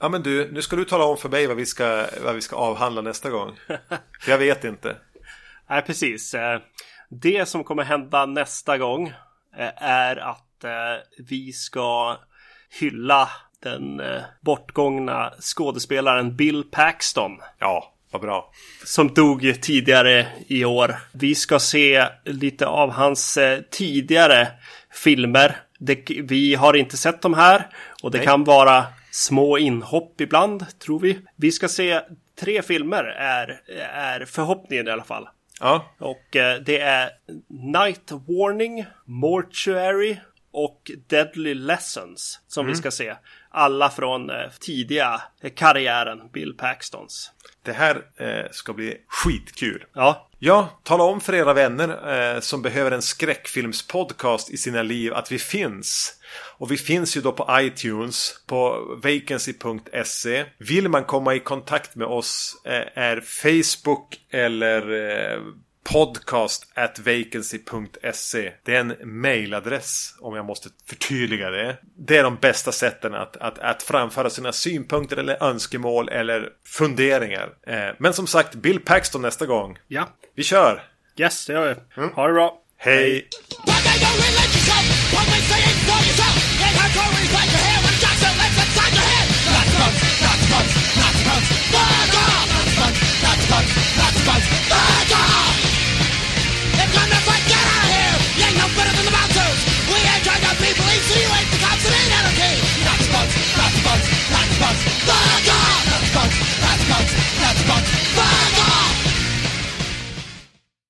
Ja 0.00 0.08
men 0.08 0.22
du, 0.22 0.52
nu 0.52 0.62
ska 0.62 0.76
du 0.76 0.84
tala 0.84 1.04
om 1.04 1.16
för 1.16 1.28
mig 1.28 1.46
vad 1.46 1.56
vi 1.56 1.66
ska, 1.66 2.06
vad 2.24 2.34
vi 2.34 2.40
ska 2.40 2.56
avhandla 2.56 3.00
nästa 3.02 3.30
gång. 3.30 3.58
För 4.20 4.30
jag 4.30 4.38
vet 4.38 4.64
inte. 4.64 4.96
Nej, 5.68 5.82
precis. 5.82 6.34
Eh, 6.34 6.60
Det 7.08 7.48
som 7.48 7.64
kommer 7.64 7.82
hända 7.82 8.26
nästa 8.26 8.78
gång 8.78 9.08
eh, 9.56 9.82
är 9.82 10.16
att 10.16 10.40
eh, 10.64 11.24
vi 11.28 11.52
ska 11.52 12.16
hylla 12.80 13.28
den 13.62 14.00
eh, 14.00 14.22
bortgångna 14.40 15.32
skådespelaren 15.40 16.36
Bill 16.36 16.64
Paxton. 16.70 17.32
Ja, 17.58 17.94
vad 18.10 18.22
bra. 18.22 18.52
Som 18.84 19.14
dog 19.14 19.62
tidigare 19.62 20.26
i 20.46 20.64
år. 20.64 20.96
Vi 21.12 21.34
ska 21.34 21.58
se 21.58 22.06
lite 22.24 22.66
av 22.66 22.90
hans 22.90 23.36
eh, 23.36 23.60
tidigare 23.70 24.48
filmer. 24.92 25.56
Det, 25.78 26.04
vi 26.08 26.54
har 26.54 26.76
inte 26.76 26.96
sett 26.96 27.22
de 27.22 27.34
här 27.34 27.68
och 28.02 28.10
det 28.10 28.18
Nej. 28.18 28.26
kan 28.26 28.44
vara 28.44 28.84
små 29.10 29.58
inhopp 29.58 30.20
ibland, 30.20 30.78
tror 30.78 31.00
vi. 31.00 31.18
Vi 31.36 31.52
ska 31.52 31.68
se 31.68 32.00
tre 32.40 32.62
filmer 32.62 33.04
är, 33.04 33.60
är 33.94 34.24
förhoppningen 34.24 34.88
i 34.88 34.90
alla 34.90 35.04
fall. 35.04 35.28
Ja, 35.60 35.94
Och 35.98 36.36
eh, 36.36 36.60
det 36.60 36.80
är 36.80 37.10
Night 37.48 38.12
Warning, 38.12 38.86
Mortuary 39.04 40.16
och 40.54 40.90
Deadly 41.06 41.54
Lessons 41.54 42.40
som 42.48 42.66
vi 42.66 42.74
ska 42.74 42.90
se. 42.90 43.14
Alla 43.50 43.90
från 43.90 44.30
eh, 44.30 44.36
tidiga 44.60 45.22
karriären 45.54 46.20
Bill 46.32 46.54
Paxtons. 46.58 47.32
det 47.62 47.72
här 47.72 48.02
eh, 48.16 48.50
ska 48.50 48.72
bli 48.72 48.96
skitkul. 49.08 49.84
Ja, 49.94 50.28
Ja, 50.46 50.80
tala 50.82 51.04
om 51.04 51.20
för 51.20 51.34
era 51.34 51.54
vänner 51.54 52.34
eh, 52.34 52.40
som 52.40 52.62
behöver 52.62 52.90
en 52.90 53.02
skräckfilmspodcast 53.02 54.50
i 54.50 54.56
sina 54.56 54.82
liv 54.82 55.14
att 55.14 55.32
vi 55.32 55.38
finns. 55.38 56.20
Och 56.58 56.70
vi 56.72 56.76
finns 56.76 57.16
ju 57.16 57.20
då 57.20 57.32
på 57.32 57.60
iTunes, 57.60 58.34
på 58.46 58.84
vacancy.se. 59.02 60.44
Vill 60.58 60.88
man 60.88 61.04
komma 61.04 61.34
i 61.34 61.40
kontakt 61.40 61.94
med 61.94 62.06
oss 62.06 62.62
eh, 62.64 63.02
är 63.02 63.20
Facebook 63.20 64.20
eller 64.30 64.92
eh, 64.92 65.40
podcast 65.92 66.66
at 66.74 66.98
vacancy.se. 66.98 68.52
Det 68.62 68.76
är 68.76 68.80
en 68.80 68.94
mailadress 69.20 70.14
om 70.20 70.36
jag 70.36 70.44
måste 70.44 70.68
förtydliga 70.86 71.50
det. 71.50 71.76
Det 71.96 72.16
är 72.16 72.22
de 72.22 72.36
bästa 72.36 72.72
sätten 72.72 73.14
att, 73.14 73.36
att, 73.36 73.58
att 73.58 73.82
framföra 73.82 74.30
sina 74.30 74.52
synpunkter 74.52 75.16
eller 75.16 75.42
önskemål 75.42 76.08
eller 76.08 76.48
funderingar. 76.66 77.50
Eh, 77.66 77.94
men 77.98 78.12
som 78.12 78.26
sagt, 78.26 78.54
Bill 78.54 78.80
Paxton 78.80 79.22
nästa 79.22 79.46
gång. 79.46 79.78
Ja. 79.88 80.08
Vi 80.34 80.42
kör! 80.42 80.82
Yes, 81.16 81.46
det 81.46 81.52
gör 81.52 81.74
vi. 81.74 82.02
Mm. 82.02 82.14
Ha 82.14 82.26
det 82.26 82.32
bra! 82.32 82.60
Hej! 82.78 83.00
Hej. 83.00 83.28